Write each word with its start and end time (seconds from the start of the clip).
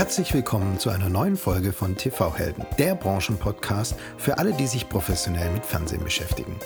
Herzlich 0.00 0.32
willkommen 0.32 0.78
zu 0.78 0.88
einer 0.88 1.10
neuen 1.10 1.36
Folge 1.36 1.74
von 1.74 1.94
TV 1.94 2.34
Helden, 2.34 2.64
der 2.78 2.94
Branchenpodcast 2.94 3.96
für 4.16 4.38
alle, 4.38 4.54
die 4.54 4.66
sich 4.66 4.88
professionell 4.88 5.50
mit 5.50 5.66
Fernsehen 5.66 6.02
beschäftigen. 6.02 6.58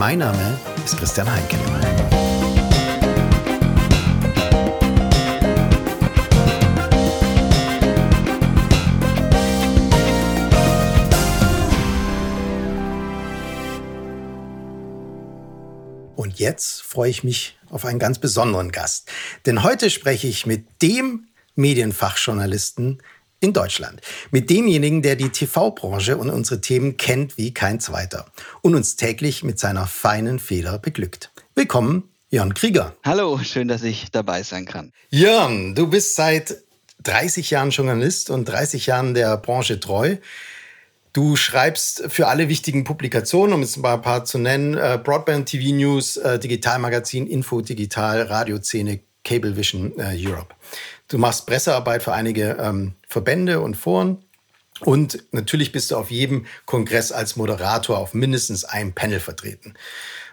Mein 0.00 0.18
Name 0.18 0.58
ist 0.84 0.96
Christian 0.98 1.30
Heinke. 1.30 1.56
Und 16.16 16.40
jetzt 16.40 16.82
freue 16.82 17.10
ich 17.10 17.22
mich 17.22 17.56
auf 17.70 17.84
einen 17.84 18.00
ganz 18.00 18.18
besonderen 18.18 18.72
Gast. 18.72 19.08
Denn 19.46 19.62
heute 19.62 19.88
spreche 19.88 20.26
ich 20.26 20.46
mit 20.46 20.82
dem 20.82 21.28
Medienfachjournalisten 21.54 23.02
in 23.40 23.52
Deutschland. 23.52 24.00
Mit 24.30 24.48
demjenigen, 24.50 25.02
der 25.02 25.16
die 25.16 25.28
TV-Branche 25.28 26.16
und 26.16 26.30
unsere 26.30 26.60
Themen 26.60 26.96
kennt 26.96 27.36
wie 27.36 27.52
kein 27.52 27.80
zweiter 27.80 28.26
und 28.62 28.74
uns 28.74 28.96
täglich 28.96 29.42
mit 29.42 29.58
seiner 29.58 29.86
feinen 29.86 30.38
Feder 30.38 30.78
beglückt. 30.78 31.32
Willkommen, 31.54 32.08
Jörn 32.30 32.54
Krieger. 32.54 32.96
Hallo, 33.04 33.38
schön, 33.42 33.68
dass 33.68 33.82
ich 33.82 34.10
dabei 34.10 34.42
sein 34.42 34.64
kann. 34.64 34.92
Jörn, 35.10 35.74
du 35.74 35.88
bist 35.88 36.14
seit 36.14 36.56
30 37.02 37.50
Jahren 37.50 37.70
Journalist 37.70 38.30
und 38.30 38.48
30 38.48 38.86
Jahren 38.86 39.14
der 39.14 39.36
Branche 39.36 39.80
treu. 39.80 40.16
Du 41.12 41.36
schreibst 41.36 42.04
für 42.08 42.28
alle 42.28 42.48
wichtigen 42.48 42.84
Publikationen, 42.84 43.52
um 43.52 43.62
es 43.62 43.76
mal 43.76 43.94
ein 43.94 44.02
paar 44.02 44.24
zu 44.24 44.38
nennen, 44.38 44.78
äh, 44.78 44.98
Broadband 45.02 45.46
TV 45.46 45.74
News, 45.74 46.16
äh, 46.16 46.38
Digitalmagazin, 46.38 47.26
Info 47.26 47.60
Digital, 47.60 48.22
Radioszene, 48.22 49.00
Cablevision 49.22 49.92
äh, 49.98 50.16
Europe. 50.16 50.54
Du 51.12 51.18
machst 51.18 51.46
Pressearbeit 51.46 52.02
für 52.02 52.14
einige 52.14 52.56
ähm, 52.58 52.94
Verbände 53.06 53.60
und 53.60 53.76
Foren. 53.76 54.24
Und 54.80 55.22
natürlich 55.30 55.70
bist 55.70 55.90
du 55.90 55.96
auf 55.96 56.10
jedem 56.10 56.46
Kongress 56.64 57.12
als 57.12 57.36
Moderator 57.36 57.98
auf 57.98 58.14
mindestens 58.14 58.64
einem 58.64 58.94
Panel 58.94 59.20
vertreten. 59.20 59.74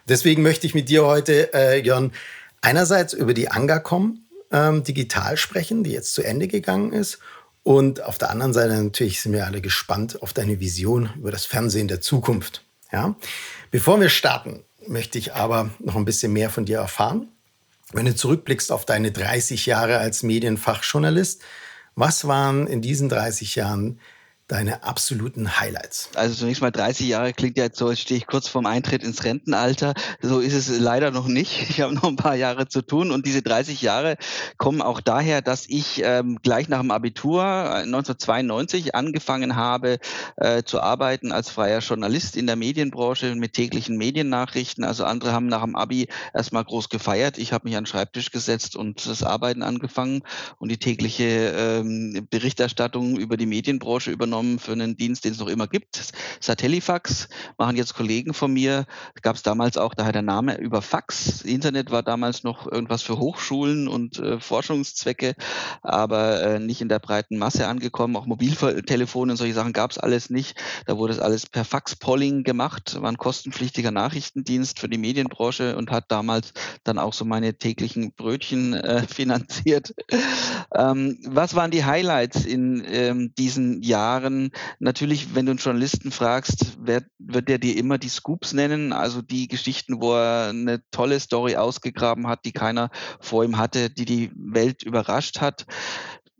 Deswegen 0.07 0.41
möchte 0.41 0.65
ich 0.65 0.73
mit 0.73 0.87
dir 0.87 1.05
heute, 1.05 1.53
äh, 1.53 1.81
Jörn, 1.81 2.13
einerseits 2.61 3.11
über 3.11 3.33
die 3.33 3.51
Angacom 3.51 4.21
ähm, 4.53 4.85
digital 4.85 5.35
sprechen, 5.35 5.83
die 5.83 5.91
jetzt 5.91 6.13
zu 6.13 6.23
Ende 6.23 6.47
gegangen 6.47 6.93
ist. 6.93 7.19
Und 7.63 8.01
auf 8.01 8.17
der 8.17 8.29
anderen 8.29 8.53
Seite 8.53 8.81
natürlich 8.81 9.21
sind 9.21 9.33
wir 9.33 9.45
alle 9.45 9.59
gespannt 9.59 10.23
auf 10.23 10.31
deine 10.31 10.61
Vision 10.61 11.09
über 11.17 11.31
das 11.31 11.43
Fernsehen 11.43 11.89
der 11.89 11.99
Zukunft. 11.99 12.63
Ja? 12.89 13.17
Bevor 13.69 13.99
wir 13.99 14.07
starten, 14.07 14.63
möchte 14.87 15.19
ich 15.19 15.33
aber 15.33 15.71
noch 15.79 15.97
ein 15.97 16.05
bisschen 16.05 16.31
mehr 16.31 16.49
von 16.49 16.63
dir 16.63 16.77
erfahren. 16.77 17.27
Wenn 17.91 18.05
du 18.05 18.15
zurückblickst 18.15 18.71
auf 18.71 18.85
deine 18.85 19.11
30 19.11 19.65
Jahre 19.65 19.97
als 19.97 20.21
Medienfachjournalist, 20.21 21.41
was 21.95 22.27
waren 22.27 22.67
in 22.67 22.81
diesen 22.81 23.09
30 23.09 23.55
Jahren 23.55 23.99
deine 24.49 24.83
absoluten 24.83 25.59
Highlights? 25.59 26.09
Also 26.15 26.35
zunächst 26.35 26.61
mal 26.61 26.71
30 26.71 27.07
Jahre 27.07 27.33
klingt 27.33 27.57
ja 27.57 27.65
jetzt 27.65 27.77
so, 27.77 27.89
jetzt 27.89 28.01
stehe 28.01 28.17
ich 28.17 28.27
kurz 28.27 28.47
vorm 28.47 28.65
Eintritt 28.65 29.03
ins 29.03 29.23
Rentenalter. 29.23 29.93
So 30.21 30.39
ist 30.39 30.53
es 30.53 30.79
leider 30.79 31.11
noch 31.11 31.27
nicht. 31.27 31.69
Ich 31.79 31.81
habe 31.81 31.93
noch 31.93 32.03
ein 32.03 32.15
paar 32.15 32.35
Jahre 32.35 32.67
zu 32.67 32.81
tun 32.81 33.11
und 33.11 33.25
diese 33.25 33.41
30 33.41 33.81
Jahre 33.81 34.17
kommen 34.57 34.81
auch 34.81 34.99
daher, 34.99 35.41
dass 35.41 35.65
ich 35.69 36.01
ähm, 36.03 36.39
gleich 36.41 36.67
nach 36.67 36.81
dem 36.81 36.91
Abitur 36.91 37.43
1992 37.43 38.87
äh, 38.87 38.91
angefangen 38.93 39.55
habe 39.55 39.99
äh, 40.35 40.63
zu 40.63 40.81
arbeiten 40.81 41.31
als 41.31 41.49
freier 41.51 41.79
Journalist 41.79 42.35
in 42.35 42.47
der 42.47 42.55
Medienbranche 42.55 43.35
mit 43.35 43.53
täglichen 43.53 43.97
Mediennachrichten. 43.97 44.83
Also 44.83 45.05
andere 45.05 45.31
haben 45.31 45.45
nach 45.45 45.63
dem 45.63 45.75
Abi 45.75 46.07
erstmal 46.33 46.65
groß 46.65 46.89
gefeiert. 46.89 47.37
Ich 47.37 47.53
habe 47.53 47.67
mich 47.67 47.77
an 47.77 47.83
den 47.83 47.89
Schreibtisch 47.89 48.31
gesetzt 48.31 48.75
und 48.75 49.07
das 49.07 49.23
Arbeiten 49.23 49.61
angefangen 49.63 50.23
und 50.57 50.69
die 50.69 50.79
tägliche 50.79 51.53
ähm, 51.55 52.27
Berichterstattung 52.29 53.15
über 53.17 53.37
die 53.37 53.45
Medienbranche 53.45 54.11
übernommen 54.11 54.38
übernommen 54.39 54.59
für 54.59 54.71
einen 54.71 54.95
Dienst, 54.95 55.25
den 55.25 55.33
es 55.33 55.39
noch 55.39 55.47
immer 55.47 55.67
gibt. 55.67 56.13
Satellifax 56.39 57.27
machen 57.57 57.75
jetzt 57.75 57.93
Kollegen 57.93 58.33
von 58.33 58.53
mir. 58.53 58.85
Gab 59.21 59.35
es 59.35 59.43
damals 59.43 59.77
auch, 59.77 59.93
daher 59.93 60.11
der 60.11 60.21
Name 60.21 60.57
über 60.57 60.81
Fax. 60.81 61.41
Internet 61.41 61.91
war 61.91 62.03
damals 62.03 62.43
noch 62.43 62.71
irgendwas 62.71 63.01
für 63.01 63.19
Hochschulen 63.19 63.87
und 63.87 64.19
äh, 64.19 64.39
Forschungszwecke, 64.39 65.35
aber 65.81 66.41
äh, 66.41 66.59
nicht 66.59 66.81
in 66.81 66.89
der 66.89 66.99
breiten 66.99 67.37
Masse 67.37 67.67
angekommen. 67.67 68.15
Auch 68.15 68.25
Mobiltelefone 68.25 69.33
und 69.33 69.37
solche 69.37 69.53
Sachen 69.53 69.73
gab 69.73 69.91
es 69.91 69.97
alles 69.97 70.29
nicht. 70.29 70.57
Da 70.85 70.97
wurde 70.97 71.13
es 71.13 71.19
alles 71.19 71.45
per 71.45 71.65
Fax-Polling 71.65 72.43
gemacht, 72.43 73.01
war 73.01 73.11
ein 73.11 73.17
kostenpflichtiger 73.17 73.91
Nachrichtendienst 73.91 74.79
für 74.79 74.89
die 74.89 74.97
Medienbranche 74.97 75.75
und 75.75 75.91
hat 75.91 76.05
damals 76.09 76.53
dann 76.83 76.97
auch 76.97 77.13
so 77.13 77.25
meine 77.25 77.55
täglichen 77.55 78.13
Brötchen 78.13 78.73
äh, 78.73 79.03
finanziert. 79.07 79.93
ähm, 80.73 81.17
was 81.25 81.55
waren 81.55 81.71
die 81.71 81.83
Highlights 81.83 82.45
in 82.45 82.83
ähm, 82.87 83.33
diesen 83.37 83.81
Jahren? 83.81 84.28
Jahren 84.29 84.51
natürlich, 84.79 85.35
wenn 85.35 85.45
du 85.45 85.51
einen 85.51 85.59
Journalisten 85.59 86.11
fragst, 86.11 86.77
wer, 86.79 87.03
wird 87.17 87.49
der 87.49 87.57
dir 87.57 87.77
immer 87.77 87.97
die 87.97 88.09
Scoops 88.09 88.53
nennen, 88.53 88.93
also 88.93 89.21
die 89.21 89.47
Geschichten, 89.47 90.01
wo 90.01 90.13
er 90.13 90.49
eine 90.49 90.81
tolle 90.91 91.19
Story 91.19 91.55
ausgegraben 91.55 92.27
hat, 92.27 92.45
die 92.45 92.51
keiner 92.51 92.89
vor 93.19 93.43
ihm 93.43 93.57
hatte, 93.57 93.89
die 93.89 94.05
die 94.05 94.31
Welt 94.35 94.83
überrascht 94.83 95.41
hat 95.41 95.65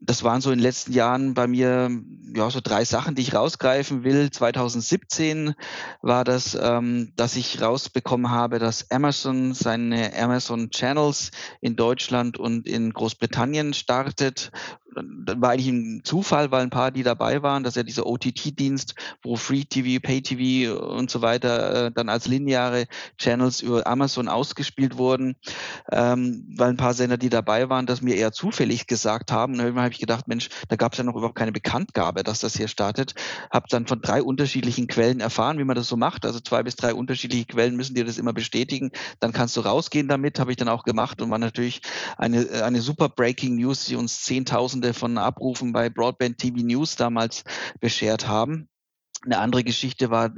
das 0.01 0.23
waren 0.23 0.41
so 0.41 0.51
in 0.51 0.59
den 0.59 0.63
letzten 0.63 0.93
Jahren 0.93 1.33
bei 1.33 1.47
mir 1.47 1.91
ja 2.35 2.49
so 2.49 2.59
drei 2.63 2.85
Sachen, 2.85 3.15
die 3.15 3.21
ich 3.21 3.33
rausgreifen 3.33 4.03
will. 4.03 4.31
2017 4.31 5.53
war 6.01 6.23
das, 6.23 6.57
ähm, 6.59 7.11
dass 7.15 7.35
ich 7.35 7.61
rausbekommen 7.61 8.31
habe, 8.31 8.59
dass 8.59 8.89
Amazon 8.91 9.53
seine 9.53 10.11
Amazon 10.17 10.69
Channels 10.69 11.31
in 11.61 11.75
Deutschland 11.75 12.37
und 12.37 12.67
in 12.67 12.93
Großbritannien 12.93 13.73
startet 13.73 14.51
dann 14.95 15.41
war 15.41 15.51
eigentlich 15.51 15.67
ein 15.67 16.01
Zufall, 16.03 16.51
weil 16.51 16.63
ein 16.63 16.69
paar, 16.69 16.91
die 16.91 17.03
dabei 17.03 17.41
waren, 17.43 17.63
dass 17.63 17.75
ja 17.75 17.83
dieser 17.83 18.05
OTT-Dienst, 18.05 18.95
wo 19.21 19.35
Free 19.35 19.63
TV, 19.63 20.01
Pay 20.01 20.21
TV 20.21 20.77
und 20.77 21.09
so 21.09 21.21
weiter 21.21 21.87
äh, 21.87 21.91
dann 21.91 22.09
als 22.09 22.27
lineare 22.27 22.85
Channels 23.17 23.61
über 23.61 23.85
Amazon 23.85 24.27
ausgespielt 24.27 24.97
wurden, 24.97 25.35
ähm, 25.91 26.45
weil 26.55 26.69
ein 26.69 26.77
paar 26.77 26.93
Sender, 26.93 27.17
die 27.17 27.29
dabei 27.29 27.69
waren, 27.69 27.85
das 27.85 28.01
mir 28.01 28.15
eher 28.15 28.31
zufällig 28.31 28.87
gesagt 28.87 29.31
haben. 29.31 29.53
Und 29.53 29.59
irgendwann 29.59 29.85
habe 29.89 29.93
ich 29.93 29.99
gedacht, 29.99 30.27
Mensch, 30.27 30.49
da 30.67 30.75
gab 30.75 30.91
es 30.91 30.99
ja 30.99 31.03
noch 31.03 31.15
überhaupt 31.15 31.35
keine 31.35 31.51
Bekanntgabe, 31.51 32.23
dass 32.23 32.41
das 32.41 32.55
hier 32.55 32.67
startet. 32.67 33.15
Habe 33.51 33.65
dann 33.69 33.87
von 33.87 34.01
drei 34.01 34.21
unterschiedlichen 34.21 34.87
Quellen 34.87 35.19
erfahren, 35.19 35.57
wie 35.57 35.63
man 35.63 35.75
das 35.75 35.87
so 35.87 35.97
macht. 35.97 36.25
Also 36.25 36.39
zwei 36.39 36.61
bis 36.61 36.75
drei 36.75 36.93
unterschiedliche 36.93 37.45
Quellen 37.45 37.75
müssen 37.75 37.95
dir 37.95 38.05
das 38.05 38.19
immer 38.19 38.33
bestätigen. 38.33 38.91
Dann 39.19 39.31
kannst 39.31 39.57
du 39.57 39.61
rausgehen 39.61 40.07
damit, 40.07 40.39
habe 40.39 40.51
ich 40.51 40.57
dann 40.57 40.69
auch 40.69 40.83
gemacht 40.83 41.21
und 41.21 41.31
war 41.31 41.39
natürlich 41.39 41.81
eine, 42.17 42.63
eine 42.63 42.81
super 42.81 43.09
Breaking 43.09 43.55
News, 43.55 43.85
die 43.85 43.95
uns 43.95 44.23
Zehntausende 44.23 44.93
von 44.93 45.17
Abrufen 45.17 45.73
bei 45.73 45.89
Broadband 45.89 46.37
TV 46.37 46.57
News 46.57 46.95
damals 46.95 47.43
beschert 47.79 48.27
haben. 48.27 48.69
Eine 49.25 49.39
andere 49.39 49.65
Geschichte 49.65 50.09
war 50.09 50.31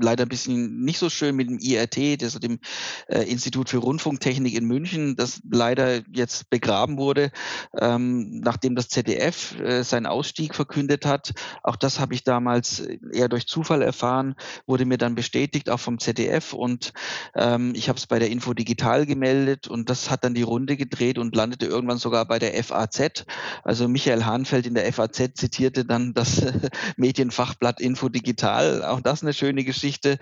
leider 0.00 0.24
ein 0.24 0.28
bisschen 0.28 0.84
nicht 0.84 0.98
so 0.98 1.08
schön 1.08 1.36
mit 1.36 1.48
dem 1.48 1.58
IRT, 1.58 2.20
das 2.20 2.34
dem 2.40 2.58
äh, 3.06 3.22
Institut 3.22 3.68
für 3.68 3.78
Rundfunktechnik 3.78 4.54
in 4.54 4.64
München, 4.64 5.14
das 5.14 5.40
leider 5.48 6.02
jetzt 6.12 6.50
begraben 6.50 6.98
wurde, 6.98 7.30
ähm, 7.78 8.40
nachdem 8.40 8.74
das 8.74 8.88
ZDF 8.88 9.56
äh, 9.60 9.84
seinen 9.84 10.06
Ausstieg 10.06 10.56
verkündet 10.56 11.06
hat. 11.06 11.32
Auch 11.62 11.76
das 11.76 12.00
habe 12.00 12.14
ich 12.14 12.24
damals 12.24 12.80
eher 12.80 13.28
durch 13.28 13.46
Zufall 13.46 13.82
erfahren, 13.82 14.34
wurde 14.66 14.84
mir 14.84 14.98
dann 14.98 15.14
bestätigt, 15.14 15.70
auch 15.70 15.80
vom 15.80 16.00
ZDF. 16.00 16.54
Und 16.54 16.92
ähm, 17.36 17.72
ich 17.76 17.88
habe 17.88 17.98
es 17.98 18.08
bei 18.08 18.18
der 18.18 18.30
Info 18.30 18.52
Digital 18.52 19.06
gemeldet 19.06 19.68
und 19.68 19.90
das 19.90 20.10
hat 20.10 20.24
dann 20.24 20.34
die 20.34 20.42
Runde 20.42 20.76
gedreht 20.76 21.18
und 21.18 21.36
landete 21.36 21.66
irgendwann 21.66 21.98
sogar 21.98 22.26
bei 22.26 22.40
der 22.40 22.52
FAZ. 22.64 23.26
Also 23.62 23.86
Michael 23.86 24.24
Hahnfeld 24.24 24.66
in 24.66 24.74
der 24.74 24.92
FAZ 24.92 25.34
zitierte 25.34 25.84
dann 25.84 26.14
das 26.14 26.42
äh, 26.42 26.52
Medienfachblatt 26.96 27.80
Info 27.80 28.08
Digital 28.08 28.23
digital. 28.24 28.84
Auch 28.84 29.00
das 29.00 29.22
eine 29.22 29.34
schöne 29.34 29.64
Geschichte, 29.64 30.18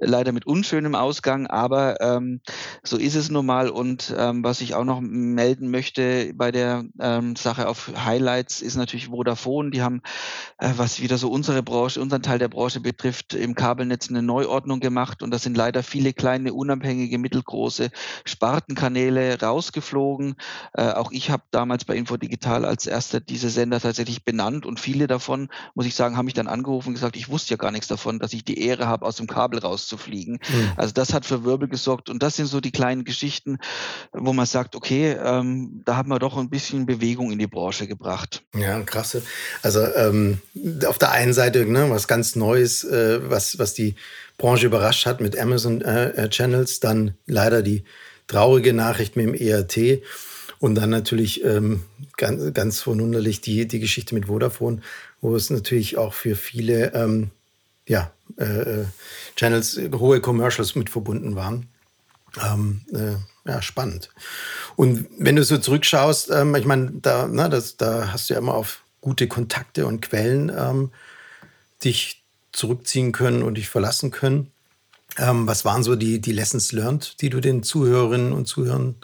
leider 0.00 0.32
mit 0.32 0.46
unschönem 0.46 0.94
Ausgang, 0.94 1.46
aber 1.46 2.00
ähm, 2.00 2.40
so 2.82 2.96
ist 2.96 3.14
es 3.14 3.30
nun 3.30 3.46
mal. 3.46 3.68
Und 3.68 4.14
ähm, 4.16 4.42
was 4.42 4.60
ich 4.60 4.74
auch 4.74 4.84
noch 4.84 5.00
melden 5.00 5.70
möchte 5.70 6.32
bei 6.34 6.50
der 6.50 6.84
ähm, 7.00 7.36
Sache 7.36 7.68
auf 7.68 7.92
Highlights 8.04 8.60
ist 8.60 8.76
natürlich 8.76 9.08
Vodafone. 9.08 9.70
Die 9.70 9.82
haben, 9.82 10.02
äh, 10.58 10.70
was 10.76 11.00
wieder 11.00 11.16
so 11.16 11.30
unsere 11.30 11.62
Branche, 11.62 12.00
unseren 12.00 12.22
Teil 12.22 12.38
der 12.38 12.48
Branche 12.48 12.80
betrifft, 12.80 13.34
im 13.34 13.54
Kabelnetz 13.54 14.08
eine 14.08 14.22
Neuordnung 14.22 14.80
gemacht. 14.80 15.22
Und 15.22 15.30
da 15.30 15.38
sind 15.38 15.56
leider 15.56 15.82
viele 15.82 16.12
kleine, 16.12 16.52
unabhängige, 16.52 17.18
mittelgroße 17.18 17.90
Spartenkanäle 18.24 19.40
rausgeflogen. 19.40 20.34
Äh, 20.72 20.90
auch 20.90 21.12
ich 21.12 21.30
habe 21.30 21.44
damals 21.52 21.84
bei 21.84 21.94
Infodigital 21.96 22.64
als 22.64 22.86
erster 22.86 23.20
diese 23.20 23.48
Sender 23.48 23.80
tatsächlich 23.80 24.24
benannt 24.24 24.66
und 24.66 24.80
viele 24.80 25.06
davon, 25.06 25.48
muss 25.74 25.86
ich 25.86 25.94
sagen, 25.94 26.16
haben 26.16 26.24
mich 26.24 26.34
dann 26.34 26.48
angerufen 26.48 26.88
und 26.88 26.94
gesagt, 26.94 27.16
ich 27.16 27.28
wusste 27.28 27.43
ja 27.50 27.56
gar 27.56 27.70
nichts 27.70 27.88
davon, 27.88 28.18
dass 28.18 28.32
ich 28.32 28.44
die 28.44 28.60
Ehre 28.66 28.86
habe, 28.86 29.06
aus 29.06 29.16
dem 29.16 29.26
Kabel 29.26 29.60
rauszufliegen. 29.60 30.34
Mhm. 30.34 30.72
Also 30.76 30.92
das 30.92 31.12
hat 31.12 31.26
für 31.26 31.44
Wirbel 31.44 31.68
gesorgt 31.68 32.10
und 32.10 32.22
das 32.22 32.36
sind 32.36 32.46
so 32.46 32.60
die 32.60 32.72
kleinen 32.72 33.04
Geschichten, 33.04 33.58
wo 34.12 34.32
man 34.32 34.46
sagt, 34.46 34.76
okay, 34.76 35.16
ähm, 35.22 35.82
da 35.84 35.96
haben 35.96 36.08
wir 36.08 36.18
doch 36.18 36.36
ein 36.36 36.50
bisschen 36.50 36.86
Bewegung 36.86 37.30
in 37.30 37.38
die 37.38 37.46
Branche 37.46 37.86
gebracht. 37.86 38.42
Ja, 38.54 38.80
krasse. 38.80 39.22
Also 39.62 39.80
ähm, 39.94 40.38
auf 40.86 40.98
der 40.98 41.12
einen 41.12 41.32
Seite 41.32 41.64
ne, 41.66 41.90
was 41.90 42.08
ganz 42.08 42.36
Neues, 42.36 42.84
äh, 42.84 43.20
was, 43.28 43.58
was 43.58 43.74
die 43.74 43.94
Branche 44.38 44.66
überrascht 44.66 45.06
hat 45.06 45.20
mit 45.20 45.38
Amazon 45.38 45.80
äh, 45.82 46.10
äh 46.10 46.28
Channels, 46.28 46.80
dann 46.80 47.14
leider 47.26 47.62
die 47.62 47.84
traurige 48.26 48.72
Nachricht 48.72 49.16
mit 49.16 49.26
dem 49.26 49.34
ERT. 49.34 50.02
Und 50.58 50.76
dann 50.76 50.88
natürlich 50.88 51.44
ähm, 51.44 51.82
ganz, 52.16 52.54
ganz 52.54 52.80
verwunderlich 52.80 53.40
die, 53.40 53.66
die 53.68 53.80
Geschichte 53.80 54.14
mit 54.14 54.26
Vodafone, 54.26 54.80
wo 55.24 55.34
es 55.34 55.48
natürlich 55.48 55.96
auch 55.96 56.12
für 56.12 56.36
viele 56.36 56.92
ähm, 56.92 57.30
ja, 57.88 58.12
äh, 58.36 58.44
äh 58.44 58.84
Channels 59.36 59.80
hohe 59.94 60.20
Commercials 60.20 60.74
mit 60.74 60.90
verbunden 60.90 61.34
waren. 61.34 61.66
Ähm, 62.46 62.82
äh, 62.92 63.48
ja, 63.50 63.62
spannend. 63.62 64.10
Und 64.76 65.06
wenn 65.18 65.36
du 65.36 65.42
so 65.42 65.56
zurückschaust, 65.56 66.30
ähm, 66.30 66.54
ich 66.56 66.66
meine, 66.66 66.92
da, 67.00 67.26
na, 67.26 67.48
das, 67.48 67.78
da 67.78 68.12
hast 68.12 68.28
du 68.28 68.34
ja 68.34 68.40
immer 68.40 68.52
auf 68.52 68.82
gute 69.00 69.26
Kontakte 69.26 69.86
und 69.86 70.02
Quellen 70.02 70.52
ähm, 70.54 70.90
dich 71.82 72.22
zurückziehen 72.52 73.12
können 73.12 73.42
und 73.42 73.54
dich 73.54 73.70
verlassen 73.70 74.10
können. 74.10 74.50
Ähm, 75.16 75.46
was 75.46 75.64
waren 75.64 75.82
so 75.82 75.96
die, 75.96 76.20
die 76.20 76.32
Lessons 76.32 76.72
learned, 76.72 77.22
die 77.22 77.30
du 77.30 77.40
den 77.40 77.62
Zuhörerinnen 77.62 78.32
und 78.32 78.46
Zuhörern 78.46 78.96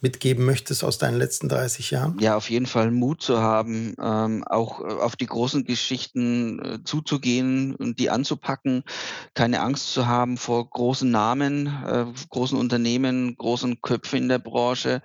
mitgeben 0.00 0.44
möchtest 0.44 0.84
aus 0.84 0.98
deinen 0.98 1.16
letzten 1.16 1.48
30 1.48 1.90
Jahren? 1.90 2.18
Ja, 2.20 2.36
auf 2.36 2.50
jeden 2.50 2.66
Fall 2.66 2.90
Mut 2.90 3.22
zu 3.22 3.40
haben, 3.40 3.94
ähm, 4.00 4.44
auch 4.44 4.80
äh, 4.80 4.84
auf 4.84 5.16
die 5.16 5.26
großen 5.26 5.64
Geschichten 5.64 6.58
äh, 6.58 6.78
zuzugehen 6.84 7.74
und 7.74 7.98
die 7.98 8.10
anzupacken, 8.10 8.84
keine 9.34 9.60
Angst 9.60 9.92
zu 9.92 10.06
haben 10.06 10.36
vor 10.36 10.68
großen 10.68 11.10
Namen, 11.10 11.66
äh, 11.66 12.06
großen 12.28 12.58
Unternehmen, 12.58 13.36
großen 13.36 13.80
Köpfen 13.80 14.18
in 14.18 14.28
der 14.28 14.38
Branche, 14.38 15.02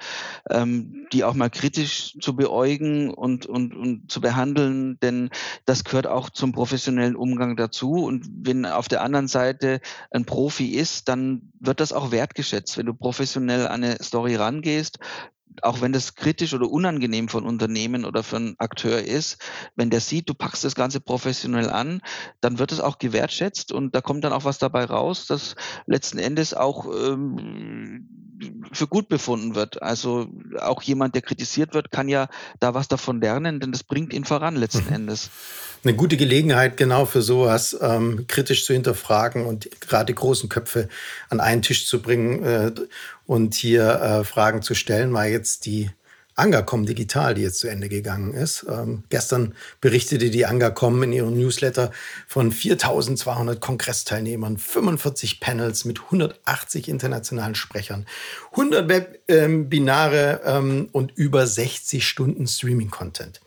ähm, 0.49 1.07
die 1.13 1.23
auch 1.23 1.35
mal 1.35 1.49
kritisch 1.49 2.17
zu 2.19 2.35
beäugen 2.35 3.11
und, 3.11 3.45
und, 3.45 3.73
und 3.73 4.11
zu 4.11 4.19
behandeln, 4.19 4.99
denn 5.01 5.29
das 5.65 5.83
gehört 5.85 6.07
auch 6.07 6.29
zum 6.29 6.51
professionellen 6.51 7.15
Umgang 7.15 7.55
dazu. 7.55 7.93
Und 7.93 8.25
wenn 8.43 8.65
auf 8.65 8.87
der 8.87 9.01
anderen 9.01 9.27
Seite 9.27 9.79
ein 10.11 10.25
Profi 10.25 10.75
ist, 10.75 11.07
dann 11.07 11.51
wird 11.59 11.79
das 11.79 11.93
auch 11.93 12.11
wertgeschätzt. 12.11 12.77
Wenn 12.77 12.87
du 12.87 12.93
professionell 12.93 13.67
an 13.67 13.83
eine 13.83 14.03
Story 14.03 14.35
rangehst, 14.35 14.90
ist, 14.91 14.99
auch 15.61 15.81
wenn 15.81 15.91
das 15.91 16.15
kritisch 16.15 16.53
oder 16.53 16.69
unangenehm 16.69 17.27
von 17.27 17.45
Unternehmen 17.45 18.05
oder 18.05 18.23
für 18.23 18.37
einen 18.37 18.55
Akteur 18.57 19.03
ist, 19.03 19.37
wenn 19.75 19.89
der 19.89 19.99
sieht, 19.99 20.29
du 20.29 20.33
packst 20.33 20.63
das 20.63 20.75
Ganze 20.75 21.01
professionell 21.01 21.69
an, 21.69 22.01
dann 22.39 22.57
wird 22.57 22.71
es 22.71 22.79
auch 22.79 22.99
gewertschätzt 22.99 23.71
und 23.71 23.93
da 23.93 24.01
kommt 24.01 24.23
dann 24.23 24.33
auch 24.33 24.45
was 24.45 24.59
dabei 24.59 24.85
raus, 24.85 25.25
das 25.27 25.55
letzten 25.85 26.19
Endes 26.19 26.53
auch 26.53 26.85
ähm, 26.85 28.07
für 28.71 28.87
gut 28.87 29.09
befunden 29.09 29.53
wird. 29.53 29.81
Also 29.81 30.29
auch 30.59 30.81
jemand, 30.81 31.15
der 31.15 31.21
kritisiert 31.21 31.73
wird, 31.73 31.91
kann 31.91 32.07
ja 32.07 32.27
da 32.59 32.73
was 32.73 32.87
davon 32.87 33.19
lernen, 33.19 33.59
denn 33.59 33.71
das 33.71 33.83
bringt 33.83 34.13
ihn 34.13 34.25
voran 34.25 34.55
letzten 34.55 34.87
mhm. 34.87 34.93
Endes 34.93 35.29
eine 35.83 35.95
gute 35.95 36.17
Gelegenheit, 36.17 36.77
genau 36.77 37.05
für 37.05 37.21
sowas 37.21 37.75
ähm, 37.81 38.25
kritisch 38.27 38.65
zu 38.65 38.73
hinterfragen 38.73 39.45
und 39.45 39.69
gerade 39.81 40.13
großen 40.13 40.47
Köpfe 40.47 40.89
an 41.29 41.39
einen 41.39 41.63
Tisch 41.63 41.87
zu 41.87 42.01
bringen 42.01 42.43
äh, 42.43 42.71
und 43.31 43.53
hier 43.53 44.01
äh, 44.01 44.23
Fragen 44.25 44.61
zu 44.61 44.75
stellen, 44.75 45.13
weil 45.13 45.31
jetzt 45.31 45.65
die 45.65 45.89
Angacom 46.35 46.85
Digital, 46.85 47.33
die 47.33 47.43
jetzt 47.43 47.59
zu 47.59 47.69
Ende 47.69 47.87
gegangen 47.87 48.33
ist. 48.33 48.65
Ähm, 48.69 49.05
gestern 49.07 49.55
berichtete 49.79 50.29
die 50.29 50.45
Angacom 50.45 51.01
in 51.03 51.13
ihrem 51.13 51.37
Newsletter 51.37 51.91
von 52.27 52.51
4200 52.51 53.61
Kongressteilnehmern, 53.61 54.57
45 54.57 55.39
Panels 55.39 55.85
mit 55.85 56.01
180 56.01 56.89
internationalen 56.89 57.55
Sprechern, 57.55 58.05
100 58.51 58.89
Webinare 59.29 60.41
ähm, 60.43 60.89
und 60.91 61.13
über 61.15 61.47
60 61.47 62.05
Stunden 62.05 62.47
Streaming-Content. 62.47 63.39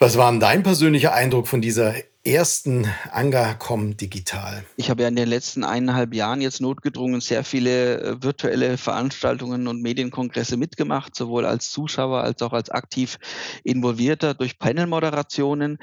Was 0.00 0.16
war 0.18 0.32
denn 0.32 0.40
dein 0.40 0.64
persönlicher 0.64 1.14
Eindruck 1.14 1.46
von 1.46 1.60
dieser 1.60 1.94
ersten 2.24 2.86
Angacom 3.10 3.96
Digital? 3.96 4.64
Ich 4.76 4.90
habe 4.90 5.02
ja 5.02 5.08
in 5.08 5.16
den 5.16 5.28
letzten 5.28 5.64
eineinhalb 5.64 6.14
Jahren 6.14 6.40
jetzt 6.40 6.60
notgedrungen 6.60 7.20
sehr 7.20 7.42
viele 7.42 8.00
äh, 8.00 8.22
virtuelle 8.22 8.78
Veranstaltungen 8.78 9.66
und 9.66 9.82
Medienkongresse 9.82 10.56
mitgemacht, 10.56 11.14
sowohl 11.16 11.44
als 11.44 11.70
Zuschauer 11.70 12.22
als 12.22 12.40
auch 12.42 12.52
als 12.52 12.70
aktiv 12.70 13.18
involvierter 13.64 14.34
durch 14.34 14.58
Panel-Moderationen 14.58 15.78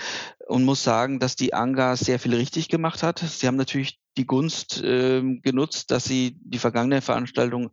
und 0.49 0.65
muss 0.65 0.83
sagen, 0.83 1.19
dass 1.19 1.35
die 1.35 1.53
Anga 1.53 1.95
sehr 1.95 2.17
viel 2.17 2.33
richtig 2.33 2.69
gemacht 2.69 3.03
hat. 3.03 3.19
Sie 3.19 3.45
haben 3.45 3.55
natürlich 3.55 3.99
die 4.17 4.25
Gunst 4.25 4.83
äh, 4.83 5.21
genutzt, 5.43 5.91
dass 5.91 6.03
sie 6.03 6.37
die 6.41 6.57
vergangene 6.57 7.01
Veranstaltung, 7.01 7.69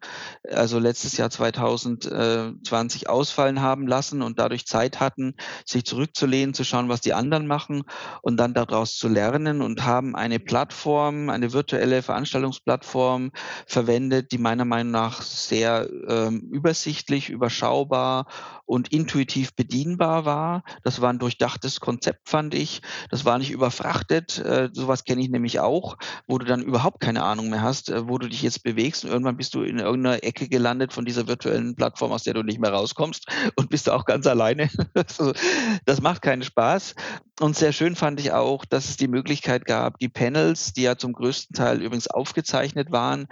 also 0.49 0.79
letztes 0.79 1.17
Jahr 1.17 1.31
2020, 1.31 3.09
ausfallen 3.09 3.63
haben 3.63 3.87
lassen 3.87 4.23
und 4.23 4.39
dadurch 4.39 4.67
Zeit 4.67 5.01
hatten, 5.01 5.35
sich 5.65 5.85
zurückzulehnen, 5.85 6.55
zu 6.55 6.63
schauen, 6.65 6.89
was 6.89 7.01
die 7.01 7.15
anderen 7.15 7.47
machen 7.47 7.83
und 8.23 8.37
dann 8.37 8.55
daraus 8.55 8.97
zu 8.97 9.09
lernen 9.09 9.63
und 9.63 9.85
haben 9.85 10.15
eine 10.15 10.39
Plattform, 10.39 11.31
eine 11.31 11.53
virtuelle 11.53 12.03
Veranstaltungsplattform 12.03 13.33
verwendet, 13.67 14.31
die 14.31 14.39
meiner 14.39 14.65
Meinung 14.65 14.93
nach 14.93 15.23
sehr 15.23 15.89
äh, 16.07 16.29
übersichtlich, 16.29 17.31
überschaubar 17.31 18.27
und 18.67 18.93
intuitiv 18.93 19.55
bedienbar 19.57 20.25
war. 20.27 20.63
Das 20.85 21.01
war 21.01 21.13
ein 21.13 21.19
durchdachtes 21.19 21.81
Konzept, 21.81 22.29
fand 22.29 22.55
ich. 22.55 22.66
Das 23.11 23.25
war 23.25 23.39
nicht 23.39 23.51
überfrachtet. 23.51 24.39
Äh, 24.39 24.71
sowas 24.73 25.05
kenne 25.05 25.21
ich 25.23 25.29
nämlich 25.29 25.61
auch, 25.61 25.97
wo 26.27 26.39
du 26.39 26.47
dann 26.47 26.63
überhaupt 26.63 27.01
keine 27.01 27.23
Ahnung 27.23 27.51
mehr 27.51 27.63
hast, 27.63 27.91
äh, 27.91 28.09
wo 28.09 28.19
du 28.19 28.29
dich 28.29 28.43
jetzt 28.43 28.63
bewegst. 28.63 29.05
Und 29.05 29.11
irgendwann 29.11 29.37
bist 29.37 29.55
du 29.55 29.63
in 29.63 29.79
irgendeiner 29.79 30.23
Ecke 30.25 30.49
gelandet 30.49 30.93
von 30.93 31.05
dieser 31.05 31.27
virtuellen 31.27 31.75
Plattform, 31.75 32.13
aus 32.13 32.25
der 32.25 32.35
du 32.35 32.43
nicht 32.43 32.61
mehr 32.61 32.73
rauskommst 32.73 33.27
und 33.57 33.71
bist 33.71 33.87
du 33.87 33.93
auch 33.93 34.05
ganz 34.05 34.27
alleine. 34.27 34.71
das 35.85 36.01
macht 36.01 36.23
keinen 36.23 36.43
Spaß. 36.43 36.95
Und 37.39 37.55
sehr 37.55 37.73
schön 37.73 37.97
fand 37.97 38.19
ich 38.19 38.33
auch, 38.33 38.65
dass 38.65 38.89
es 38.89 38.97
die 38.97 39.09
Möglichkeit 39.09 39.67
gab, 39.67 39.99
die 39.99 40.09
Panels, 40.09 40.73
die 40.73 40.83
ja 40.83 40.97
zum 40.97 41.13
größten 41.13 41.55
Teil 41.55 41.83
übrigens 41.83 42.09
aufgezeichnet 42.09 42.91
waren, 42.93 43.27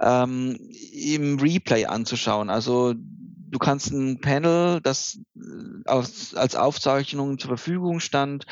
ähm, 0.00 0.58
im 0.92 1.38
Replay 1.38 1.84
anzuschauen. 1.84 2.48
Also 2.48 2.94
du 3.50 3.58
kannst 3.58 3.90
ein 3.90 4.20
Panel, 4.20 4.80
das 4.80 5.18
als, 5.84 6.34
als 6.34 6.56
Aufzeichnung 6.56 7.38
zur 7.38 7.48
Verfügung 7.48 8.00
stand, 8.00 8.46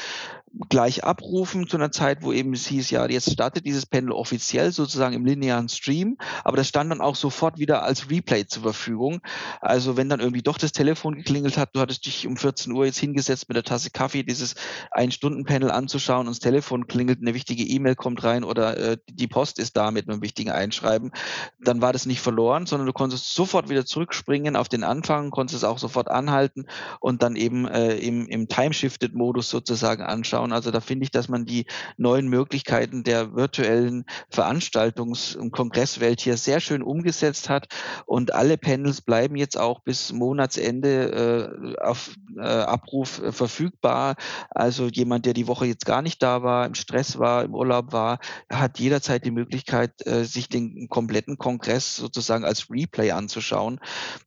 gleich 0.69 1.05
abrufen 1.05 1.69
zu 1.69 1.77
einer 1.77 1.93
Zeit, 1.93 2.23
wo 2.23 2.33
eben 2.33 2.53
es 2.53 2.67
hieß, 2.67 2.91
ja, 2.91 3.09
jetzt 3.09 3.33
startet 3.33 3.67
dieses 3.67 3.87
Panel 3.87 4.13
offiziell 4.13 4.73
sozusagen 4.73 5.15
im 5.15 5.25
linearen 5.25 5.69
Stream, 5.69 6.19
aber 6.45 6.57
das 6.57 6.69
stand 6.69 6.91
dann 6.91 7.01
auch 7.01 7.17
sofort 7.17 7.59
wieder 7.59 7.83
als 7.83 8.11
Replay 8.11 8.47
zur 8.47 8.63
Verfügung. 8.63 9.21
Also 9.61 9.97
wenn 9.97 10.09
dann 10.09 10.21
irgendwie 10.21 10.43
doch 10.43 10.59
das 10.59 10.73
Telefon 10.73 11.17
geklingelt 11.17 11.57
hat, 11.57 11.71
du 11.75 11.81
hattest 11.81 12.07
dich 12.07 12.27
um 12.27 12.37
14 12.37 12.73
Uhr 12.73 12.87
jetzt 12.87 12.99
hingesetzt 12.99 13.49
mit 13.49 13.57
der 13.57 13.65
Tasse 13.65 13.91
Kaffee, 13.91 14.23
dieses 14.23 14.55
Ein-Stunden-Panel 14.91 15.71
anzuschauen 15.71 16.27
und 16.27 16.33
das 16.33 16.41
Telefon 16.41 16.87
klingelt, 16.87 17.21
eine 17.21 17.35
wichtige 17.35 17.65
E-Mail 17.65 17.95
kommt 17.95 18.25
rein 18.25 18.45
oder 18.45 18.77
äh, 18.77 18.97
die 19.09 19.29
Post 19.29 19.59
ist 19.59 19.77
da 19.77 19.91
mit 19.91 20.09
einem 20.09 20.23
wichtigen 20.23 20.51
Einschreiben, 20.51 21.13
dann 21.61 21.81
war 21.81 21.93
das 21.93 22.07
nicht 22.07 22.21
verloren, 22.21 22.67
sondern 22.67 22.87
du 22.87 22.93
konntest 22.93 23.35
sofort 23.35 23.69
wieder 23.69 23.87
zurückspringen 23.87 24.57
auf 24.57 24.69
den 24.69 24.85
Anfang, 24.85 25.31
konntest 25.31 25.59
es 25.59 25.65
auch 25.65 25.79
sofort 25.79 26.09
anhalten 26.09 26.67
und 27.01 27.23
dann 27.23 27.37
eben 27.37 27.67
äh, 27.67 27.97
im, 27.97 28.27
im 28.29 28.49
Time-Shifted-Modus 28.49 29.51
sozusagen 29.51 30.03
anschauen 30.03 30.38
anschauen. 30.39 30.53
Also 30.53 30.71
da 30.71 30.81
finde 30.81 31.05
ich, 31.05 31.11
dass 31.11 31.29
man 31.29 31.45
die 31.45 31.67
neuen 31.97 32.29
Möglichkeiten 32.29 33.03
der 33.03 33.35
virtuellen 33.35 34.05
Veranstaltungs- 34.33 35.37
und 35.37 35.51
Kongresswelt 35.51 36.21
hier 36.21 36.37
sehr 36.37 36.61
schön 36.61 36.83
umgesetzt 36.83 37.49
hat. 37.49 37.67
Und 38.07 38.35
alle 38.35 38.57
Panels 38.57 39.01
bleiben 39.01 39.37
jetzt 39.37 39.59
auch 39.59 39.81
bis 39.81 40.13
Monatsende 40.13 41.77
äh, 41.79 41.83
auf 41.83 42.15
äh, 42.37 42.43
Abruf 42.43 43.23
äh, 43.23 43.33
verfügbar. 43.33 44.17
Also 44.51 44.87
jemand, 44.87 45.27
der 45.27 45.35
die 45.35 45.47
Woche 45.47 45.67
jetzt 45.67 45.87
gar 45.87 46.03
nicht 46.03 46.23
da 46.23 46.43
war, 46.43 46.67
im 46.67 46.75
Stress 46.75 47.19
war, 47.19 47.45
im 47.45 47.55
Urlaub 47.55 47.93
war, 47.93 48.19
hat 48.51 48.79
jederzeit 48.79 49.25
die 49.25 49.31
Möglichkeit, 49.31 50.07
äh, 50.07 50.25
sich 50.25 50.49
den 50.49 50.89
kompletten 50.89 51.39
Kongress 51.39 51.97
sozusagen 51.97 52.45
als 52.45 52.71
Replay 52.71 53.11
anzuschauen. 53.11 53.81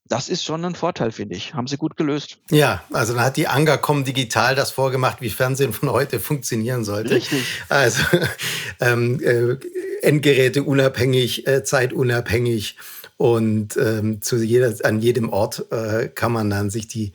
Das 0.08 0.28
ist 0.28 0.44
schon 0.44 0.66
ein 0.66 0.76
Vorteil, 0.76 1.12
finde 1.12 1.36
ich. 1.36 1.54
Haben 1.54 1.68
sie 1.68 1.78
gut 1.78 1.96
gelöst. 1.96 2.38
Ja, 2.50 2.84
also 2.92 3.14
dann 3.14 3.24
hat 3.24 3.38
die 3.38 3.48
Angacom 3.48 4.04
digital 4.04 4.56
das 4.56 4.72
vorgemacht, 4.72 5.22
wie 5.22 5.30
Fernsehen 5.30 5.72
von 5.72 5.90
heute 5.90 6.01
funktionieren 6.20 6.84
sollte. 6.84 7.16
Richtig. 7.16 7.44
Also 7.70 8.04
ähm, 8.80 9.20
äh, 9.22 9.58
Endgeräte 10.02 10.64
unabhängig, 10.64 11.48
äh, 11.48 11.64
zeitunabhängig 11.64 12.78
und 13.18 13.78
ähm, 13.78 14.22
zu 14.22 14.38
jeder, 14.38 14.74
an 14.84 15.00
jedem 15.00 15.30
Ort 15.30 15.66
äh, 15.72 16.08
kann 16.08 16.32
man 16.32 16.50
dann 16.50 16.70
sich 16.70 16.88
die 16.88 17.14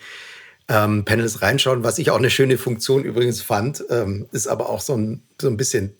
ähm, 0.68 1.04
Panels 1.04 1.42
reinschauen. 1.42 1.84
Was 1.84 1.98
ich 1.98 2.10
auch 2.10 2.18
eine 2.18 2.30
schöne 2.30 2.58
Funktion 2.58 3.04
übrigens 3.04 3.42
fand, 3.42 3.84
ähm, 3.90 4.26
ist 4.32 4.46
aber 4.46 4.68
auch 4.68 4.80
so 4.80 4.96
ein, 4.96 5.22
so 5.40 5.48
ein 5.48 5.56
bisschen 5.56 5.94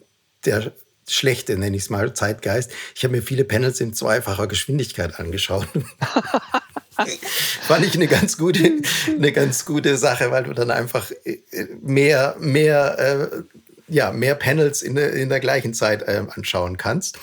der 0.44 0.72
schlechte, 1.08 1.56
nenne 1.56 1.76
ich 1.76 1.84
es 1.84 1.90
mal, 1.90 2.14
Zeitgeist. 2.14 2.70
Ich 2.94 3.04
habe 3.04 3.16
mir 3.16 3.22
viele 3.22 3.44
Panels 3.44 3.80
in 3.80 3.94
zweifacher 3.94 4.46
Geschwindigkeit 4.46 5.18
angeschaut. 5.18 5.66
Fand 7.62 7.84
ich 7.84 7.94
eine 7.94 8.06
ganz 8.06 8.38
gute, 8.38 8.72
eine 9.06 9.32
ganz 9.32 9.64
gute 9.64 9.96
Sache, 9.96 10.30
weil 10.30 10.44
du 10.44 10.52
dann 10.52 10.70
einfach 10.70 11.10
äh, 11.24 11.38
mehr, 11.80 12.36
mehr, 12.38 12.98
äh, 12.98 13.42
ja, 13.88 14.10
mehr 14.12 14.34
Panels 14.34 14.82
in, 14.82 14.96
der, 14.96 15.12
in 15.12 15.28
der 15.28 15.40
gleichen 15.40 15.74
Zeit 15.74 16.02
äh, 16.02 16.24
anschauen 16.34 16.76
kannst. 16.76 17.18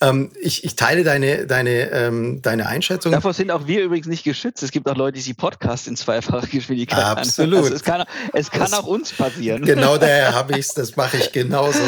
Ähm, 0.00 0.30
ich, 0.40 0.64
ich, 0.64 0.76
teile 0.76 1.02
deine, 1.02 1.46
deine, 1.46 1.90
ähm, 1.90 2.40
deine 2.40 2.66
Einschätzung. 2.66 3.12
Davor 3.12 3.32
sind 3.32 3.50
auch 3.50 3.66
wir 3.66 3.82
übrigens 3.82 4.06
nicht 4.06 4.24
geschützt. 4.24 4.62
Es 4.62 4.70
gibt 4.70 4.88
auch 4.88 4.96
Leute, 4.96 5.16
die 5.16 5.22
sie 5.22 5.34
Podcasts 5.34 5.86
in 5.86 5.96
zweifacher 5.96 6.46
Geschwindigkeit 6.50 7.04
Absolut. 7.04 7.64
Also 7.64 7.74
es 7.74 7.82
kann, 7.82 8.04
es 8.32 8.50
kann 8.50 8.70
das, 8.70 8.74
auch 8.74 8.86
uns 8.86 9.12
passieren. 9.12 9.64
Genau 9.64 9.96
daher 9.98 10.34
habe 10.34 10.52
ich 10.52 10.66
es, 10.66 10.74
das 10.74 10.96
mache 10.96 11.16
ich 11.16 11.32
genauso. 11.32 11.82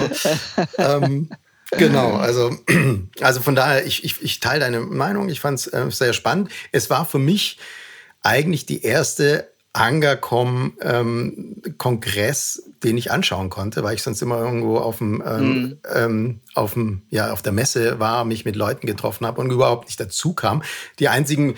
ähm, 0.79 1.31
Genau, 1.73 2.17
also, 2.17 2.57
also 3.21 3.41
von 3.41 3.55
daher, 3.55 3.87
ich, 3.87 4.05
ich, 4.05 4.23
ich 4.23 4.41
teile 4.41 4.61
deine 4.61 4.81
Meinung. 4.81 5.29
Ich 5.29 5.41
fand 5.41 5.61
es 5.61 5.67
äh, 5.69 5.91
sehr 5.91 6.13
spannend. 6.13 6.51
Es 6.73 6.91
war 6.91 7.07
für 7.07 7.19
mich 7.19 7.59
eigentlich 8.23 8.67
die 8.67 8.83
erste 8.83 9.49
Angercom-Kongress, 9.73 12.63
ähm, 12.65 12.75
den 12.83 12.99
ich 12.99 13.13
anschauen 13.13 13.51
konnte, 13.51 13.85
weil 13.85 13.95
ich 13.95 14.03
sonst 14.03 14.21
immer 14.21 14.39
irgendwo 14.39 14.79
auf 14.79 14.99
dem, 14.99 15.23
ähm, 15.25 15.53
mhm. 15.53 15.79
ähm, 15.95 16.41
auf 16.55 16.73
dem, 16.75 17.03
ja, 17.11 17.33
auf 17.33 17.43
der 17.43 17.53
Messe 17.53 18.01
war, 18.01 18.25
mich 18.25 18.45
mit 18.45 18.57
Leuten 18.57 18.89
getroffen 18.89 19.25
habe 19.27 19.41
und 19.41 19.53
überhaupt 19.53 19.87
nicht 19.87 20.01
dazu 20.01 20.35
kam. 20.35 20.65
Die 20.99 21.09
einzigen, 21.09 21.55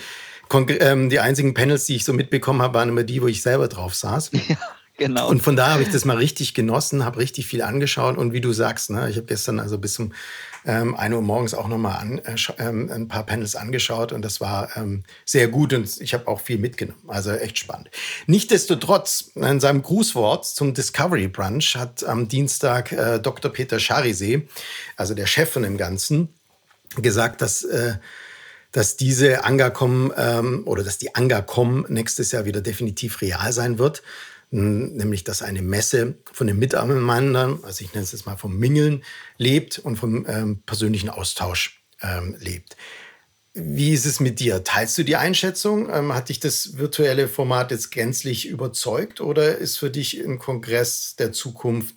ähm, 0.81 1.09
die 1.09 1.21
einzigen 1.21 1.55
Panels, 1.55 1.87
die 1.87 1.97
ich 1.97 2.05
so 2.05 2.13
mitbekommen 2.13 2.61
habe, 2.61 2.75
waren 2.75 2.91
immer 2.91 3.05
die, 3.05 3.23
wo 3.23 3.29
ich 3.29 3.41
selber 3.41 3.69
drauf 3.69 3.95
saß. 3.95 4.31
Ja. 4.49 4.57
Genau. 5.03 5.29
Und 5.29 5.43
von 5.43 5.57
da 5.57 5.73
habe 5.73 5.83
ich 5.83 5.89
das 5.89 6.05
mal 6.05 6.17
richtig 6.17 6.55
genossen, 6.55 7.05
habe 7.05 7.19
richtig 7.19 7.49
viel 7.49 7.63
angeschaut 7.63 8.17
und 8.17 8.33
wie 8.33 8.41
du 8.41 8.53
sagst, 8.53 8.91
ne, 8.91 9.11
ich 9.11 9.17
habe 9.17 9.27
gestern 9.27 9.59
also 9.59 9.77
bis 9.77 9.95
zum 9.95 10.13
ähm, 10.65 10.95
1 10.95 11.13
Uhr 11.13 11.23
morgens 11.23 11.55
auch 11.55 11.67
nochmal 11.67 12.23
äh, 12.25 12.37
ähm, 12.59 12.89
ein 12.89 13.09
paar 13.09 13.27
Panels 13.27 13.57
angeschaut 13.57 14.13
und 14.13 14.23
das 14.23 14.41
war 14.41 14.77
ähm, 14.77 15.03
sehr 15.25 15.49
gut 15.49 15.73
und 15.73 16.01
ich 16.01 16.15
habe 16.15 16.29
auch 16.29 16.41
viel 16.41 16.59
mitgenommen. 16.59 17.03
Also 17.09 17.33
echt 17.33 17.59
spannend. 17.59 17.91
Nichtsdestotrotz, 18.29 19.33
in 19.35 19.59
seinem 19.59 19.83
Grußwort 19.83 20.47
zum 20.47 20.73
Discovery 20.73 21.27
Brunch 21.27 21.75
hat 21.75 22.05
am 22.05 22.29
Dienstag 22.29 22.93
äh, 22.93 23.19
Dr. 23.19 23.53
Peter 23.53 23.81
Charisee, 23.81 24.47
also 24.97 25.15
der 25.15 25.27
Chef 25.27 25.51
von 25.51 25.65
dem 25.65 25.79
Ganzen, 25.79 26.29
gesagt, 26.95 27.43
dass 27.43 27.65
äh, 27.65 27.95
dass 28.71 28.97
diese 28.97 29.45
Angacom 29.45 30.15
ähm, 30.17 30.63
oder 30.65 30.83
dass 30.83 30.97
die 30.97 31.15
Angacom 31.15 31.85
nächstes 31.89 32.33
Jahr 32.33 32.47
wieder 32.47 32.63
definitiv 32.63 33.21
real 33.21 33.53
sein 33.53 33.79
wird 33.79 34.03
nämlich 34.53 35.25
dass 35.25 35.43
eine 35.43 35.63
Messe 35.63 36.15
von 36.33 36.47
den 36.47 36.59
Mitarbeitern, 36.59 37.61
also 37.63 37.85
ich 37.85 37.93
nenne 37.95 38.05
es 38.05 38.13
jetzt 38.13 38.27
mal 38.27 38.37
vom 38.37 38.59
Mingeln, 38.59 39.03
lebt 39.39 39.79
und 39.79 39.97
vom 39.97 40.27
ähm, 40.29 40.63
persönlichen 40.65 41.09
Austausch 41.09 41.83
ähm, 42.03 42.37
lebt. 42.39 42.77
Wie 43.55 43.93
ist 43.93 44.07
es 44.07 44.21
mit 44.21 44.41
dir? 44.41 44.65
Teilst 44.65 44.97
du 44.97 45.05
die 45.05 45.17
Einschätzung? 45.17 45.91
Ähm, 45.91 46.15
hat 46.15 46.29
dich 46.29 46.41
das 46.41 46.77
virtuelle 46.77 47.29
Format 47.29 47.71
jetzt 47.71 47.91
gänzlich 47.91 48.47
überzeugt 48.47 49.21
oder 49.21 49.57
ist 49.59 49.79
für 49.79 49.91
dich 49.91 50.23
ein 50.23 50.39
Kongress 50.39 51.17
der 51.17 51.33
Zukunft 51.33 51.97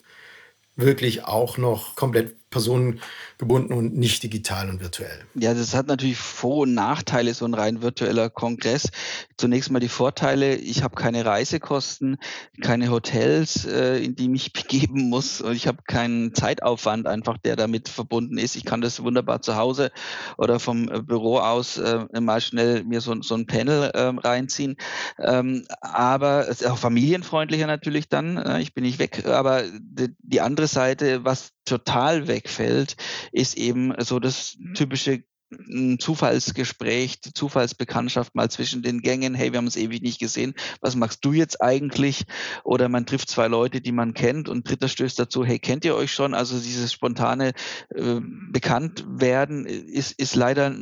wirklich 0.75 1.23
auch 1.23 1.57
noch 1.57 1.95
komplett 1.95 2.44
personengebunden 2.55 3.75
und 3.75 3.97
nicht 3.97 4.23
digital 4.23 4.69
und 4.69 4.79
virtuell. 4.79 5.25
Ja, 5.33 5.53
das 5.53 5.75
hat 5.75 5.87
natürlich 5.87 6.15
Vor- 6.15 6.59
und 6.59 6.73
Nachteile, 6.73 7.33
so 7.33 7.43
ein 7.43 7.53
rein 7.53 7.81
virtueller 7.81 8.29
Kongress. 8.29 8.91
Zunächst 9.35 9.71
mal 9.71 9.81
die 9.81 9.89
Vorteile, 9.89 10.55
ich 10.55 10.81
habe 10.81 10.95
keine 10.95 11.25
Reisekosten, 11.25 12.17
keine 12.61 12.91
Hotels, 12.91 13.65
äh, 13.65 13.97
in 13.97 14.15
die 14.15 14.29
mich 14.29 14.53
begeben 14.53 15.09
muss 15.09 15.41
und 15.41 15.53
ich 15.53 15.67
habe 15.67 15.79
keinen 15.85 16.33
Zeitaufwand 16.33 17.07
einfach, 17.07 17.37
der 17.37 17.57
damit 17.57 17.89
verbunden 17.89 18.37
ist. 18.37 18.55
Ich 18.55 18.63
kann 18.63 18.79
das 18.79 19.03
wunderbar 19.03 19.41
zu 19.41 19.57
Hause 19.57 19.91
oder 20.37 20.61
vom 20.61 20.87
äh, 20.89 21.01
Büro 21.01 21.39
aus 21.39 21.77
äh, 21.77 22.05
mal 22.21 22.39
schnell 22.39 22.85
mir 22.85 23.01
so, 23.01 23.21
so 23.21 23.35
ein 23.35 23.47
Panel 23.47 23.91
äh, 23.93 24.13
reinziehen. 24.25 24.77
Ähm, 25.19 25.65
aber 25.81 26.47
es 26.47 26.61
ist 26.61 26.67
auch 26.67 26.77
familienfreundlicher 26.77 27.67
natürlich 27.67 28.07
dann. 28.07 28.37
Äh, 28.37 28.61
ich 28.61 28.73
bin 28.73 28.85
nicht 28.85 28.99
weg, 28.99 29.25
aber 29.25 29.63
die, 29.77 30.15
die 30.19 30.39
andere 30.39 30.67
Seite, 30.67 31.25
was 31.25 31.51
total 31.65 32.27
wegfällt, 32.45 32.95
ist 33.31 33.57
eben 33.57 33.93
so 33.99 34.19
das 34.19 34.57
typische 34.75 35.23
hm, 35.51 35.99
Zufallsgespräch, 35.99 37.21
die 37.21 37.33
Zufallsbekanntschaft 37.33 38.35
mal 38.35 38.49
zwischen 38.49 38.81
den 38.81 39.01
Gängen, 39.01 39.33
hey, 39.33 39.51
wir 39.51 39.57
haben 39.57 39.65
uns 39.65 39.77
ewig 39.77 40.01
nicht 40.01 40.19
gesehen, 40.19 40.53
was 40.81 40.95
machst 40.95 41.23
du 41.25 41.33
jetzt 41.33 41.61
eigentlich? 41.61 42.25
Oder 42.63 42.89
man 42.89 43.05
trifft 43.05 43.29
zwei 43.29 43.47
Leute, 43.47 43.81
die 43.81 43.91
man 43.91 44.13
kennt 44.13 44.49
und 44.49 44.67
dritter 44.67 44.87
stößt 44.87 45.19
dazu, 45.19 45.43
hey, 45.45 45.59
kennt 45.59 45.85
ihr 45.85 45.95
euch 45.95 46.11
schon? 46.11 46.33
Also 46.33 46.59
dieses 46.59 46.93
spontane 46.93 47.53
äh, 47.89 48.19
Bekanntwerden 48.51 49.65
ist, 49.65 50.19
ist 50.19 50.35
leider 50.35 50.75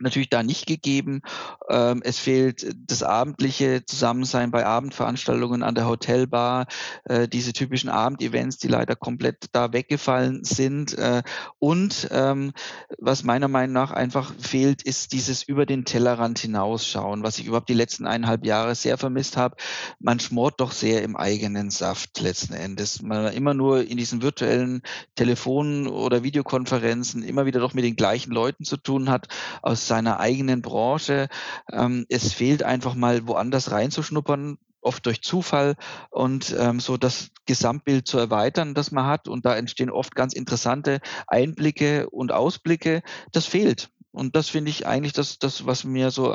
natürlich 0.00 0.30
da 0.30 0.42
nicht 0.42 0.66
gegeben. 0.66 1.22
Ähm, 1.68 2.02
es 2.04 2.18
fehlt 2.18 2.74
das 2.86 3.02
abendliche 3.02 3.84
Zusammensein 3.84 4.50
bei 4.50 4.64
Abendveranstaltungen 4.66 5.62
an 5.62 5.74
der 5.74 5.86
Hotelbar, 5.86 6.66
äh, 7.04 7.28
diese 7.28 7.52
typischen 7.52 7.90
Abendevents, 7.90 8.58
die 8.58 8.68
leider 8.68 8.96
komplett 8.96 9.46
da 9.52 9.72
weggefallen 9.72 10.44
sind. 10.44 10.96
Äh, 10.96 11.22
und 11.58 12.08
ähm, 12.10 12.52
was 12.98 13.24
meiner 13.24 13.48
Meinung 13.48 13.74
nach 13.74 13.90
einfach 13.90 14.32
fehlt, 14.38 14.82
ist 14.82 15.12
dieses 15.12 15.42
über 15.42 15.66
den 15.66 15.84
Tellerrand 15.84 16.38
hinausschauen, 16.38 17.22
was 17.22 17.38
ich 17.38 17.46
überhaupt 17.46 17.68
die 17.68 17.74
letzten 17.74 18.06
eineinhalb 18.06 18.44
Jahre 18.44 18.74
sehr 18.74 18.98
vermisst 18.98 19.36
habe. 19.36 19.56
Man 19.98 20.20
schmort 20.20 20.60
doch 20.60 20.72
sehr 20.72 21.02
im 21.02 21.16
eigenen 21.16 21.70
Saft 21.70 22.20
letzten 22.20 22.54
Endes. 22.54 23.02
Man 23.02 23.32
immer 23.32 23.54
nur 23.54 23.86
in 23.86 23.96
diesen 23.96 24.22
virtuellen 24.22 24.82
Telefonen 25.14 25.86
oder 25.86 26.22
Videokonferenzen 26.22 27.22
immer 27.22 27.46
wieder 27.46 27.60
doch 27.60 27.74
mit 27.74 27.84
den 27.84 27.96
gleichen 27.96 28.32
Leuten 28.32 28.64
zu 28.64 28.76
tun 28.76 29.10
hat, 29.10 29.28
aus 29.62 29.86
seiner 29.90 30.20
eigenen 30.20 30.62
Branche. 30.62 31.28
Ähm, 31.70 32.06
es 32.08 32.32
fehlt 32.32 32.62
einfach 32.62 32.94
mal 32.94 33.26
woanders 33.26 33.72
reinzuschnuppern, 33.72 34.56
oft 34.80 35.04
durch 35.04 35.20
Zufall 35.20 35.74
und 36.10 36.54
ähm, 36.56 36.78
so 36.78 36.96
das 36.96 37.30
Gesamtbild 37.44 38.06
zu 38.06 38.16
erweitern, 38.16 38.74
das 38.74 38.92
man 38.92 39.06
hat. 39.06 39.26
Und 39.26 39.44
da 39.44 39.56
entstehen 39.56 39.90
oft 39.90 40.14
ganz 40.14 40.32
interessante 40.32 41.00
Einblicke 41.26 42.08
und 42.08 42.30
Ausblicke. 42.30 43.02
Das 43.32 43.46
fehlt. 43.46 43.90
Und 44.12 44.36
das 44.36 44.48
finde 44.48 44.70
ich 44.70 44.86
eigentlich 44.86 45.12
das, 45.12 45.38
das, 45.38 45.66
was 45.66 45.82
mir 45.82 46.12
so 46.12 46.32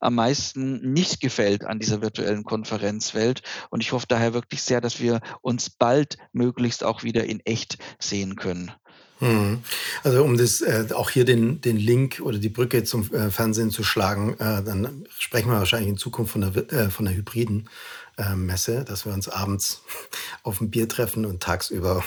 am 0.00 0.14
meisten 0.14 0.92
nicht 0.92 1.20
gefällt 1.20 1.64
an 1.64 1.78
dieser 1.78 2.02
virtuellen 2.02 2.44
Konferenzwelt. 2.44 3.42
Und 3.70 3.82
ich 3.82 3.92
hoffe 3.92 4.06
daher 4.08 4.34
wirklich 4.34 4.62
sehr, 4.62 4.82
dass 4.82 5.00
wir 5.00 5.20
uns 5.40 5.70
bald 5.70 6.18
möglichst 6.32 6.84
auch 6.84 7.02
wieder 7.02 7.24
in 7.24 7.40
echt 7.40 7.78
sehen 7.98 8.36
können. 8.36 8.72
Hm. 9.20 9.58
Also 10.02 10.24
um 10.24 10.38
das 10.38 10.62
äh, 10.62 10.86
auch 10.94 11.10
hier 11.10 11.26
den, 11.26 11.60
den 11.60 11.76
Link 11.76 12.20
oder 12.22 12.38
die 12.38 12.48
Brücke 12.48 12.84
zum 12.84 13.12
äh, 13.12 13.30
Fernsehen 13.30 13.70
zu 13.70 13.84
schlagen, 13.84 14.32
äh, 14.34 14.62
dann 14.62 15.04
sprechen 15.18 15.50
wir 15.50 15.58
wahrscheinlich 15.58 15.90
in 15.90 15.98
Zukunft 15.98 16.32
von 16.32 16.40
der, 16.40 16.72
äh, 16.72 16.90
von 16.90 17.04
der 17.04 17.14
hybriden 17.14 17.68
äh, 18.16 18.34
Messe, 18.34 18.82
dass 18.84 19.04
wir 19.04 19.12
uns 19.12 19.28
abends 19.28 19.82
auf 20.42 20.62
ein 20.62 20.70
Bier 20.70 20.88
treffen 20.88 21.26
und 21.26 21.42
tagsüber 21.42 22.02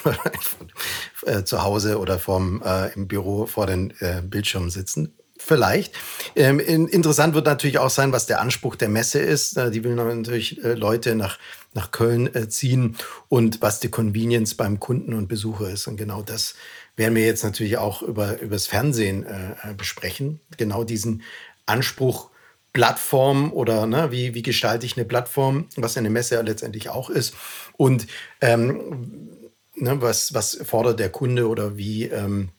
äh, 1.26 1.44
zu 1.44 1.62
Hause 1.62 2.00
oder 2.00 2.18
vorm, 2.18 2.64
im 2.96 3.08
Büro 3.08 3.46
vor 3.46 3.68
den 3.68 3.94
Bildschirmen 4.24 4.70
sitzen. 4.70 5.14
Vielleicht. 5.38 5.94
Ähm, 6.36 6.60
interessant 6.60 7.34
wird 7.34 7.46
natürlich 7.46 7.78
auch 7.78 7.90
sein, 7.90 8.12
was 8.12 8.28
der 8.28 8.40
Anspruch 8.40 8.76
der 8.76 8.88
Messe 8.88 9.20
ist. 9.20 9.58
die 9.58 9.84
will 9.84 9.96
natürlich 9.96 10.60
Leute 10.64 11.16
nach, 11.16 11.38
nach 11.74 11.92
Köln 11.92 12.30
ziehen 12.50 12.96
und 13.28 13.62
was 13.62 13.80
die 13.80 13.90
Convenience 13.90 14.56
beim 14.56 14.80
Kunden 14.80 15.14
und 15.14 15.28
Besucher 15.28 15.70
ist. 15.70 15.88
Und 15.88 15.98
genau 15.98 16.22
das 16.22 16.56
werden 16.96 17.16
wir 17.16 17.26
jetzt 17.26 17.44
natürlich 17.44 17.78
auch 17.78 18.02
über 18.02 18.40
übers 18.40 18.68
Fernsehen 18.68 19.26
äh, 19.26 19.72
äh, 19.72 19.74
besprechen. 19.74 20.40
Genau 20.58 20.84
diesen 20.84 21.24
Anspruch 21.66 22.30
Plattform 22.74 23.54
oder 23.54 23.86
ne, 23.86 24.12
wie, 24.12 24.34
wie 24.34 24.42
gestalte 24.42 24.86
ich 24.86 24.98
eine 24.98 25.06
Plattform, 25.06 25.68
was 25.76 25.96
eine 25.96 26.10
Messe 26.10 26.42
letztendlich 26.42 26.90
auch 26.90 27.10
ist. 27.10 27.36
Und 27.78 28.08
ähm, 28.42 29.30
ne, 29.76 30.02
was, 30.02 30.34
was 30.34 30.60
fordert 30.66 31.00
der 31.00 31.10
Kunde 31.10 31.48
oder 31.48 31.78
wie, 31.78 32.06
ähm, 32.06 32.50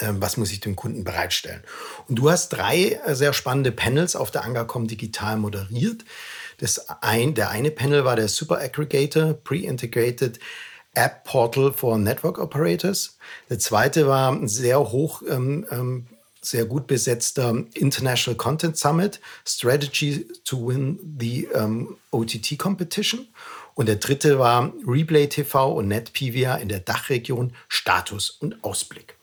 äh, 0.00 0.12
was 0.12 0.36
muss 0.36 0.52
ich 0.52 0.60
dem 0.60 0.76
Kunden 0.76 1.02
bereitstellen. 1.02 1.62
Und 2.08 2.16
du 2.16 2.30
hast 2.30 2.50
drei 2.50 3.00
äh, 3.06 3.14
sehr 3.14 3.32
spannende 3.32 3.72
Panels 3.72 4.16
auf 4.16 4.30
der 4.30 4.44
Angacom 4.44 4.86
digital 4.86 5.38
moderiert. 5.38 6.04
Das 6.58 6.88
ein, 7.02 7.34
der 7.34 7.50
eine 7.50 7.70
Panel 7.70 8.04
war 8.04 8.16
der 8.16 8.28
Super 8.28 8.60
Aggregator, 8.60 9.32
Pre-Integrated 9.32 10.40
App 10.94 11.24
Portal 11.24 11.72
for 11.72 11.98
Network 11.98 12.38
Operators. 12.38 13.18
Der 13.50 13.58
zweite 13.58 14.06
war 14.06 14.32
ein 14.32 14.48
sehr 14.48 14.80
hoch, 14.80 15.22
ähm, 15.28 15.66
ähm, 15.70 16.06
sehr 16.40 16.64
gut 16.64 16.86
besetzter 16.86 17.64
International 17.74 18.36
Content 18.36 18.76
Summit, 18.76 19.20
Strategy 19.46 20.26
to 20.44 20.68
Win 20.68 21.16
the 21.18 21.48
ähm, 21.54 21.96
OTT 22.10 22.58
Competition. 22.58 23.28
Und 23.74 23.86
der 23.86 23.96
dritte 23.96 24.38
war 24.40 24.72
Replay 24.86 25.28
TV 25.28 25.72
und 25.72 25.86
NetPVA 25.88 26.56
in 26.56 26.68
der 26.68 26.80
Dachregion, 26.80 27.52
Status 27.68 28.30
und 28.30 28.64
Ausblick. 28.64 29.16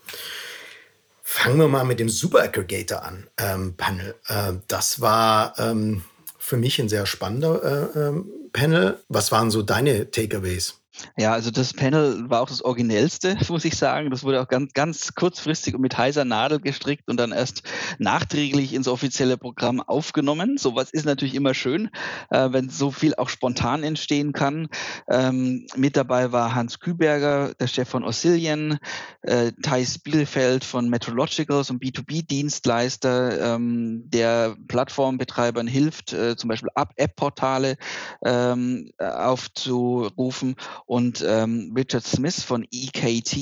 Fangen 1.24 1.60
wir 1.60 1.68
mal 1.68 1.84
mit 1.84 2.00
dem 2.00 2.08
Super 2.08 2.44
Aggregator 2.44 3.04
an, 3.04 3.28
ähm, 3.38 3.74
Panel. 3.76 4.16
Äh, 4.28 4.54
das 4.68 5.02
war 5.02 5.60
ähm, 5.60 6.04
für 6.38 6.56
mich 6.56 6.80
ein 6.80 6.88
sehr 6.88 7.06
spannender 7.06 7.64
äh, 7.96 8.00
ähm, 8.00 8.30
Panel. 8.54 9.04
Was 9.10 9.34
waren 9.34 9.52
so 9.52 9.62
deine 9.62 10.10
Takeaways? 10.12 10.76
Ja, 11.18 11.34
also 11.34 11.52
das 11.52 11.74
Panel 11.74 12.30
war 12.30 12.42
auch 12.42 12.50
das 12.50 12.62
originellste, 12.62 13.38
muss 13.50 13.66
ich 13.66 13.78
sagen. 13.78 14.10
Das 14.10 14.24
wurde 14.24 14.42
auch 14.42 14.48
ganz, 14.48 14.74
ganz 14.74 15.14
kurzfristig 15.16 15.75
und 15.75 15.82
mit 15.82 15.98
heißer 15.98 16.25
Nadel 16.25 16.60
gestrickt 16.60 17.08
und 17.08 17.18
dann 17.18 17.32
erst 17.32 17.64
nachträglich 18.00 18.74
ins 18.74 18.88
offizielle 18.88 19.38
Programm 19.38 19.82
aufgenommen. 19.82 20.58
Sowas 20.58 20.92
ist 20.92 21.06
natürlich 21.06 21.36
immer 21.36 21.54
schön, 21.54 21.90
äh, 22.30 22.50
wenn 22.52 22.70
so 22.70 22.92
viel 22.92 23.16
auch 23.16 23.30
spontan 23.30 23.84
entstehen 23.84 24.34
kann. 24.34 24.68
Ähm, 25.10 25.68
mit 25.75 25.98
dabei 25.98 26.32
war 26.32 26.56
Hans 26.56 26.80
Küberger, 26.80 27.54
der 27.56 27.68
Chef 27.68 27.90
von 27.90 28.04
Oscillion, 28.04 28.78
äh, 29.22 29.52
Thais 29.62 30.00
Bielefeld 30.00 30.64
von 30.64 30.90
Metrological, 30.90 31.64
so 31.64 31.74
ein 31.74 31.80
B2B-Dienstleister, 31.80 33.56
ähm, 33.56 34.04
der 34.10 34.56
Plattformbetreibern 34.68 35.68
hilft, 35.68 36.14
äh, 36.14 36.36
zum 36.36 36.50
Beispiel 36.50 36.70
App-Portale 36.96 37.78
ähm, 38.24 38.90
aufzurufen 39.00 40.56
und 40.86 41.24
ähm, 41.27 41.74
Richard 41.75 42.06
Smith 42.06 42.44
von 42.44 42.65
EKT, 42.72 43.36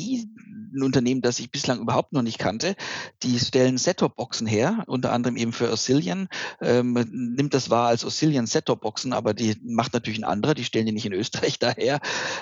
ein 0.75 0.83
Unternehmen, 0.83 1.21
das 1.21 1.39
ich 1.39 1.51
bislang 1.51 1.79
überhaupt 1.79 2.13
noch 2.13 2.21
nicht 2.21 2.39
kannte. 2.39 2.75
Die 3.21 3.39
stellen 3.39 3.77
Set-Top-Boxen 3.77 4.47
her, 4.47 4.83
unter 4.87 5.11
anderem 5.11 5.37
eben 5.37 5.53
für 5.53 5.71
Oscillion. 5.71 6.27
Ähm, 6.61 6.93
nimmt 7.11 7.53
das 7.53 7.69
wahr 7.69 7.87
als 7.87 8.03
Oscillion 8.03 8.47
Set-Top-Boxen, 8.47 9.13
aber 9.13 9.33
die 9.33 9.55
macht 9.63 9.93
natürlich 9.93 10.19
ein 10.19 10.23
anderer, 10.23 10.53
die 10.53 10.63
stellen 10.63 10.85
die 10.85 10.91
nicht 10.91 11.05
in 11.05 11.13
Österreich 11.13 11.59
daher. 11.59 11.99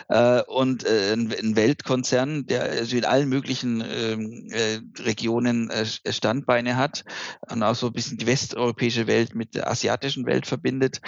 Äh, 0.08 0.44
und 0.44 0.86
äh, 0.86 1.14
ein 1.14 1.56
Weltkonzern, 1.56 2.46
der 2.46 2.64
also 2.64 2.96
in 2.96 3.06
allen 3.06 3.30
möglichen 3.30 3.84
ähm, 3.86 4.48
äh, 4.52 4.80
Regionen 5.02 5.70
äh, 5.70 5.86
Standbeine 5.86 6.78
hat 6.78 7.04
und 7.50 7.64
auch 7.64 7.76
so 7.76 7.88
ein 7.88 7.94
bisschen 7.94 8.18
die 8.18 8.28
westeuropäische 8.28 9.08
Welt 9.08 9.36
mit 9.36 9.56
der 9.56 9.70
asiatischen 9.70 10.26
Welt 10.26 10.48
verbindet. 10.48 11.02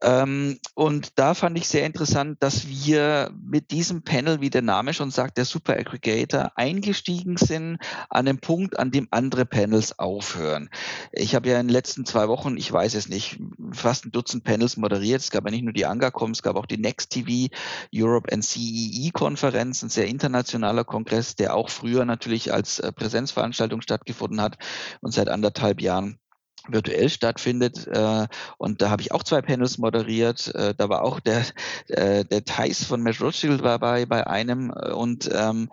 Ähm, 0.00 0.58
und 0.74 1.18
da 1.18 1.34
fand 1.34 1.58
ich 1.58 1.66
sehr 1.66 1.84
interessant, 1.84 2.36
dass 2.40 2.68
wir 2.68 3.32
mit 3.42 3.70
diesem 3.72 4.02
Panel, 4.02 4.40
wie 4.40 4.50
der 4.50 4.62
Name 4.62 4.94
schon 4.94 5.10
sagt, 5.10 5.38
der 5.38 5.44
Super 5.44 5.76
Aggregator, 5.76 6.52
eingestiegen 6.54 7.36
sind 7.36 7.78
an 8.08 8.26
dem 8.26 8.38
Punkt, 8.38 8.78
an 8.78 8.90
dem 8.90 9.08
andere 9.10 9.44
Panels 9.44 9.98
aufhören. 9.98 10.70
Ich 11.12 11.34
habe 11.34 11.48
ja 11.48 11.58
in 11.58 11.66
den 11.66 11.72
letzten 11.72 12.06
zwei 12.06 12.28
Wochen, 12.28 12.56
ich 12.56 12.72
weiß 12.72 12.94
es 12.94 13.08
nicht, 13.08 13.40
fast 13.72 14.06
ein 14.06 14.12
Dutzend 14.12 14.44
Panels 14.44 14.76
moderiert. 14.76 15.20
Es 15.20 15.30
gab 15.30 15.44
ja 15.44 15.50
nicht 15.50 15.64
nur 15.64 15.72
die 15.72 15.86
Angacom, 15.86 16.30
es 16.30 16.42
gab 16.42 16.56
auch 16.56 16.66
die 16.66 16.78
Next 16.78 17.10
TV 17.10 17.52
Europe 17.94 18.32
and 18.32 18.44
CEE 18.44 19.10
Konferenz, 19.12 19.82
ein 19.82 19.88
sehr 19.88 20.06
internationaler 20.06 20.84
Kongress, 20.84 21.34
der 21.34 21.54
auch 21.54 21.70
früher 21.70 22.04
natürlich 22.04 22.52
als 22.52 22.78
äh, 22.78 22.92
Präsenzveranstaltung 22.92 23.82
stattgefunden 23.82 24.40
hat 24.40 24.58
und 25.00 25.12
seit 25.12 25.28
anderthalb 25.28 25.80
Jahren 25.80 26.18
virtuell 26.68 27.08
stattfindet. 27.08 27.86
Äh, 27.86 28.26
und 28.58 28.82
da 28.82 28.90
habe 28.90 29.02
ich 29.02 29.12
auch 29.12 29.22
zwei 29.22 29.42
Panels 29.42 29.78
moderiert. 29.78 30.54
Äh, 30.54 30.74
da 30.76 30.88
war 30.88 31.02
auch 31.02 31.20
der, 31.20 31.44
äh, 31.88 32.24
der 32.24 32.44
Thais 32.44 32.84
von 32.84 33.02
Matt 33.02 33.20
Rothschild 33.20 33.64
dabei 33.64 34.06
bei 34.06 34.26
einem. 34.26 34.70
Und 34.70 35.30
ähm, 35.32 35.68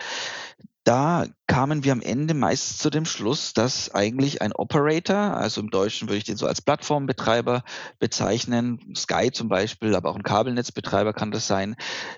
da 0.85 1.25
kamen 1.47 1.83
wir 1.83 1.91
am 1.93 2.01
Ende 2.01 2.35
meist 2.35 2.77
zu 2.77 2.91
dem 2.91 3.05
Schluss, 3.05 3.53
dass 3.53 3.93
eigentlich 3.95 4.43
ein 4.43 4.53
Operator, 4.53 5.35
also 5.35 5.59
im 5.59 5.71
Deutschen 5.71 6.07
würde 6.07 6.19
ich 6.19 6.25
den 6.25 6.37
so 6.37 6.45
als 6.45 6.61
Plattformbetreiber 6.61 7.63
bezeichnen, 7.97 8.93
Sky 8.95 9.31
zum 9.31 9.49
Beispiel, 9.49 9.95
aber 9.95 10.11
auch 10.11 10.15
ein 10.15 10.21
Kabelnetzbetreiber 10.21 11.13
kann 11.13 11.31
das 11.31 11.47
sein, 11.47 11.75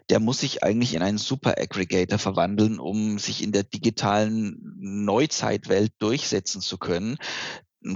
der 0.09 0.19
muss 0.19 0.39
sich 0.39 0.63
eigentlich 0.63 0.95
in 0.95 1.01
einen 1.01 1.17
Super 1.17 1.55
Aggregator 1.57 2.19
verwandeln, 2.19 2.77
um 2.77 3.19
sich 3.19 3.41
in 3.41 3.53
der 3.53 3.63
digitalen 3.63 4.75
Neuzeitwelt 4.79 5.93
durchsetzen 5.99 6.59
zu 6.59 6.77
können. 6.77 7.17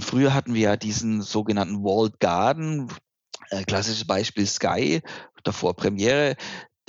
Früher 0.00 0.34
hatten 0.34 0.54
wir 0.54 0.62
ja 0.62 0.76
diesen 0.76 1.22
sogenannten 1.22 1.82
Walled 1.82 2.20
Garden, 2.20 2.88
äh, 3.50 3.64
klassisches 3.64 4.06
Beispiel 4.06 4.46
Sky, 4.46 5.02
davor 5.42 5.74
Premiere, 5.74 6.36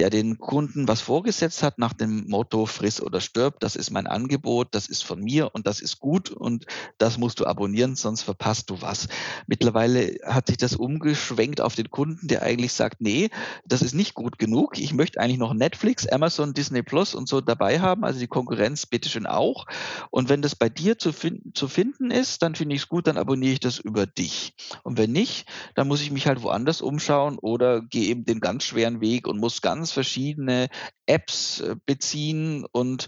der 0.04 0.10
den 0.10 0.38
Kunden 0.38 0.86
was 0.90 1.00
vorgesetzt 1.00 1.64
hat 1.64 1.80
nach 1.80 1.94
dem 1.94 2.28
Motto 2.28 2.66
friss 2.66 3.02
oder 3.02 3.22
stirb, 3.22 3.62
das 3.62 3.78
ist 3.78 3.90
mein 3.90 4.06
Angebot, 4.06 4.68
das 4.76 4.88
ist 4.90 5.02
von 5.02 5.24
mir 5.24 5.56
und 5.56 5.66
das 5.66 5.80
ist 5.80 6.00
gut 6.00 6.30
und 6.30 6.66
das 6.98 7.18
musst 7.18 7.40
du 7.40 7.46
abonnieren, 7.46 7.96
sonst 7.96 8.24
verpasst 8.24 8.70
du 8.70 8.82
was. 8.82 9.08
Mittlerweile 9.48 10.18
hat 10.26 10.48
sich 10.48 10.58
das 10.58 10.76
umgeschwenkt 10.76 11.62
auf 11.62 11.76
den 11.76 11.90
Kunden, 11.90 12.28
der 12.28 12.42
eigentlich 12.44 12.74
sagt, 12.74 13.00
nee, 13.00 13.30
das 13.66 13.82
ist 13.82 13.94
nicht 13.94 14.14
gut 14.14 14.38
genug. 14.38 14.78
Ich 14.78 14.94
möchte 14.94 15.22
eigentlich 15.22 15.38
noch 15.38 15.54
Netflix, 15.54 16.06
Amazon, 16.06 16.54
Disney 16.54 16.84
Plus 16.84 17.16
und 17.16 17.30
so 17.30 17.40
dabei 17.40 17.80
haben, 17.80 18.04
also 18.04 18.20
die 18.20 18.28
Konkurrenz 18.28 18.86
bitteschön 18.86 19.26
auch. 19.26 19.68
Und 20.12 20.28
wenn 20.28 20.42
das 20.42 20.54
bei 20.54 20.68
dir 20.68 20.98
zu, 21.00 21.14
fin 21.14 21.54
zu 21.54 21.70
finden 21.70 22.12
ist, 22.12 22.44
dann 22.44 22.56
finde 22.56 22.76
ich 22.76 22.82
es 22.82 22.90
gut, 22.90 23.08
dann 23.08 23.16
abonniere 23.16 23.54
ich 23.54 23.62
das 23.62 23.80
über 23.80 24.06
dich. 24.06 24.54
Und 24.84 24.98
wenn 24.98 25.14
nicht, 25.14 25.46
dann 25.76 25.88
muss 25.88 26.02
ich 26.02 26.12
mich 26.12 26.28
halt 26.28 26.42
woanders 26.42 26.82
umschauen 26.82 27.40
oder 27.40 27.82
gehe 27.82 28.10
eben 28.10 28.26
den 28.26 28.42
ganz 28.42 28.66
schweren 28.66 29.00
Weg 29.00 29.30
und 29.30 29.40
muss 29.40 29.62
ganz 29.62 29.93
verschiedene 29.94 30.68
Apps 31.06 31.62
äh, 31.62 31.76
beziehen 31.86 32.66
und 32.72 33.08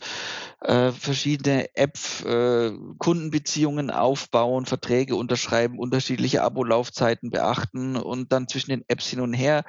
äh, 0.62 0.92
verschiedene 0.92 1.76
App-Kundenbeziehungen 1.76 3.90
äh, 3.90 3.94
aufbauen, 3.94 4.66
Verträge 4.66 5.16
unterschreiben, 5.16 5.80
unterschiedliche 5.80 6.44
Abo-Laufzeiten 6.44 7.32
beachten 7.32 7.96
und 7.96 8.32
dann 8.32 8.48
zwischen 8.48 8.70
den 8.72 8.84
Apps 8.88 9.08
hin 9.08 9.22
und 9.22 9.34
her 9.34 9.64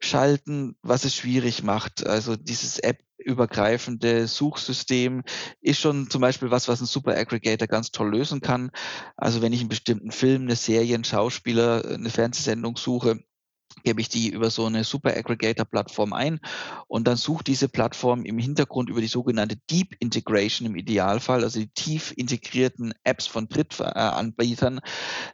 schalten, 0.00 0.76
was 0.82 1.04
es 1.04 1.14
schwierig 1.14 1.62
macht. 1.62 2.06
Also 2.06 2.36
dieses 2.36 2.78
App 2.78 2.98
übergreifende 3.18 4.28
Suchsystem 4.28 5.22
ist 5.60 5.80
schon 5.80 6.10
zum 6.10 6.20
Beispiel 6.20 6.50
was, 6.50 6.68
was 6.68 6.80
ein 6.80 6.86
Super 6.86 7.16
Aggregator 7.16 7.66
ganz 7.66 7.90
toll 7.90 8.10
lösen 8.10 8.40
kann. 8.40 8.70
Also 9.16 9.42
wenn 9.42 9.52
ich 9.52 9.60
einen 9.60 9.68
bestimmten 9.68 10.12
Film, 10.12 10.42
eine 10.42 10.56
Serie, 10.56 10.94
einen 10.94 11.04
Schauspieler, 11.04 11.84
eine 11.84 12.10
Fernsehsendung 12.10 12.76
suche, 12.76 13.20
gebe 13.84 14.00
ich 14.00 14.08
die 14.08 14.28
über 14.30 14.50
so 14.50 14.66
eine 14.66 14.84
Super 14.84 15.16
Aggregator 15.16 15.64
Plattform 15.64 16.12
ein 16.12 16.40
und 16.88 17.06
dann 17.06 17.16
sucht 17.16 17.46
diese 17.46 17.68
Plattform 17.68 18.24
im 18.24 18.38
Hintergrund 18.38 18.90
über 18.90 19.00
die 19.00 19.06
sogenannte 19.06 19.56
Deep 19.70 19.94
Integration 20.00 20.66
im 20.66 20.76
Idealfall, 20.76 21.44
also 21.44 21.60
die 21.60 21.68
tief 21.68 22.12
integrierten 22.16 22.94
Apps 23.04 23.26
von 23.26 23.48
Drittanbietern 23.48 24.80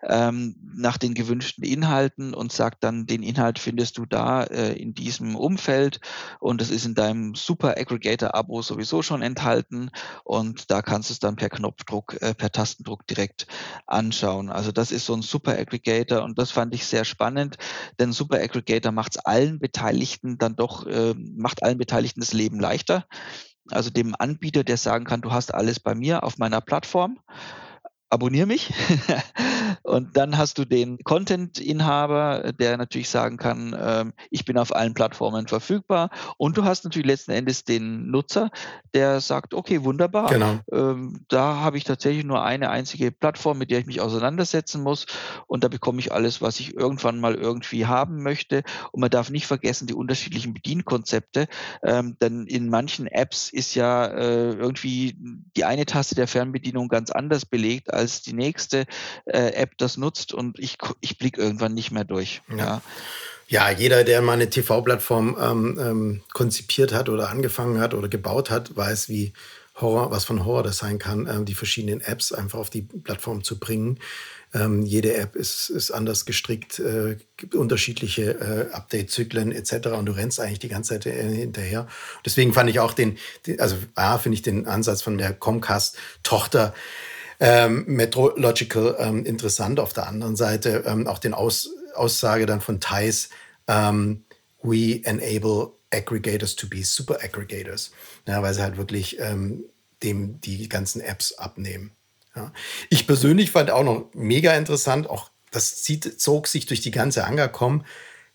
ähm, 0.07 0.57
nach 0.75 0.99
den 0.99 1.15
gewünschten 1.15 1.65
Inhalten 1.65 2.35
und 2.35 2.53
sagt 2.53 2.85
dann, 2.85 3.07
den 3.07 3.23
Inhalt 3.23 3.59
findest 3.59 3.99
du 3.99 4.07
da 4.07 4.45
äh, 4.45 4.73
in 4.73 4.95
diesem 4.95 5.37
Umfeld 5.37 6.01
und 6.41 6.61
das 6.61 6.71
ist 6.71 6.85
in 6.85 6.95
deinem 6.95 7.35
Super 7.35 7.79
Aggregator 7.79 8.35
Abo 8.35 8.63
sowieso 8.63 9.03
schon 9.03 9.23
enthalten 9.23 9.91
und 10.25 10.71
da 10.71 10.83
kannst 10.83 11.11
du 11.11 11.15
es 11.15 11.21
dann 11.21 11.37
per 11.37 11.49
Knopfdruck, 11.49 12.21
äh, 12.21 12.35
per 12.35 12.53
Tastendruck 12.53 13.07
direkt 13.07 13.47
anschauen. 13.87 14.51
Also 14.51 14.73
das 14.73 14.93
ist 14.93 15.07
so 15.07 15.15
ein 15.15 15.23
Super 15.23 15.59
Aggregator 15.59 16.23
und 16.23 16.39
das 16.39 16.51
fand 16.51 16.75
ich 16.75 16.85
sehr 16.85 17.05
spannend, 17.05 17.57
denn 17.99 18.13
Super 18.13 18.32
Super 18.33 18.45
Aggregator 18.45 18.92
macht 18.92 19.16
es 19.16 19.25
allen 19.27 19.59
Beteiligten 19.59 20.38
dann 20.38 20.57
doch, 20.57 20.87
äh, 20.87 21.14
macht 21.14 21.62
allen 21.62 21.77
Beteiligten 21.77 22.21
das 22.21 22.33
Leben 22.33 22.59
leichter. 22.61 23.05
Also 23.71 23.90
dem 23.90 24.14
Anbieter, 24.18 24.64
der 24.64 24.79
sagen 24.79 25.05
kann, 25.05 25.21
du 25.21 25.33
hast 25.33 25.53
alles 25.53 25.81
bei 25.81 25.95
mir 25.95 26.23
auf 26.23 26.38
meiner 26.38 26.62
Plattform 26.62 27.18
abonniere 28.12 28.46
mich. 28.46 28.72
und 29.83 30.16
dann 30.16 30.37
hast 30.37 30.59
du 30.59 30.64
den 30.64 30.98
Content-Inhaber, 31.03 32.53
der 32.53 32.77
natürlich 32.77 33.09
sagen 33.09 33.38
kann, 33.38 33.75
ähm, 33.79 34.12
ich 34.31 34.44
bin 34.44 34.59
auf 34.59 34.75
allen 34.75 34.92
Plattformen 34.92 35.48
verfügbar. 35.48 36.11
Und 36.37 36.57
du 36.59 36.64
hast 36.64 36.85
natürlich 36.85 37.07
letzten 37.07 37.31
Endes 37.31 37.64
den 37.64 38.11
Nutzer, 38.11 38.51
der 38.94 39.20
sagt, 39.20 39.55
okay, 39.55 39.83
wunderbar. 39.85 40.29
Genau. 40.29 40.59
Ähm, 40.70 41.25
da 41.29 41.57
habe 41.57 41.79
ich 41.79 41.85
tatsächlich 41.85 42.25
nur 42.25 42.44
eine 42.44 42.68
einzige 42.68 43.11
Plattform, 43.11 43.59
mit 43.59 43.70
der 43.70 43.79
ich 43.79 43.87
mich 43.87 44.03
auseinandersetzen 44.03 44.83
muss. 44.83 45.07
Und 45.46 45.64
da 45.64 45.68
bekomme 45.68 46.01
ich 46.01 46.12
alles, 46.12 46.42
was 46.42 46.61
ich 46.61 46.77
irgendwann 46.77 47.18
mal 47.18 47.35
irgendwie 47.35 47.87
haben 47.87 48.22
möchte. 48.22 48.62
Und 48.90 49.01
man 49.01 49.11
darf 49.11 49.31
nicht 49.31 49.46
vergessen, 49.46 49.87
die 49.87 49.94
unterschiedlichen 49.94 50.53
Bedienkonzepte. 50.53 51.48
Ähm, 51.83 52.16
denn 52.20 52.46
in 52.46 52.68
manchen 52.68 53.07
Apps 53.07 53.48
ist 53.48 53.75
ja 53.75 54.05
äh, 54.05 54.53
irgendwie 54.53 55.16
die 55.57 55.64
eine 55.64 55.87
Taste 55.87 56.14
der 56.14 56.29
Fernbedienung 56.29 56.88
ganz 56.88 57.11
anders 57.11 57.46
belegt 57.46 57.92
als 57.92 58.02
die 58.27 58.33
nächste 58.33 58.87
äh, 59.27 59.53
App 59.55 59.79
das 59.79 59.97
nutzt 59.97 60.35
und 60.35 60.59
ich, 60.59 60.79
ich 61.01 61.19
blicke 61.19 61.41
irgendwann 61.41 61.75
nicht 61.75 61.93
mehr 61.93 62.05
durch. 62.05 62.43
Ja. 62.51 62.57
ja. 62.57 62.83
Ja, 63.49 63.71
jeder, 63.71 64.03
der 64.03 64.23
mal 64.23 64.33
eine 64.33 64.49
TV-Plattform 64.49 65.37
ähm, 65.38 65.79
ähm, 65.79 66.23
konzipiert 66.33 66.95
hat 66.95 67.11
oder 67.11 67.29
angefangen 67.29 67.81
hat 67.81 67.93
oder 67.93 68.09
gebaut 68.09 68.49
hat, 68.49 68.75
weiß, 68.75 69.11
wie 69.11 69.35
Horror, 69.79 70.11
was 70.11 70.25
von 70.25 70.47
Horror 70.47 70.62
das 70.62 70.79
sein 70.79 70.99
kann, 70.99 71.27
ähm, 71.27 71.45
die 71.45 71.55
verschiedenen 71.55 72.01
Apps 72.01 72.33
einfach 72.33 72.59
auf 72.59 72.71
die 72.71 72.81
Plattform 72.81 73.45
zu 73.45 73.59
bringen. 73.59 73.99
Ähm, 74.55 74.83
jede 74.83 75.15
App 75.15 75.35
ist, 75.35 75.71
ist 75.71 75.91
anders 75.91 76.27
gestrickt, 76.27 76.79
äh, 76.79 77.17
gibt 77.37 77.55
unterschiedliche 77.55 78.33
äh, 78.33 78.73
Update-Zyklen 78.73 79.51
etc. 79.53 79.88
Und 79.88 80.07
du 80.07 80.12
rennst 80.12 80.41
eigentlich 80.41 80.59
die 80.59 80.69
ganze 80.69 80.95
Zeit 80.95 81.07
äh, 81.07 81.35
hinterher. 81.35 81.88
Deswegen 82.25 82.53
fand 82.53 82.69
ich 82.69 82.81
auch 82.81 82.93
den, 82.93 83.19
den 83.47 83.61
also 83.61 83.77
A, 83.95 84.19
finde 84.19 84.35
ich 84.37 84.43
den 84.43 84.67
Ansatz 84.67 85.01
von 85.01 85.17
der 85.17 85.33
Comcast-Tochter 85.33 86.75
ähm, 87.40 87.85
Metrological 87.87 88.97
ähm, 88.99 89.25
interessant. 89.25 89.81
Auf 89.81 89.92
der 89.92 90.07
anderen 90.07 90.37
Seite 90.37 90.85
ähm, 90.87 91.07
auch 91.07 91.18
den 91.18 91.35
Aus 91.35 91.71
Aussage 91.95 92.47
dann 92.47 92.61
von 92.61 92.81
Thais, 92.81 93.29
ähm, 93.68 94.25
we 94.62 95.01
enable 95.05 95.73
aggregators 95.92 96.57
to 96.57 96.66
be 96.66 96.85
super 96.85 97.18
aggregators, 97.23 97.92
ja, 98.27 98.42
weil 98.42 98.55
sie 98.55 98.62
halt 98.62 98.77
wirklich 98.77 99.18
ähm, 99.21 99.64
dem 100.03 100.40
die 100.40 100.68
ganzen 100.68 101.01
Apps 101.01 101.35
abnehmen. 101.35 101.92
Ja. 102.35 102.53
Ich 102.88 103.07
persönlich 103.07 103.51
fand 103.51 103.71
auch 103.71 103.85
noch 103.85 104.11
mega 104.14 104.55
interessant, 104.57 105.09
auch 105.09 105.31
das 105.51 105.83
zieht, 105.83 106.21
zog 106.21 106.49
sich 106.49 106.66
durch 106.66 106.81
die 106.81 106.90
ganze 106.90 107.25
Angercom, 107.25 107.85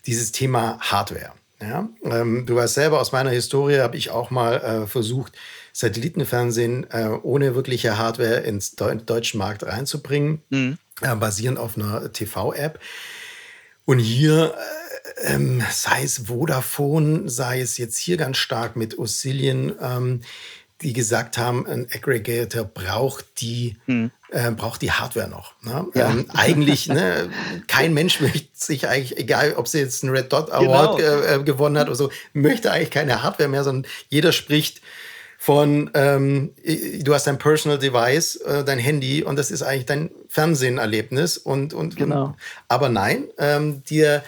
dieses 0.05 0.31
Thema 0.31 0.79
Hardware. 0.79 1.33
Ja, 1.59 1.89
ähm, 2.03 2.45
du 2.45 2.55
weißt 2.55 2.75
selber, 2.75 3.01
aus 3.01 3.11
meiner 3.11 3.31
Historie 3.31 3.79
habe 3.79 3.97
ich 3.97 4.11
auch 4.11 4.29
mal 4.29 4.57
äh, 4.57 4.87
versucht, 4.87 5.33
Satellitenfernsehen 5.77 6.89
äh, 6.89 7.09
ohne 7.21 7.53
wirkliche 7.53 7.99
Hardware 7.99 8.39
ins 8.39 8.71
Deu 8.71 8.95
deutschen 8.95 9.37
Markt 9.37 9.63
reinzubringen, 9.63 10.41
mhm. 10.49 10.79
äh, 11.01 11.15
basierend 11.15 11.59
auf 11.59 11.77
einer 11.77 12.11
TV-App. 12.11 12.79
Und 13.85 13.99
hier, 13.99 14.55
äh, 15.19 15.35
ähm, 15.35 15.63
sei 15.71 16.01
es 16.01 16.23
Vodafone, 16.25 17.29
sei 17.29 17.61
es 17.61 17.77
jetzt 17.77 17.99
hier 17.99 18.17
ganz 18.17 18.37
stark 18.37 18.75
mit 18.75 18.97
Oscillion, 18.97 19.75
ähm, 19.79 20.21
die 20.81 20.93
gesagt 20.93 21.37
haben, 21.37 21.67
ein 21.67 21.87
Aggregator 21.93 22.63
braucht 22.63 23.25
die, 23.41 23.77
mhm. 23.85 24.09
äh, 24.31 24.49
braucht 24.49 24.81
die 24.81 24.91
Hardware 24.91 25.29
noch. 25.29 25.53
Ne? 25.61 25.85
Ja. 25.93 26.09
Ähm, 26.09 26.25
eigentlich, 26.33 26.87
ne, 26.87 27.29
kein 27.67 27.93
Mensch 27.93 28.19
möchte 28.19 28.47
sich 28.53 28.87
eigentlich, 28.87 29.19
egal 29.19 29.53
ob 29.53 29.67
sie 29.67 29.77
jetzt 29.77 30.03
einen 30.03 30.15
Red 30.15 30.33
Dot 30.33 30.51
Award 30.51 30.97
genau. 30.97 31.21
äh, 31.21 31.43
gewonnen 31.43 31.77
hat 31.77 31.85
oder 31.85 31.95
so, 31.95 32.09
möchte 32.33 32.71
eigentlich 32.71 32.89
keine 32.89 33.21
Hardware 33.21 33.47
mehr, 33.47 33.63
sondern 33.63 33.91
jeder 34.09 34.31
spricht 34.31 34.81
von, 35.37 35.91
ähm, 35.93 36.53
du 37.01 37.13
hast 37.13 37.27
dein 37.27 37.37
Personal 37.37 37.77
Device, 37.77 38.37
äh, 38.37 38.63
dein 38.63 38.79
Handy 38.79 39.23
und 39.23 39.37
das 39.37 39.51
ist 39.51 39.61
eigentlich 39.61 39.85
dein 39.85 40.09
Fernsehenerlebnis. 40.29 41.37
Und, 41.37 41.73
und, 41.73 41.95
genau. 41.95 42.35
aber 42.67 42.89
nein, 42.89 43.25
ähm, 43.37 43.83
dir 43.83 44.23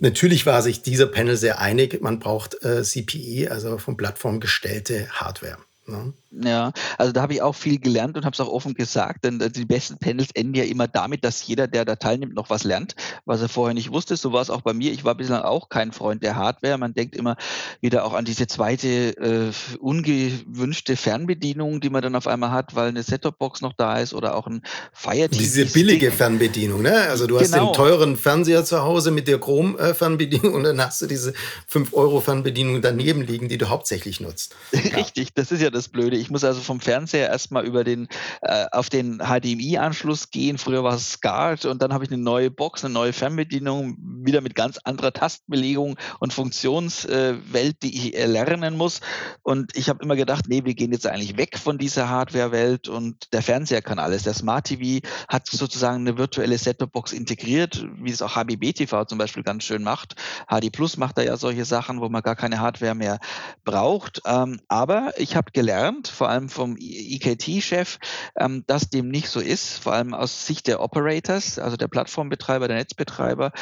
Natürlich 0.00 0.46
war 0.46 0.62
sich 0.62 0.82
dieser 0.82 1.06
Panel 1.06 1.36
sehr 1.36 1.58
einig, 1.58 2.00
man 2.00 2.20
braucht 2.20 2.62
äh, 2.62 2.84
CPE, 2.84 3.50
also 3.50 3.78
von 3.78 3.96
Plattform 3.96 4.38
gestellte 4.38 5.08
Hardware. 5.10 5.58
Ne? 5.86 6.12
Ja, 6.30 6.72
also 6.98 7.12
da 7.12 7.22
habe 7.22 7.32
ich 7.32 7.40
auch 7.40 7.54
viel 7.54 7.78
gelernt 7.78 8.16
und 8.16 8.26
habe 8.26 8.34
es 8.34 8.40
auch 8.40 8.48
offen 8.48 8.74
gesagt, 8.74 9.24
denn 9.24 9.40
äh, 9.40 9.50
die 9.50 9.64
besten 9.64 9.96
Panels 9.96 10.28
enden 10.34 10.54
ja 10.54 10.64
immer 10.64 10.86
damit, 10.86 11.24
dass 11.24 11.46
jeder, 11.46 11.66
der 11.66 11.86
da 11.86 11.96
teilnimmt, 11.96 12.34
noch 12.34 12.50
was 12.50 12.64
lernt, 12.64 12.94
was 13.24 13.40
er 13.40 13.48
vorher 13.48 13.72
nicht 13.72 13.92
wusste. 13.92 14.14
So 14.16 14.32
war 14.32 14.42
es 14.42 14.50
auch 14.50 14.60
bei 14.60 14.74
mir. 14.74 14.92
Ich 14.92 15.04
war 15.04 15.14
bislang 15.14 15.42
auch 15.42 15.70
kein 15.70 15.90
Freund 15.90 16.22
der 16.22 16.36
Hardware. 16.36 16.76
Man 16.76 16.92
denkt 16.92 17.16
immer 17.16 17.36
wieder 17.80 18.04
auch 18.04 18.12
an 18.12 18.26
diese 18.26 18.46
zweite 18.46 19.16
äh, 19.16 19.52
ungewünschte 19.78 20.96
Fernbedienung, 20.96 21.80
die 21.80 21.88
man 21.88 22.02
dann 22.02 22.14
auf 22.14 22.26
einmal 22.26 22.50
hat, 22.50 22.74
weil 22.74 22.88
eine 22.88 23.02
Set-Top-Box 23.02 23.62
noch 23.62 23.72
da 23.72 23.98
ist 23.98 24.12
oder 24.12 24.36
auch 24.36 24.46
ein 24.46 24.60
Fire 24.92 25.30
TV. 25.30 25.40
Diese 25.40 25.64
billige 25.64 26.12
Fernbedienung, 26.12 26.82
ne? 26.82 26.92
Also 27.08 27.26
du 27.26 27.40
hast 27.40 27.52
genau. 27.52 27.66
den 27.66 27.74
teuren 27.74 28.16
Fernseher 28.18 28.66
zu 28.66 28.82
Hause 28.82 29.12
mit 29.12 29.28
der 29.28 29.38
Chrome-Fernbedienung 29.38 30.52
und 30.52 30.64
dann 30.64 30.78
hast 30.80 31.00
du 31.00 31.06
diese 31.06 31.32
5-Euro-Fernbedienung 31.72 32.82
daneben 32.82 33.22
liegen, 33.22 33.48
die 33.48 33.56
du 33.56 33.70
hauptsächlich 33.70 34.20
nutzt. 34.20 34.54
Richtig, 34.72 35.32
das 35.32 35.50
ist 35.52 35.62
ja 35.62 35.70
das 35.70 35.88
Blöde. 35.88 36.17
Ich 36.18 36.30
muss 36.30 36.44
also 36.44 36.60
vom 36.60 36.80
Fernseher 36.80 37.28
erstmal 37.28 37.64
über 37.64 37.84
den 37.84 38.08
äh, 38.42 38.66
auf 38.72 38.88
den 38.88 39.18
HDMI-Anschluss 39.18 40.30
gehen. 40.30 40.58
Früher 40.58 40.84
war 40.84 40.94
es 40.94 41.12
SCART 41.12 41.64
und 41.64 41.82
dann 41.82 41.92
habe 41.92 42.04
ich 42.04 42.10
eine 42.10 42.22
neue 42.22 42.50
Box, 42.50 42.84
eine 42.84 42.94
neue 42.94 43.12
Fernbedienung, 43.12 43.96
wieder 44.24 44.40
mit 44.40 44.54
ganz 44.54 44.78
anderer 44.78 45.12
Tastenbelegung 45.12 45.96
und 46.20 46.32
Funktionswelt, 46.32 47.54
äh, 47.54 47.74
die 47.82 47.96
ich 47.96 48.16
erlernen 48.16 48.76
muss. 48.76 49.00
Und 49.42 49.76
ich 49.76 49.88
habe 49.88 50.02
immer 50.02 50.16
gedacht, 50.16 50.46
nee, 50.48 50.64
wir 50.64 50.74
gehen 50.74 50.92
jetzt 50.92 51.06
eigentlich 51.06 51.36
weg 51.36 51.58
von 51.58 51.78
dieser 51.78 52.08
Hardware-Welt 52.08 52.88
und 52.88 53.32
der 53.32 53.42
Fernseher 53.42 53.82
kann 53.82 53.98
alles. 53.98 54.22
Der 54.22 54.34
Smart 54.34 54.66
TV 54.66 55.06
hat 55.28 55.46
sozusagen 55.46 56.06
eine 56.06 56.18
virtuelle 56.18 56.58
Set-Top-Box 56.58 57.12
integriert, 57.12 57.86
wie 58.00 58.10
es 58.10 58.22
auch 58.22 58.36
HBB 58.36 58.72
TV 58.72 59.04
zum 59.04 59.18
Beispiel 59.18 59.42
ganz 59.42 59.64
schön 59.64 59.82
macht. 59.82 60.14
HD 60.48 60.72
Plus 60.72 60.96
macht 60.96 61.18
da 61.18 61.22
ja 61.22 61.36
solche 61.36 61.64
Sachen, 61.64 62.00
wo 62.00 62.08
man 62.08 62.22
gar 62.22 62.36
keine 62.36 62.60
Hardware 62.60 62.94
mehr 62.94 63.18
braucht. 63.64 64.22
Ähm, 64.24 64.60
aber 64.68 65.12
ich 65.16 65.36
habe 65.36 65.50
gelernt, 65.52 66.07
vor 66.08 66.28
allem 66.28 66.48
vom 66.48 66.76
EKT-Chef, 66.78 67.98
ähm, 68.36 68.64
dass 68.66 68.90
dem 68.90 69.08
nicht 69.08 69.28
so 69.28 69.40
ist, 69.40 69.78
vor 69.78 69.92
allem 69.92 70.14
aus 70.14 70.46
Sicht 70.46 70.66
der 70.66 70.80
Operators, 70.80 71.58
also 71.58 71.76
der 71.76 71.88
Plattformbetreiber, 71.88 72.68
der 72.68 72.78
Netzbetreiber, 72.78 73.52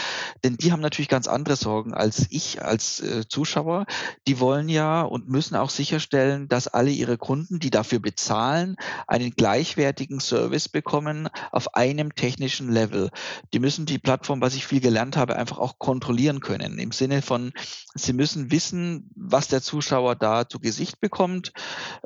denn 0.44 0.56
die 0.56 0.72
haben 0.72 0.80
natürlich 0.80 1.08
ganz 1.08 1.28
andere 1.28 1.56
Sorgen 1.56 1.94
als 1.94 2.26
ich 2.30 2.62
als 2.62 3.00
äh, 3.00 3.28
Zuschauer. 3.28 3.86
Die 4.26 4.40
wollen 4.40 4.68
ja 4.68 5.02
und 5.02 5.28
müssen 5.28 5.56
auch 5.56 5.70
sicherstellen, 5.70 6.48
dass 6.48 6.68
alle 6.68 6.90
ihre 6.90 7.18
Kunden, 7.18 7.58
die 7.58 7.70
dafür 7.70 7.98
bezahlen, 7.98 8.76
einen 9.06 9.30
gleichwertigen 9.32 10.20
Service 10.20 10.68
bekommen 10.68 11.28
auf 11.52 11.74
einem 11.74 12.14
technischen 12.14 12.70
Level. 12.70 13.10
Die 13.52 13.58
müssen 13.58 13.86
die 13.86 13.98
Plattform, 13.98 14.40
was 14.40 14.54
ich 14.54 14.66
viel 14.66 14.80
gelernt 14.80 15.16
habe, 15.16 15.36
einfach 15.36 15.58
auch 15.58 15.78
kontrollieren 15.78 16.40
können. 16.40 16.78
Im 16.78 16.92
Sinne 16.92 17.22
von, 17.22 17.52
sie 17.94 18.12
müssen 18.12 18.50
wissen, 18.50 19.10
was 19.14 19.48
der 19.48 19.62
Zuschauer 19.62 20.16
da 20.16 20.48
zu 20.48 20.60
Gesicht 20.60 21.00
bekommt. 21.00 21.52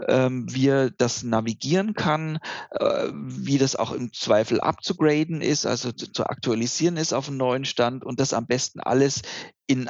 Ähm, 0.08 0.29
ähm, 0.30 0.46
wie 0.48 0.68
er 0.68 0.90
das 0.90 1.22
navigieren 1.22 1.94
kann, 1.94 2.38
äh, 2.70 3.08
wie 3.12 3.58
das 3.58 3.76
auch 3.76 3.92
im 3.92 4.12
Zweifel 4.12 4.60
abzugraden 4.60 5.40
ist, 5.42 5.66
also 5.66 5.92
zu, 5.92 6.12
zu 6.12 6.26
aktualisieren 6.26 6.96
ist 6.96 7.12
auf 7.12 7.28
einen 7.28 7.36
neuen 7.36 7.64
Stand 7.64 8.04
und 8.04 8.20
das 8.20 8.32
am 8.32 8.46
besten 8.46 8.80
alles 8.80 9.22
in, 9.70 9.88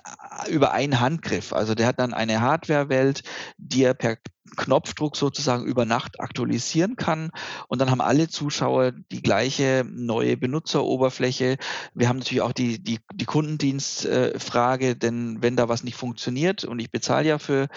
über 0.50 0.72
einen 0.72 1.00
Handgriff. 1.00 1.54
Also 1.54 1.74
der 1.74 1.86
hat 1.86 1.98
dann 1.98 2.12
eine 2.12 2.42
Hardware-Welt, 2.42 3.22
die 3.56 3.82
er 3.82 3.94
per 3.94 4.18
Knopfdruck 4.56 5.16
sozusagen 5.16 5.64
über 5.64 5.86
Nacht 5.86 6.20
aktualisieren 6.20 6.96
kann. 6.96 7.30
Und 7.68 7.80
dann 7.80 7.90
haben 7.90 8.00
alle 8.00 8.28
Zuschauer 8.28 8.92
die 8.92 9.22
gleiche 9.22 9.86
neue 9.88 10.36
Benutzeroberfläche. 10.36 11.56
Wir 11.94 12.08
haben 12.08 12.18
natürlich 12.18 12.42
auch 12.42 12.52
die, 12.52 12.82
die, 12.82 12.98
die 13.14 13.24
Kundendienstfrage, 13.24 14.96
denn 14.96 15.38
wenn 15.40 15.56
da 15.56 15.68
was 15.68 15.82
nicht 15.82 15.96
funktioniert 15.96 16.64
und 16.64 16.78
ich 16.78 16.90
bezahle 16.90 17.28
ja 17.28 17.38
für 17.38 17.68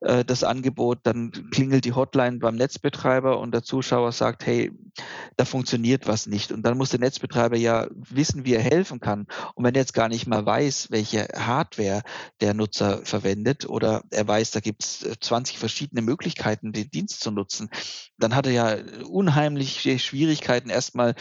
äh, 0.00 0.24
das 0.24 0.42
Angebot, 0.42 1.00
dann 1.04 1.30
klingelt 1.52 1.84
die 1.84 1.92
Hotline 1.92 2.38
beim 2.38 2.56
Netzbetreiber 2.56 3.38
und 3.38 3.52
der 3.52 3.62
Zuschauer 3.62 4.10
sagt, 4.10 4.46
hey, 4.46 4.72
da 5.36 5.44
funktioniert 5.44 6.06
was 6.06 6.26
nicht. 6.26 6.52
Und 6.52 6.62
dann 6.62 6.76
muss 6.76 6.90
der 6.90 7.00
Netzbetreiber 7.00 7.56
ja 7.56 7.88
wissen, 7.92 8.44
wie 8.44 8.54
er 8.54 8.62
helfen 8.62 9.00
kann. 9.00 9.26
Und 9.54 9.64
wenn 9.64 9.74
er 9.74 9.80
jetzt 9.80 9.94
gar 9.94 10.08
nicht 10.08 10.26
mal 10.26 10.44
weiß, 10.44 10.90
welche 10.90 11.28
Hardware 11.34 12.02
der 12.40 12.54
Nutzer 12.54 13.04
verwendet 13.04 13.68
oder 13.68 14.02
er 14.10 14.26
weiß, 14.26 14.50
da 14.50 14.60
gibt 14.60 14.84
es 14.84 15.06
20 15.20 15.58
verschiedene 15.58 16.02
Möglichkeiten, 16.02 16.72
den 16.72 16.90
Dienst 16.90 17.20
zu 17.20 17.30
nutzen, 17.30 17.70
dann 18.18 18.34
hat 18.34 18.46
er 18.46 18.52
ja 18.52 18.76
unheimliche 19.06 19.98
Schwierigkeiten, 19.98 20.70
erstmal 20.70 21.14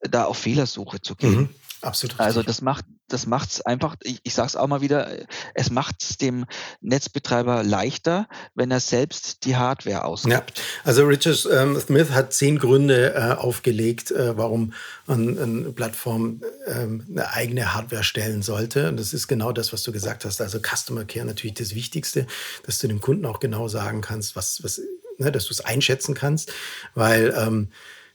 äh, 0.00 0.08
da 0.08 0.24
auf 0.24 0.38
Fehlersuche 0.38 1.00
zu 1.00 1.14
gehen. 1.16 1.40
Mhm. 1.40 1.48
Absolut. 1.82 2.18
Also 2.20 2.42
das 2.42 2.60
macht 2.60 2.84
das 3.12 3.26
macht's 3.26 3.60
einfach, 3.60 3.96
ich, 4.02 4.20
ich 4.22 4.34
sage 4.34 4.48
es 4.48 4.56
auch 4.56 4.66
mal 4.66 4.80
wieder, 4.80 5.08
es 5.54 5.70
macht 5.70 6.02
es 6.02 6.16
dem 6.16 6.46
Netzbetreiber 6.80 7.62
leichter, 7.62 8.28
wenn 8.54 8.70
er 8.70 8.80
selbst 8.80 9.44
die 9.44 9.56
Hardware 9.56 10.04
ausgibt. 10.04 10.58
Ja, 10.58 10.64
also 10.84 11.04
Richard 11.04 11.48
ähm, 11.52 11.78
Smith 11.78 12.10
hat 12.10 12.32
zehn 12.32 12.58
Gründe 12.58 13.14
äh, 13.14 13.34
aufgelegt, 13.34 14.10
äh, 14.10 14.36
warum 14.36 14.72
eine, 15.06 15.42
eine 15.42 15.72
Plattform 15.72 16.42
ähm, 16.66 17.06
eine 17.10 17.30
eigene 17.30 17.74
Hardware 17.74 18.04
stellen 18.04 18.42
sollte. 18.42 18.88
Und 18.88 18.98
das 18.98 19.12
ist 19.12 19.28
genau 19.28 19.52
das, 19.52 19.72
was 19.72 19.82
du 19.82 19.92
gesagt 19.92 20.24
hast. 20.24 20.40
Also 20.40 20.58
Customer 20.60 21.04
Care 21.04 21.26
natürlich 21.26 21.54
das 21.54 21.74
Wichtigste, 21.74 22.26
dass 22.64 22.78
du 22.78 22.88
dem 22.88 23.00
Kunden 23.00 23.26
auch 23.26 23.40
genau 23.40 23.68
sagen 23.68 24.00
kannst, 24.00 24.36
was, 24.36 24.62
was 24.62 24.80
ne, 25.18 25.32
dass 25.32 25.46
du 25.46 25.52
es 25.52 25.60
einschätzen 25.60 26.14
kannst, 26.14 26.52
weil 26.94 27.34
ähm, 27.36 27.68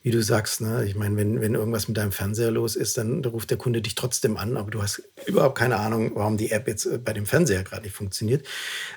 wie 0.06 0.12
du 0.12 0.22
sagst, 0.22 0.62
ne? 0.62 0.86
ich 0.86 0.94
meine, 0.94 1.18
wenn, 1.18 1.42
wenn 1.42 1.56
irgendwas 1.56 1.88
mit 1.88 1.98
deinem 1.98 2.12
Fernseher 2.12 2.52
los 2.52 2.76
ist, 2.76 2.96
dann 2.96 3.26
ruft 3.26 3.50
der 3.50 3.58
Kunde 3.58 3.82
dich 3.82 3.96
trotzdem 3.96 4.38
an, 4.38 4.56
aber 4.56 4.70
du 4.70 4.84
hast 4.84 5.02
überhaupt 5.26 5.58
keine 5.58 5.78
Ahnung, 5.78 6.12
warum 6.14 6.38
die 6.38 6.52
App 6.52 6.68
jetzt 6.68 6.86
äh, 6.86 7.00
bei 7.00 7.12
dem 7.12 7.26
Fernseher 7.26 7.64
gerade 7.64 7.82
nicht 7.82 7.96
funktioniert. 7.96 8.46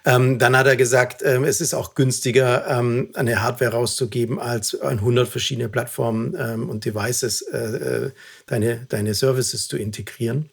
Ähm, 0.05 0.39
dann 0.39 0.55
hat 0.55 0.67
er 0.67 0.77
gesagt, 0.77 1.23
ähm, 1.25 1.45
es 1.45 1.63
ist 1.63 1.73
auch 1.73 1.95
günstiger, 1.95 2.67
ähm, 2.69 3.09
eine 3.15 3.41
Hardware 3.41 3.71
rauszugeben, 3.71 4.39
als 4.39 4.79
an 4.79 4.99
100 4.99 5.27
verschiedene 5.27 5.71
Plattformen 5.71 6.37
ähm, 6.39 6.69
und 6.69 6.85
Devices 6.85 7.41
äh, 7.41 7.57
äh, 7.57 8.11
deine, 8.45 8.85
deine 8.91 9.15
Services 9.15 9.67
zu 9.67 9.79
integrieren. 9.79 10.51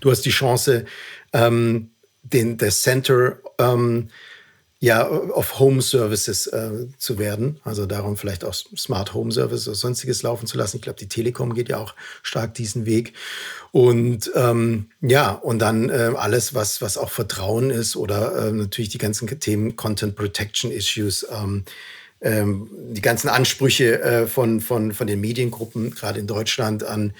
Du 0.00 0.08
hast 0.08 0.20
die 0.20 0.30
Chance, 0.30 0.84
ähm, 1.32 1.90
den, 2.22 2.58
das 2.58 2.82
Center 2.82 3.38
ähm, 3.58 4.08
ja, 4.84 5.08
auf 5.08 5.58
Home 5.58 5.80
Services 5.80 6.46
äh, 6.46 6.88
zu 6.98 7.18
werden. 7.18 7.58
Also 7.64 7.86
darum 7.86 8.18
vielleicht 8.18 8.44
auch 8.44 8.52
Smart 8.52 9.14
Home 9.14 9.32
Services 9.32 9.66
oder 9.66 9.76
sonstiges 9.76 10.22
laufen 10.22 10.46
zu 10.46 10.58
lassen. 10.58 10.76
Ich 10.76 10.82
glaube, 10.82 10.98
die 10.98 11.08
Telekom 11.08 11.54
geht 11.54 11.70
ja 11.70 11.78
auch 11.78 11.94
stark 12.22 12.52
diesen 12.52 12.84
Weg. 12.84 13.14
Und 13.72 14.30
ähm, 14.34 14.90
ja, 15.00 15.30
und 15.30 15.60
dann 15.60 15.88
äh, 15.88 16.12
alles, 16.16 16.54
was, 16.54 16.82
was 16.82 16.98
auch 16.98 17.10
Vertrauen 17.10 17.70
ist 17.70 17.96
oder 17.96 18.48
äh, 18.48 18.52
natürlich 18.52 18.90
die 18.90 18.98
ganzen 18.98 19.26
Themen 19.40 19.74
Content 19.74 20.16
Protection 20.16 20.70
Issues. 20.70 21.26
Ähm, 21.30 21.64
ähm, 22.20 22.68
die 22.92 23.02
ganzen 23.02 23.28
Ansprüche 23.28 24.02
äh, 24.02 24.26
von, 24.26 24.60
von, 24.60 24.92
von 24.92 25.06
den 25.06 25.20
Mediengruppen, 25.20 25.94
gerade 25.94 26.20
in 26.20 26.26
Deutschland, 26.26 26.84
an 26.84 27.14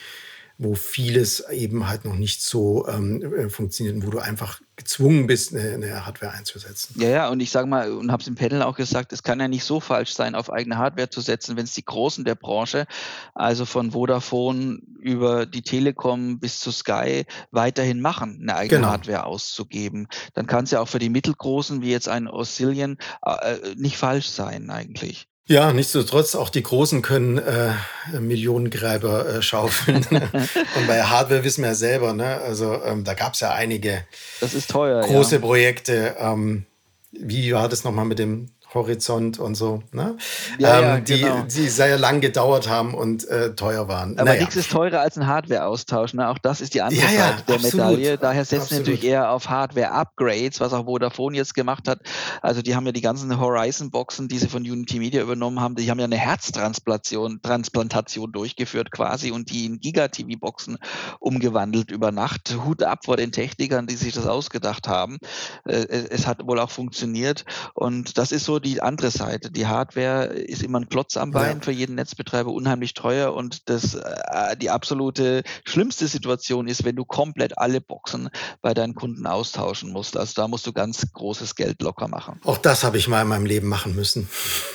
wo 0.56 0.74
vieles 0.74 1.48
eben 1.50 1.88
halt 1.88 2.04
noch 2.04 2.14
nicht 2.14 2.42
so 2.42 2.86
ähm, 2.88 3.22
äh, 3.22 3.48
funktioniert 3.48 3.96
und 3.96 4.06
wo 4.06 4.10
du 4.10 4.18
einfach 4.18 4.60
gezwungen 4.76 5.26
bist, 5.26 5.54
eine, 5.54 5.74
eine 5.74 6.06
Hardware 6.06 6.32
einzusetzen. 6.32 6.94
Ja, 7.00 7.08
ja, 7.08 7.28
und 7.28 7.40
ich 7.40 7.50
sage 7.50 7.66
mal, 7.66 7.92
und 7.92 8.12
habe 8.12 8.20
es 8.20 8.28
im 8.28 8.36
Panel 8.36 8.62
auch 8.62 8.76
gesagt, 8.76 9.12
es 9.12 9.22
kann 9.22 9.40
ja 9.40 9.48
nicht 9.48 9.64
so 9.64 9.80
falsch 9.80 10.12
sein, 10.14 10.34
auf 10.34 10.52
eigene 10.52 10.78
Hardware 10.78 11.10
zu 11.10 11.20
setzen, 11.20 11.56
wenn 11.56 11.64
es 11.64 11.74
die 11.74 11.84
Großen 11.84 12.24
der 12.24 12.36
Branche, 12.36 12.86
also 13.34 13.66
von 13.66 13.92
Vodafone 13.92 14.78
über 15.00 15.46
die 15.46 15.62
Telekom 15.62 16.38
bis 16.38 16.60
zu 16.60 16.70
Sky, 16.70 17.24
weiterhin 17.50 18.00
machen, 18.00 18.38
eine 18.42 18.56
eigene 18.56 18.80
genau. 18.80 18.92
Hardware 18.92 19.26
auszugeben. 19.26 20.08
Dann 20.34 20.46
kann 20.46 20.64
es 20.64 20.70
ja 20.70 20.80
auch 20.80 20.88
für 20.88 21.00
die 21.00 21.10
Mittelgroßen, 21.10 21.82
wie 21.82 21.90
jetzt 21.90 22.08
ein 22.08 22.28
Oscillion, 22.28 22.98
äh, 23.24 23.74
nicht 23.76 23.96
falsch 23.96 24.28
sein 24.28 24.70
eigentlich. 24.70 25.28
Ja, 25.46 25.72
nichtsdestotrotz, 25.74 26.34
auch 26.34 26.48
die 26.48 26.62
Großen 26.62 27.02
können 27.02 27.36
äh, 27.36 27.72
Millionengräber 28.18 29.28
äh, 29.28 29.42
schaufeln. 29.42 30.06
und 30.10 30.86
bei 30.86 31.02
Hardware 31.02 31.44
wissen 31.44 31.62
wir 31.62 31.68
ja 31.68 31.74
selber, 31.74 32.14
ne? 32.14 32.40
also 32.40 32.82
ähm, 32.82 33.04
da 33.04 33.12
gab 33.12 33.34
es 33.34 33.40
ja 33.40 33.52
einige 33.52 34.04
das 34.40 34.54
ist 34.54 34.70
teuer, 34.70 35.02
große 35.02 35.36
ja. 35.36 35.40
Projekte. 35.42 36.16
Ähm, 36.18 36.64
wie 37.12 37.52
war 37.52 37.68
das 37.68 37.84
nochmal 37.84 38.06
mit 38.06 38.18
dem 38.18 38.50
Horizont 38.74 39.38
und 39.38 39.54
so, 39.54 39.82
ne? 39.92 40.16
Ja, 40.58 40.78
ähm, 40.78 40.84
ja, 40.84 41.00
die, 41.00 41.20
genau. 41.20 41.42
die 41.42 41.68
sehr 41.68 41.98
lang 41.98 42.20
gedauert 42.20 42.68
haben 42.68 42.94
und 42.94 43.26
äh, 43.28 43.54
teuer 43.54 43.88
waren. 43.88 44.18
Aber 44.18 44.30
naja. 44.30 44.40
nichts 44.40 44.56
ist 44.56 44.70
teurer 44.70 45.00
als 45.00 45.16
ein 45.16 45.26
Hardware-Austausch. 45.26 46.14
Ne? 46.14 46.28
Auch 46.28 46.38
das 46.38 46.60
ist 46.60 46.74
die 46.74 46.82
andere 46.82 47.02
ja, 47.02 47.28
Seite 47.28 47.42
der 47.46 47.54
absolut. 47.56 47.74
Medaille. 47.74 48.18
Daher 48.18 48.44
setzen 48.44 48.70
wir 48.70 48.78
natürlich 48.78 49.04
eher 49.04 49.30
auf 49.30 49.48
Hardware-Upgrades, 49.48 50.60
was 50.60 50.72
auch 50.72 50.84
Vodafone 50.84 51.36
jetzt 51.36 51.54
gemacht 51.54 51.88
hat. 51.88 52.00
Also 52.42 52.62
die 52.62 52.74
haben 52.74 52.86
ja 52.86 52.92
die 52.92 53.00
ganzen 53.00 53.38
Horizon-Boxen, 53.38 54.28
die 54.28 54.38
sie 54.38 54.48
von 54.48 54.62
Unity 54.62 54.98
Media 54.98 55.22
übernommen 55.22 55.60
haben, 55.60 55.76
die 55.76 55.90
haben 55.90 55.98
ja 55.98 56.04
eine 56.04 56.18
Herztransplantation 56.18 57.40
Transplantation 57.42 58.32
durchgeführt 58.32 58.90
quasi 58.90 59.30
und 59.30 59.50
die 59.50 59.66
in 59.66 59.80
Giga-TV-Boxen 59.80 60.78
umgewandelt 61.20 61.90
über 61.90 62.12
Nacht. 62.12 62.56
Hut 62.64 62.82
ab 62.82 63.04
vor 63.04 63.16
den 63.16 63.32
Technikern, 63.32 63.86
die 63.86 63.96
sich 63.96 64.14
das 64.14 64.26
ausgedacht 64.26 64.88
haben. 64.88 65.18
Äh, 65.64 65.86
es 66.10 66.26
hat 66.26 66.46
wohl 66.46 66.58
auch 66.58 66.70
funktioniert 66.70 67.44
und 67.74 68.18
das 68.18 68.32
ist 68.32 68.44
so 68.44 68.58
die 68.64 68.82
andere 68.82 69.10
Seite. 69.10 69.50
Die 69.50 69.66
Hardware 69.66 70.26
ist 70.26 70.62
immer 70.62 70.80
ein 70.80 70.88
Klotz 70.88 71.16
am 71.16 71.30
Bein 71.30 71.58
ja. 71.58 71.62
für 71.62 71.70
jeden 71.70 71.94
Netzbetreiber, 71.94 72.50
unheimlich 72.50 72.94
teuer 72.94 73.34
und 73.34 73.68
das, 73.68 73.94
äh, 73.94 74.56
die 74.56 74.70
absolute 74.70 75.42
schlimmste 75.64 76.08
Situation 76.08 76.66
ist, 76.66 76.84
wenn 76.84 76.96
du 76.96 77.04
komplett 77.04 77.58
alle 77.58 77.80
Boxen 77.80 78.28
bei 78.62 78.74
deinen 78.74 78.94
Kunden 78.94 79.26
austauschen 79.26 79.92
musst. 79.92 80.16
Also 80.16 80.32
da 80.34 80.48
musst 80.48 80.66
du 80.66 80.72
ganz 80.72 81.06
großes 81.12 81.54
Geld 81.54 81.80
locker 81.82 82.08
machen. 82.08 82.40
Auch 82.44 82.58
das 82.58 82.84
habe 82.84 82.98
ich 82.98 83.06
mal 83.08 83.22
in 83.22 83.28
meinem 83.28 83.46
Leben 83.46 83.68
machen 83.68 83.94
müssen. 83.94 84.28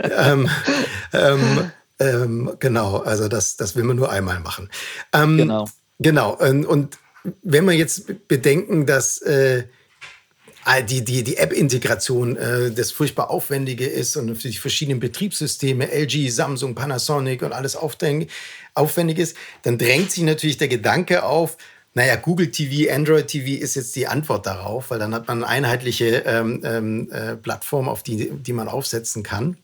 ähm, 0.00 0.48
ähm, 1.12 1.70
ähm, 1.98 2.52
genau, 2.58 2.98
also 2.98 3.28
das, 3.28 3.56
das 3.56 3.76
will 3.76 3.84
man 3.84 3.96
nur 3.96 4.10
einmal 4.10 4.40
machen. 4.40 4.68
Ähm, 5.12 5.36
genau. 5.36 5.68
Genau. 5.98 6.34
Und, 6.34 6.66
und, 6.66 6.98
wenn 7.42 7.64
wir 7.64 7.72
jetzt 7.72 8.28
bedenken, 8.28 8.86
dass 8.86 9.22
äh, 9.22 9.64
die, 10.88 11.04
die, 11.04 11.24
die 11.24 11.36
App-Integration 11.38 12.36
äh, 12.36 12.70
das 12.70 12.92
furchtbar 12.92 13.30
aufwendige 13.30 13.86
ist 13.86 14.16
und 14.16 14.36
für 14.36 14.48
die 14.48 14.56
verschiedenen 14.56 15.00
Betriebssysteme, 15.00 15.90
LG, 15.92 16.30
Samsung, 16.30 16.74
Panasonic 16.74 17.42
und 17.42 17.52
alles 17.52 17.76
aufwendig 17.76 19.18
ist, 19.18 19.36
dann 19.62 19.78
drängt 19.78 20.12
sich 20.12 20.22
natürlich 20.22 20.58
der 20.58 20.68
Gedanke 20.68 21.24
auf, 21.24 21.56
naja, 21.94 22.16
Google 22.16 22.50
TV, 22.50 22.90
Android 22.90 23.26
TV 23.26 23.62
ist 23.62 23.74
jetzt 23.74 23.94
die 23.96 24.06
Antwort 24.06 24.46
darauf, 24.46 24.90
weil 24.90 24.98
dann 24.98 25.14
hat 25.14 25.28
man 25.28 25.44
eine 25.44 25.48
einheitliche 25.48 26.22
ähm, 26.24 26.62
ähm, 26.64 27.10
äh, 27.12 27.36
Plattform, 27.36 27.88
auf 27.88 28.02
die, 28.02 28.30
die 28.30 28.52
man 28.54 28.68
aufsetzen 28.68 29.22
kann. 29.22 29.58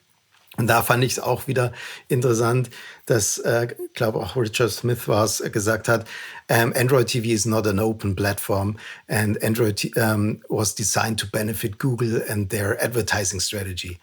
Und 0.59 0.67
da 0.67 0.83
fand 0.83 1.05
ich 1.05 1.13
es 1.13 1.19
auch 1.21 1.47
wieder 1.47 1.73
interessant, 2.09 2.69
dass, 3.07 3.39
äh, 3.39 3.69
glaube 3.95 4.19
auch 4.19 4.37
Richard 4.37 4.71
Smith 4.71 5.07
war 5.07 5.25
es, 5.25 5.41
äh, 5.41 5.51
gesagt 5.51 5.89
hat, 5.89 6.07
um, 6.51 6.73
Android 6.75 7.07
TV 7.07 7.29
is 7.29 7.47
not 7.47 7.67
an 7.67 7.79
open 7.79 8.17
platform 8.17 8.77
and 9.07 9.43
Android 9.43 9.91
um, 9.97 10.43
was 10.49 10.75
designed 10.75 11.21
to 11.21 11.27
benefit 11.31 11.79
Google 11.79 12.23
and 12.29 12.51
their 12.51 12.83
advertising 12.83 13.41
strategy. 13.41 13.99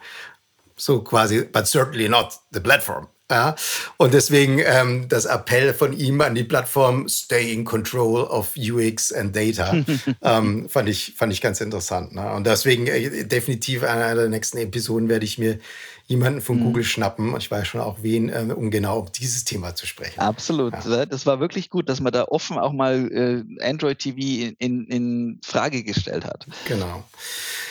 So 0.76 1.00
quasi, 1.00 1.44
but 1.44 1.66
certainly 1.66 2.08
not 2.08 2.38
the 2.52 2.60
platform. 2.60 3.08
Ja, 3.28 3.56
und 3.96 4.14
deswegen 4.14 4.60
ähm, 4.64 5.08
das 5.08 5.24
Appell 5.24 5.74
von 5.74 5.92
ihm 5.92 6.20
an 6.20 6.36
die 6.36 6.44
Plattform 6.44 7.08
Stay 7.08 7.52
in 7.52 7.64
Control 7.64 8.22
of 8.22 8.52
UX 8.56 9.12
and 9.12 9.34
Data 9.34 9.74
ähm, 10.22 10.68
fand 10.68 10.88
ich 10.88 11.14
fand 11.16 11.32
ich 11.32 11.40
ganz 11.40 11.60
interessant. 11.60 12.14
Ne? 12.14 12.32
Und 12.32 12.46
deswegen 12.46 12.86
äh, 12.86 13.24
definitiv 13.24 13.82
einer 13.82 14.14
der 14.14 14.28
nächsten 14.28 14.58
Episoden 14.58 15.08
werde 15.08 15.24
ich 15.24 15.38
mir 15.38 15.58
jemanden 16.06 16.40
von 16.40 16.58
mhm. 16.58 16.64
Google 16.64 16.84
schnappen. 16.84 17.36
Ich 17.36 17.50
weiß 17.50 17.66
schon 17.66 17.80
auch 17.80 17.98
wen, 18.02 18.28
äh, 18.28 18.46
um 18.54 18.70
genau 18.70 19.00
um 19.00 19.12
dieses 19.12 19.44
Thema 19.44 19.74
zu 19.74 19.86
sprechen. 19.86 20.20
Absolut. 20.20 20.72
Ja. 20.84 21.04
Das 21.06 21.26
war 21.26 21.40
wirklich 21.40 21.68
gut, 21.68 21.88
dass 21.88 22.00
man 22.00 22.12
da 22.12 22.24
offen 22.24 22.58
auch 22.58 22.72
mal 22.72 23.10
äh, 23.12 23.64
Android 23.64 23.98
TV 23.98 24.54
in, 24.58 24.86
in, 24.86 25.40
Frage 25.44 25.82
gestellt 25.82 26.24
hat. 26.24 26.46
Genau. 26.68 27.04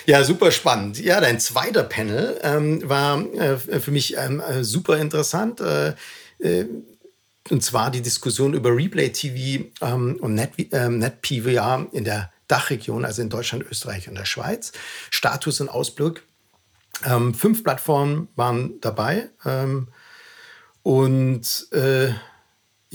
Ja, 0.05 0.23
super 0.23 0.51
spannend. 0.51 0.99
Ja, 0.99 1.21
dein 1.21 1.39
zweiter 1.39 1.83
Panel 1.83 2.39
ähm, 2.43 2.87
war 2.87 3.19
äh, 3.33 3.57
für 3.57 3.91
mich 3.91 4.17
ähm, 4.17 4.41
äh, 4.41 4.63
super 4.63 4.97
interessant. 4.97 5.61
Äh, 5.61 5.93
äh, 6.39 6.65
und 7.49 7.63
zwar 7.63 7.91
die 7.91 8.01
Diskussion 8.01 8.53
über 8.53 8.75
Replay 8.75 9.09
TV 9.09 9.65
ähm, 9.81 10.17
und 10.19 10.33
Net, 10.33 10.51
ähm, 10.71 10.97
NetPVR 10.97 11.87
in 11.91 12.03
der 12.03 12.31
Dachregion, 12.47 13.05
also 13.05 13.21
in 13.21 13.29
Deutschland, 13.29 13.65
Österreich 13.69 14.09
und 14.09 14.15
der 14.15 14.25
Schweiz. 14.25 14.71
Status 15.09 15.61
und 15.61 15.69
Ausblick 15.69 16.23
ähm, 17.03 17.33
fünf 17.33 17.63
Plattformen 17.63 18.29
waren 18.35 18.79
dabei. 18.81 19.29
Ähm, 19.45 19.89
und 20.83 21.67
äh, 21.71 22.13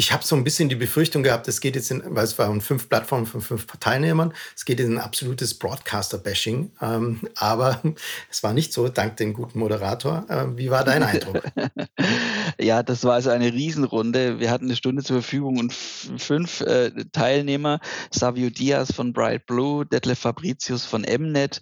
ich 0.01 0.13
habe 0.13 0.25
so 0.25 0.35
ein 0.35 0.45
bisschen 0.45 0.71
die 0.71 0.77
Befürchtung 0.77 1.23
gehabt, 1.23 1.47
es 1.47 1.61
geht 1.61 1.77
jetzt 1.77 1.91
in, 1.91 2.03
weil 2.07 2.25
es 2.25 2.39
waren 2.39 2.63
fünf 2.63 2.89
Plattformen 2.89 3.27
von 3.27 3.43
fünf 3.43 3.67
Teilnehmern, 3.81 4.33
es 4.57 4.65
geht 4.65 4.81
in 4.81 4.95
ein 4.95 4.99
absolutes 4.99 5.53
Broadcaster-Bashing. 5.59 6.71
Ähm, 6.81 7.21
aber 7.37 7.83
es 8.31 8.43
war 8.43 8.55
nicht 8.55 8.73
so, 8.73 8.89
dank 8.89 9.19
dem 9.19 9.35
guten 9.35 9.59
Moderator. 9.59 10.25
Äh, 10.31 10.57
wie 10.57 10.71
war 10.71 10.85
dein 10.85 11.03
Eindruck? 11.03 11.43
ja, 12.59 12.83
das 12.83 13.05
war 13.05 13.15
also 13.15 13.29
eine 13.29 13.53
Riesenrunde. 13.53 14.41
Wir 14.41 14.51
hatten 14.51 14.65
eine 14.67 14.77
Stunde 14.77 15.03
zur 15.03 15.21
Verfügung 15.21 15.59
und 15.59 15.75
fünf 15.75 16.63
äh, 16.63 16.93
Teilnehmer. 17.13 17.81
Savio 18.11 18.49
Diaz 18.49 18.93
von 18.93 19.13
Bright 19.13 19.45
Blue, 19.45 19.85
Detlef 19.85 20.21
Fabricius 20.21 20.87
von 20.87 21.03
Mnet, 21.03 21.61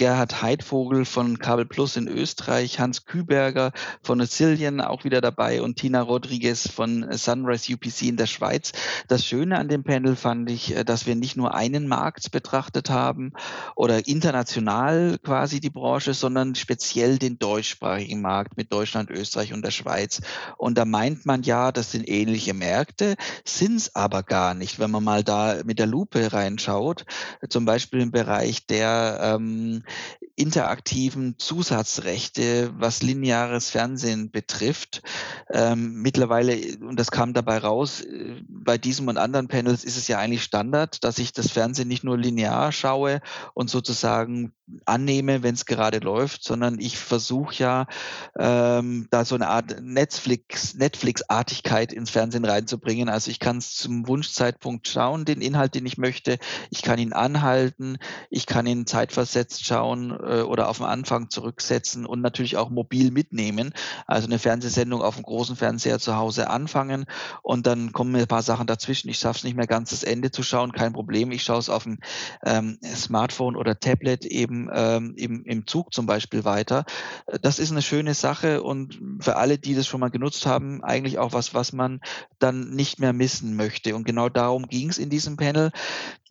Gerhard 0.00 0.40
Heidvogel 0.40 1.04
von 1.04 1.38
Kabel 1.38 1.66
Plus 1.66 1.98
in 1.98 2.08
Österreich, 2.08 2.80
Hans 2.80 3.04
Küberger 3.04 3.72
von 4.00 4.18
Azillion 4.18 4.80
auch 4.80 5.04
wieder 5.04 5.20
dabei 5.20 5.60
und 5.60 5.76
Tina 5.76 6.00
Rodriguez 6.00 6.66
von 6.70 7.06
Sunrise 7.12 7.74
UPC 7.74 8.04
in 8.04 8.16
der 8.16 8.24
Schweiz. 8.24 8.72
Das 9.08 9.26
Schöne 9.26 9.58
an 9.58 9.68
dem 9.68 9.84
Panel 9.84 10.16
fand 10.16 10.50
ich, 10.50 10.74
äh, 10.74 10.84
dass 10.84 11.04
wir 11.04 11.16
nicht 11.16 11.36
nur 11.36 11.52
einen 11.52 11.86
Markt 11.86 12.30
betrachtet 12.30 12.88
haben 12.88 13.34
oder 13.76 14.08
international 14.08 15.18
quasi 15.22 15.60
die 15.60 15.68
Branche, 15.68 16.14
sondern 16.14 16.54
speziell 16.54 17.18
den 17.18 17.38
deutschsprachigen 17.38 18.22
Markt 18.22 18.56
mit 18.56 18.72
Deutschland, 18.72 19.10
Österreich 19.10 19.52
und 19.52 19.62
der 19.62 19.70
Schweiz. 19.70 20.22
Und 20.56 20.78
da 20.78 20.86
meint 20.86 21.26
man 21.26 21.42
ja, 21.42 21.72
das 21.72 21.92
sind 21.92 22.08
ähnliche 22.08 22.54
Märkte, 22.54 23.16
sind 23.44 23.76
es 23.76 23.94
aber 23.94 24.22
gar 24.22 24.54
nicht, 24.54 24.78
wenn 24.78 24.90
man 24.90 25.04
mal 25.04 25.22
da 25.22 25.56
mit 25.66 25.78
der 25.78 25.86
Lupe 25.86 26.32
reinschaut. 26.32 27.04
Zum 27.50 27.66
Beispiel 27.66 28.00
im 28.00 28.12
Bereich 28.12 28.66
der 28.66 29.20
ähm, 29.22 29.82
interaktiven 30.36 31.38
Zusatzrechte, 31.38 32.72
was 32.76 33.02
lineares 33.02 33.70
Fernsehen 33.70 34.30
betrifft. 34.30 35.02
Ähm, 35.50 36.00
mittlerweile, 36.00 36.56
und 36.80 36.98
das 36.98 37.10
kam 37.10 37.34
dabei 37.34 37.58
raus, 37.58 38.00
äh, 38.00 38.42
bei 38.48 38.78
diesem 38.78 39.08
und 39.08 39.18
anderen 39.18 39.48
Panels 39.48 39.84
ist 39.84 39.96
es 39.96 40.08
ja 40.08 40.18
eigentlich 40.18 40.42
Standard, 40.42 41.04
dass 41.04 41.18
ich 41.18 41.32
das 41.32 41.50
Fernsehen 41.50 41.88
nicht 41.88 42.04
nur 42.04 42.16
linear 42.16 42.72
schaue 42.72 43.20
und 43.54 43.68
sozusagen 43.68 44.52
annehme, 44.84 45.42
wenn 45.42 45.54
es 45.54 45.66
gerade 45.66 45.98
läuft, 45.98 46.44
sondern 46.44 46.78
ich 46.80 46.98
versuche 46.98 47.54
ja, 47.56 47.86
ähm, 48.38 49.08
da 49.10 49.24
so 49.24 49.34
eine 49.34 49.48
Art 49.48 49.80
Netflix, 49.80 50.74
Netflix-Artigkeit 50.74 51.92
ins 51.92 52.10
Fernsehen 52.10 52.44
reinzubringen. 52.44 53.08
Also 53.08 53.30
ich 53.30 53.38
kann 53.38 53.58
es 53.58 53.74
zum 53.76 54.06
Wunschzeitpunkt 54.06 54.88
schauen, 54.88 55.24
den 55.24 55.40
Inhalt, 55.40 55.74
den 55.74 55.86
ich 55.86 55.98
möchte. 55.98 56.38
Ich 56.70 56.82
kann 56.82 56.98
ihn 56.98 57.12
anhalten, 57.12 57.98
ich 58.30 58.46
kann 58.46 58.66
ihn 58.66 58.86
zeitversetzt 58.86 59.64
schauen 59.64 60.10
äh, 60.10 60.42
oder 60.42 60.68
auf 60.68 60.78
den 60.78 60.86
Anfang 60.86 61.30
zurücksetzen 61.30 62.06
und 62.06 62.20
natürlich 62.20 62.56
auch 62.56 62.70
mobil 62.70 63.10
mitnehmen. 63.10 63.72
Also 64.06 64.26
eine 64.26 64.38
Fernsehsendung 64.38 65.02
auf 65.02 65.16
dem 65.16 65.24
großen 65.24 65.56
Fernseher 65.56 65.98
zu 65.98 66.16
Hause 66.16 66.50
anfangen 66.50 67.06
und 67.42 67.66
dann 67.66 67.92
kommen 67.92 68.12
mir 68.12 68.20
ein 68.20 68.26
paar 68.26 68.42
Sachen 68.42 68.66
dazwischen. 68.66 69.08
Ich 69.08 69.18
schaffe 69.18 69.38
es 69.38 69.44
nicht 69.44 69.56
mehr 69.56 69.66
ganz 69.66 69.90
das 69.90 70.02
Ende 70.02 70.30
zu 70.30 70.42
schauen, 70.42 70.72
kein 70.72 70.92
Problem. 70.92 71.32
Ich 71.32 71.42
schaue 71.42 71.58
es 71.58 71.68
auf 71.68 71.84
dem 71.84 71.98
ähm, 72.44 72.78
Smartphone 72.84 73.56
oder 73.56 73.78
Tablet 73.78 74.24
eben 74.24 74.59
ähm, 74.72 75.14
im, 75.16 75.44
im 75.44 75.66
Zug 75.66 75.94
zum 75.94 76.06
Beispiel 76.06 76.44
weiter. 76.44 76.84
Das 77.40 77.58
ist 77.58 77.70
eine 77.70 77.82
schöne 77.82 78.14
Sache 78.14 78.62
und 78.62 79.00
für 79.20 79.36
alle, 79.36 79.58
die 79.58 79.74
das 79.74 79.86
schon 79.86 80.00
mal 80.00 80.10
genutzt 80.10 80.44
haben, 80.46 80.82
eigentlich 80.82 81.18
auch 81.18 81.32
was, 81.32 81.54
was 81.54 81.72
man 81.72 82.00
dann 82.38 82.70
nicht 82.70 82.98
mehr 82.98 83.12
missen 83.12 83.54
möchte. 83.54 83.94
Und 83.94 84.04
genau 84.04 84.28
darum 84.28 84.66
ging 84.66 84.90
es 84.90 84.98
in 84.98 85.10
diesem 85.10 85.36
Panel. 85.36 85.70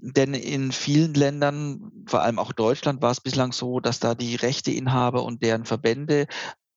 Denn 0.02 0.34
in 0.34 0.72
vielen 0.72 1.13
Ländern, 1.13 1.92
vor 2.06 2.22
allem 2.22 2.39
auch 2.39 2.54
Deutschland, 2.54 3.02
war 3.02 3.12
es 3.12 3.20
bislang 3.20 3.52
so, 3.52 3.80
dass 3.80 4.00
da 4.00 4.15
die 4.15 4.36
Rechteinhaber 4.36 5.24
und 5.24 5.44
deren 5.44 5.65
Verbände 5.65 6.28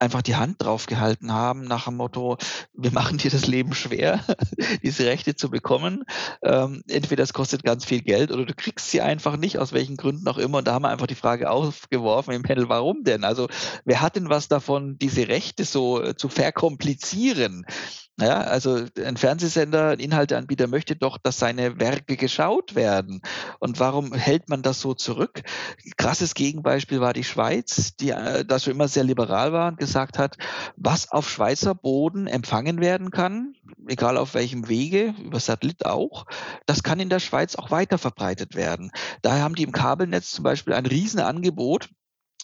einfach 0.02 0.22
die 0.22 0.34
Hand 0.34 0.62
drauf 0.62 0.86
gehalten 0.86 1.32
haben, 1.32 1.62
nach 1.62 1.84
dem 1.84 1.96
Motto, 1.96 2.36
wir 2.74 2.90
machen 2.90 3.18
dir 3.18 3.30
das 3.30 3.46
Leben 3.46 3.72
schwer, 3.72 4.20
diese 4.82 5.06
Rechte 5.06 5.36
zu 5.36 5.48
bekommen. 5.48 6.04
Ähm, 6.42 6.82
entweder 6.88 7.22
es 7.22 7.32
kostet 7.32 7.62
ganz 7.62 7.84
viel 7.84 8.02
Geld 8.02 8.32
oder 8.32 8.44
du 8.44 8.52
kriegst 8.54 8.90
sie 8.90 9.00
einfach 9.00 9.36
nicht, 9.36 9.58
aus 9.58 9.72
welchen 9.72 9.96
Gründen 9.96 10.26
auch 10.26 10.38
immer. 10.38 10.58
Und 10.58 10.66
da 10.66 10.74
haben 10.74 10.82
wir 10.82 10.88
einfach 10.88 11.06
die 11.06 11.14
Frage 11.14 11.50
aufgeworfen 11.50 12.34
im 12.34 12.42
Panel, 12.42 12.68
warum 12.68 13.04
denn? 13.04 13.22
Also 13.22 13.48
wer 13.84 14.00
hat 14.00 14.16
denn 14.16 14.28
was 14.28 14.48
davon, 14.48 14.98
diese 14.98 15.28
Rechte 15.28 15.64
so 15.64 16.02
äh, 16.02 16.16
zu 16.16 16.28
verkomplizieren? 16.28 17.64
Ja, 18.20 18.42
also 18.42 18.84
ein 19.02 19.16
Fernsehsender, 19.16 19.90
ein 19.90 19.98
Inhalteanbieter 19.98 20.66
möchte 20.66 20.94
doch, 20.96 21.16
dass 21.16 21.38
seine 21.38 21.80
Werke 21.80 22.16
geschaut 22.16 22.74
werden. 22.74 23.22
Und 23.58 23.80
warum 23.80 24.12
hält 24.12 24.50
man 24.50 24.60
das 24.62 24.80
so 24.80 24.92
zurück? 24.92 25.42
Krasses 25.96 26.34
Gegenbeispiel 26.34 27.00
war 27.00 27.14
die 27.14 27.24
Schweiz, 27.24 27.96
die 27.96 28.10
äh, 28.10 28.44
da 28.44 28.58
schon 28.58 28.74
immer 28.74 28.88
sehr 28.88 29.04
liberal 29.04 29.52
war 29.54 29.68
und 29.68 29.78
gesagt 29.78 30.18
hat, 30.18 30.36
was 30.76 31.10
auf 31.10 31.30
Schweizer 31.30 31.74
Boden 31.74 32.26
empfangen 32.26 32.80
werden 32.80 33.10
kann, 33.10 33.54
egal 33.88 34.18
auf 34.18 34.34
welchem 34.34 34.68
Wege, 34.68 35.14
über 35.24 35.40
Satellit 35.40 35.86
auch, 35.86 36.26
das 36.66 36.82
kann 36.82 37.00
in 37.00 37.08
der 37.08 37.20
Schweiz 37.20 37.56
auch 37.56 37.70
weiter 37.70 37.96
verbreitet 37.96 38.54
werden. 38.54 38.92
Daher 39.22 39.42
haben 39.42 39.54
die 39.54 39.64
im 39.64 39.72
Kabelnetz 39.72 40.32
zum 40.32 40.42
Beispiel 40.42 40.74
ein 40.74 40.86
Riesenangebot 40.86 41.88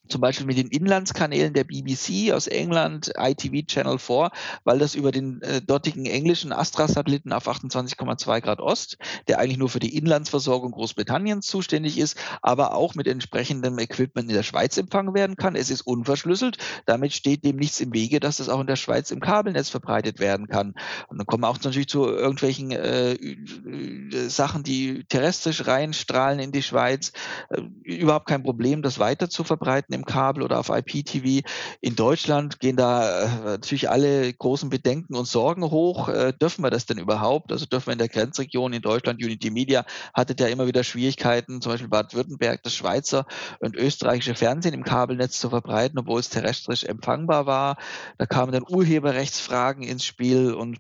zum 0.09 0.21
Beispiel 0.21 0.47
mit 0.47 0.59
den 0.59 0.69
Inlandskanälen 0.69 1.53
der 1.53 1.65
BBC 1.65 2.33
aus 2.33 2.47
England, 2.47 3.13
ITV 3.17 3.67
Channel 3.67 3.99
4, 3.99 4.31
weil 4.65 4.79
das 4.79 4.95
über 4.95 5.13
den 5.13 5.43
äh, 5.43 5.61
dortigen 5.63 6.07
englischen 6.07 6.53
Astra-Satelliten 6.53 7.33
auf 7.33 7.49
28,2 7.49 8.41
Grad 8.41 8.61
Ost, 8.61 8.99
der 9.29 9.39
eigentlich 9.39 9.59
nur 9.59 9.69
für 9.69 9.81
die 9.81 9.97
Inlandsversorgung 9.97 10.73
Großbritanniens 10.73 11.47
zuständig 11.47 11.99
ist, 11.99 12.17
aber 12.43 12.75
auch 12.75 12.95
mit 12.95 13.07
entsprechendem 13.07 13.79
Equipment 13.79 14.29
in 14.29 14.37
der 14.37 14.43
Schweiz 14.43 14.77
empfangen 14.77 15.15
werden 15.15 15.37
kann. 15.37 15.57
Es 15.57 15.71
ist 15.71 15.83
unverschlüsselt. 15.83 16.59
Damit 16.87 17.13
steht 17.13 17.45
dem 17.45 17.57
nichts 17.57 17.81
im 17.81 17.93
Wege, 17.93 18.21
dass 18.21 18.39
das 18.39 18.49
auch 18.49 18.61
in 18.61 18.67
der 18.67 18.77
Schweiz 18.77 19.11
im 19.11 19.21
Kabelnetz 19.21 19.69
verbreitet 19.69 20.19
werden 20.19 20.49
kann. 20.49 20.75
Und 21.09 21.19
dann 21.19 21.27
kommen 21.27 21.43
wir 21.43 21.49
auch 21.49 21.63
natürlich 21.63 21.89
zu 21.89 22.07
irgendwelchen 22.07 22.73
äh, 22.73 23.13
äh, 23.13 24.29
Sachen, 24.29 24.63
die 24.63 25.05
terrestrisch 25.05 25.67
reinstrahlen 25.67 26.41
in 26.41 26.53
die 26.53 26.63
Schweiz. 26.63 27.13
Äh, 27.51 27.63
überhaupt 27.83 28.27
kein 28.27 28.43
Problem, 28.43 28.83
das 28.83 28.99
weiter 28.99 29.29
zu 29.29 29.45
verbreiten 29.45 29.95
im 29.99 30.05
Kabel 30.05 30.43
oder 30.43 30.59
auf 30.59 30.71
IPTV. 30.71 31.47
In 31.81 31.97
Deutschland 31.97 32.61
gehen 32.61 32.77
da 32.77 33.25
äh, 33.25 33.29
natürlich 33.45 33.91
alle 33.91 34.33
großen 34.33 34.71
Bedenken 34.71 35.15
und 35.15 35.27
Sorgen 35.27 35.71
hoch. 35.71 36.09
Äh, 36.09 36.33
dürfen 36.33 36.63
wir 36.65 36.71
das 36.71 36.87
denn 36.87 36.99
überhaupt? 36.99 37.53
Also 37.53 37.67
dürfen 37.67 37.89
wir 37.89 37.93
in 37.93 37.99
der 37.99 38.09
Grenzregion 38.09 38.73
in 38.73 38.83
Deutschland, 38.83 39.23
Unity 39.23 39.51
Media 39.51 39.85
hatte 40.15 40.35
ja 40.39 40.47
immer 40.49 40.67
wieder 40.67 40.85
Schwierigkeiten, 40.85 41.61
zum 41.61 41.73
Beispiel 41.73 41.89
Baden-Württemberg, 41.89 42.63
das 42.63 42.75
Schweizer 42.75 43.27
und 43.61 43.77
österreichische 43.77 44.35
Fernsehen 44.35 44.75
im 44.75 44.85
Kabelnetz 44.85 45.39
zu 45.39 45.51
verbreiten, 45.51 45.99
obwohl 45.99 46.21
es 46.21 46.29
terrestrisch 46.29 46.85
empfangbar 46.85 47.47
war. 47.47 47.77
Da 48.19 48.27
kamen 48.27 48.53
dann 48.53 48.65
Urheberrechtsfragen 48.69 49.83
ins 49.83 50.05
Spiel 50.05 50.53
und 50.53 50.79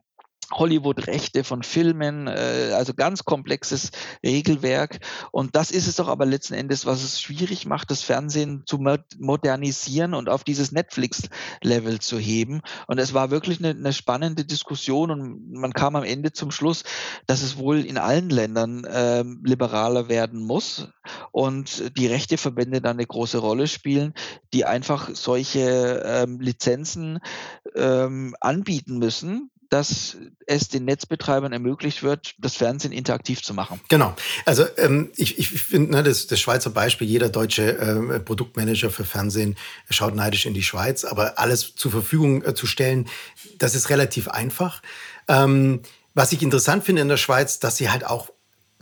Hollywood-Rechte 0.52 1.44
von 1.44 1.62
Filmen, 1.62 2.26
äh, 2.26 2.72
also 2.74 2.94
ganz 2.94 3.24
komplexes 3.24 3.90
Regelwerk. 4.24 5.00
Und 5.30 5.54
das 5.56 5.70
ist 5.70 5.86
es 5.86 5.96
doch 5.96 6.08
aber 6.08 6.26
letzten 6.26 6.54
Endes, 6.54 6.86
was 6.86 7.02
es 7.02 7.20
schwierig 7.20 7.66
macht, 7.66 7.90
das 7.90 8.02
Fernsehen 8.02 8.62
zu 8.66 8.78
modernisieren 9.18 10.14
und 10.14 10.28
auf 10.28 10.44
dieses 10.44 10.72
Netflix-Level 10.72 11.98
zu 12.00 12.18
heben. 12.18 12.62
Und 12.86 12.98
es 12.98 13.14
war 13.14 13.30
wirklich 13.30 13.58
eine, 13.58 13.70
eine, 13.70 13.92
spannende 13.92 14.44
Diskussion 14.44 15.10
und 15.10 15.52
man 15.52 15.72
kam 15.72 15.96
am 15.96 16.04
Ende 16.04 16.32
zum 16.32 16.50
Schluss, 16.50 16.84
dass 17.26 17.42
es 17.42 17.58
wohl 17.58 17.84
in 17.84 17.98
allen 17.98 18.30
Ländern 18.30 18.84
äh, 18.84 19.24
liberaler 19.42 20.08
werden 20.08 20.42
muss 20.42 20.88
und 21.32 21.96
die 21.96 22.06
Rechteverbände 22.06 22.80
dann 22.80 22.96
eine 22.96 23.06
große 23.06 23.38
Rolle 23.38 23.66
spielen, 23.66 24.14
die 24.52 24.64
einfach 24.64 25.10
solche 25.14 26.02
ähm, 26.04 26.40
Lizenzen 26.40 27.18
ähm, 27.74 28.34
anbieten 28.40 28.98
müssen, 28.98 29.50
dass 29.68 30.16
es 30.46 30.68
den 30.68 30.84
Netzbetreibern 30.84 31.52
ermöglicht 31.52 32.02
wird, 32.02 32.34
das 32.38 32.56
Fernsehen 32.56 32.92
interaktiv 32.92 33.42
zu 33.42 33.52
machen. 33.52 33.80
Genau. 33.88 34.14
Also 34.46 34.64
ähm, 34.78 35.10
ich, 35.16 35.38
ich 35.38 35.48
finde 35.48 35.90
ne, 35.92 36.02
das, 36.02 36.26
das 36.26 36.40
Schweizer 36.40 36.70
Beispiel, 36.70 37.06
jeder 37.06 37.28
deutsche 37.28 37.70
ähm, 37.70 38.24
Produktmanager 38.24 38.90
für 38.90 39.04
Fernsehen 39.04 39.56
schaut 39.90 40.14
neidisch 40.14 40.46
in 40.46 40.54
die 40.54 40.62
Schweiz, 40.62 41.04
aber 41.04 41.38
alles 41.38 41.74
zur 41.74 41.90
Verfügung 41.90 42.42
äh, 42.44 42.54
zu 42.54 42.66
stellen, 42.66 43.08
das 43.58 43.74
ist 43.74 43.90
relativ 43.90 44.28
einfach. 44.28 44.82
Ähm, 45.28 45.82
was 46.14 46.32
ich 46.32 46.42
interessant 46.42 46.84
finde 46.84 47.02
in 47.02 47.08
der 47.08 47.16
Schweiz, 47.16 47.60
dass 47.60 47.76
sie 47.76 47.90
halt 47.90 48.04
auch 48.04 48.30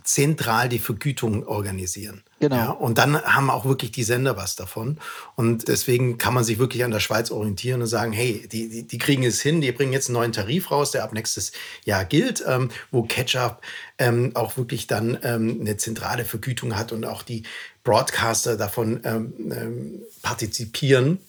zentral 0.03 0.69
die 0.69 0.79
Vergütung 0.79 1.45
organisieren. 1.45 2.23
Genau. 2.39 2.55
Ja, 2.55 2.69
und 2.69 2.99
dann 2.99 3.19
haben 3.19 3.49
auch 3.49 3.65
wirklich 3.65 3.91
die 3.91 4.03
Sender 4.03 4.37
was 4.37 4.55
davon. 4.55 4.99
Und 5.35 5.67
deswegen 5.67 6.19
kann 6.19 6.35
man 6.35 6.43
sich 6.43 6.59
wirklich 6.59 6.83
an 6.83 6.91
der 6.91 6.99
Schweiz 6.99 7.31
orientieren 7.31 7.81
und 7.81 7.87
sagen, 7.87 8.11
hey, 8.11 8.47
die, 8.51 8.69
die, 8.69 8.83
die 8.87 8.97
kriegen 8.99 9.23
es 9.23 9.41
hin, 9.41 9.59
die 9.59 9.71
bringen 9.71 9.91
jetzt 9.91 10.09
einen 10.09 10.15
neuen 10.15 10.31
Tarif 10.33 10.69
raus, 10.69 10.91
der 10.91 11.03
ab 11.03 11.13
nächstes 11.13 11.51
Jahr 11.83 12.05
gilt, 12.05 12.43
ähm, 12.47 12.69
wo 12.91 13.01
Catch-up 13.03 13.63
ähm, 13.97 14.31
auch 14.35 14.55
wirklich 14.55 14.85
dann 14.85 15.17
ähm, 15.23 15.57
eine 15.61 15.77
zentrale 15.77 16.25
Vergütung 16.25 16.75
hat 16.75 16.91
und 16.91 17.05
auch 17.05 17.23
die 17.23 17.41
Broadcaster 17.83 18.55
davon 18.55 19.01
ähm, 19.03 19.33
ähm, 19.51 20.01
partizipieren. 20.21 21.19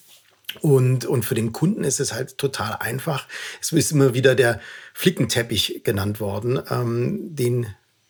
Und, 0.60 1.04
und 1.04 1.24
für 1.24 1.34
den 1.34 1.52
Kunden 1.52 1.84
ist 1.84 2.00
es 2.00 2.12
halt 2.12 2.36
total 2.36 2.76
einfach. 2.80 3.26
Es 3.60 3.72
ist 3.72 3.92
immer 3.92 4.14
wieder 4.14 4.34
der 4.34 4.60
Flickenteppich 4.92 5.82
genannt 5.84 6.20
worden, 6.20 6.60
ähm, 6.70 7.34
den 7.34 7.66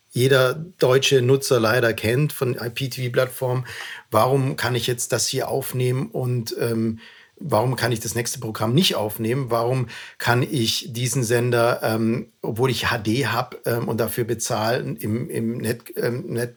jeder 0.09 0.53
deutsche 0.53 1.21
Nutzer 1.21 1.59
leider 1.59 1.93
kennt 1.93 2.33
von 2.33 2.55
IPTV-Plattformen. 2.55 3.65
Warum 4.11 4.55
kann 4.55 4.75
ich 4.75 4.87
jetzt 4.87 5.11
das 5.11 5.27
hier 5.27 5.49
aufnehmen 5.49 6.07
und 6.07 6.55
ähm, 6.59 6.99
warum 7.39 7.75
kann 7.75 7.91
ich 7.91 7.99
das 7.99 8.15
nächste 8.15 8.39
Programm 8.39 8.73
nicht 8.73 8.95
aufnehmen? 8.95 9.49
Warum 9.49 9.87
kann 10.17 10.43
ich 10.43 10.91
diesen 10.91 11.23
Sender, 11.23 11.79
ähm, 11.83 12.31
obwohl 12.41 12.69
ich 12.69 12.87
HD 12.87 13.27
habe 13.27 13.57
ähm, 13.65 13.87
und 13.87 13.99
dafür 13.99 14.25
bezahlen, 14.25 14.97
im, 14.97 15.29
im 15.29 15.57
Net, 15.57 15.93
ähm, 15.95 16.25
Net 16.27 16.55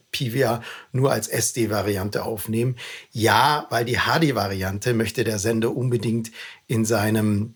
nur 0.91 1.11
als 1.11 1.27
SD-Variante 1.27 2.23
aufnehmen? 2.23 2.75
Ja, 3.11 3.67
weil 3.69 3.85
die 3.85 3.97
HD-Variante 3.97 4.93
möchte 4.93 5.23
der 5.23 5.39
Sender 5.39 5.75
unbedingt 5.75 6.31
in 6.67 6.85
seinem 6.85 7.55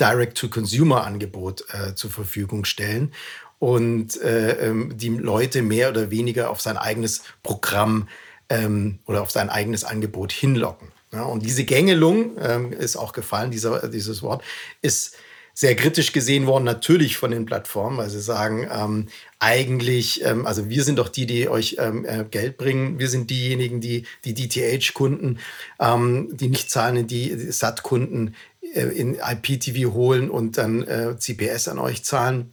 Direct-to-Consumer-Angebot 0.00 1.66
äh, 1.72 1.94
zur 1.94 2.10
Verfügung 2.10 2.64
stellen 2.64 3.12
und 3.58 4.20
äh, 4.20 4.68
ähm, 4.68 4.96
die 4.96 5.08
Leute 5.08 5.62
mehr 5.62 5.90
oder 5.90 6.10
weniger 6.10 6.50
auf 6.50 6.60
sein 6.60 6.76
eigenes 6.76 7.22
Programm 7.42 8.08
ähm, 8.48 8.98
oder 9.06 9.22
auf 9.22 9.30
sein 9.30 9.50
eigenes 9.50 9.84
Angebot 9.84 10.32
hinlocken. 10.32 10.88
Ja, 11.12 11.22
und 11.22 11.44
diese 11.44 11.64
Gängelung 11.64 12.36
ähm, 12.40 12.72
ist 12.72 12.96
auch 12.96 13.12
gefallen, 13.12 13.50
dieser, 13.50 13.88
dieses 13.88 14.22
Wort, 14.22 14.42
ist 14.82 15.16
sehr 15.56 15.76
kritisch 15.76 16.12
gesehen 16.12 16.46
worden, 16.46 16.64
natürlich 16.64 17.16
von 17.16 17.30
den 17.30 17.46
Plattformen, 17.46 17.96
weil 17.96 18.10
sie 18.10 18.20
sagen, 18.20 18.68
ähm, 18.72 19.06
eigentlich, 19.38 20.24
ähm, 20.24 20.46
also 20.46 20.68
wir 20.68 20.82
sind 20.82 20.98
doch 20.98 21.08
die, 21.08 21.26
die 21.26 21.48
euch 21.48 21.76
ähm, 21.78 22.04
äh, 22.04 22.24
Geld 22.28 22.56
bringen. 22.56 22.98
Wir 22.98 23.08
sind 23.08 23.30
diejenigen, 23.30 23.80
die 23.80 24.04
die 24.24 24.34
DTH-Kunden, 24.34 25.38
ähm, 25.78 26.30
die 26.32 26.48
nicht 26.48 26.70
zahlen, 26.70 27.06
die, 27.06 27.36
die 27.36 27.52
SAT-Kunden 27.52 28.34
äh, 28.74 28.82
in 28.82 29.14
IPTV 29.14 29.92
holen 29.92 30.28
und 30.28 30.58
dann 30.58 30.82
äh, 30.82 31.16
CPS 31.16 31.68
an 31.68 31.78
euch 31.78 32.02
zahlen 32.04 32.52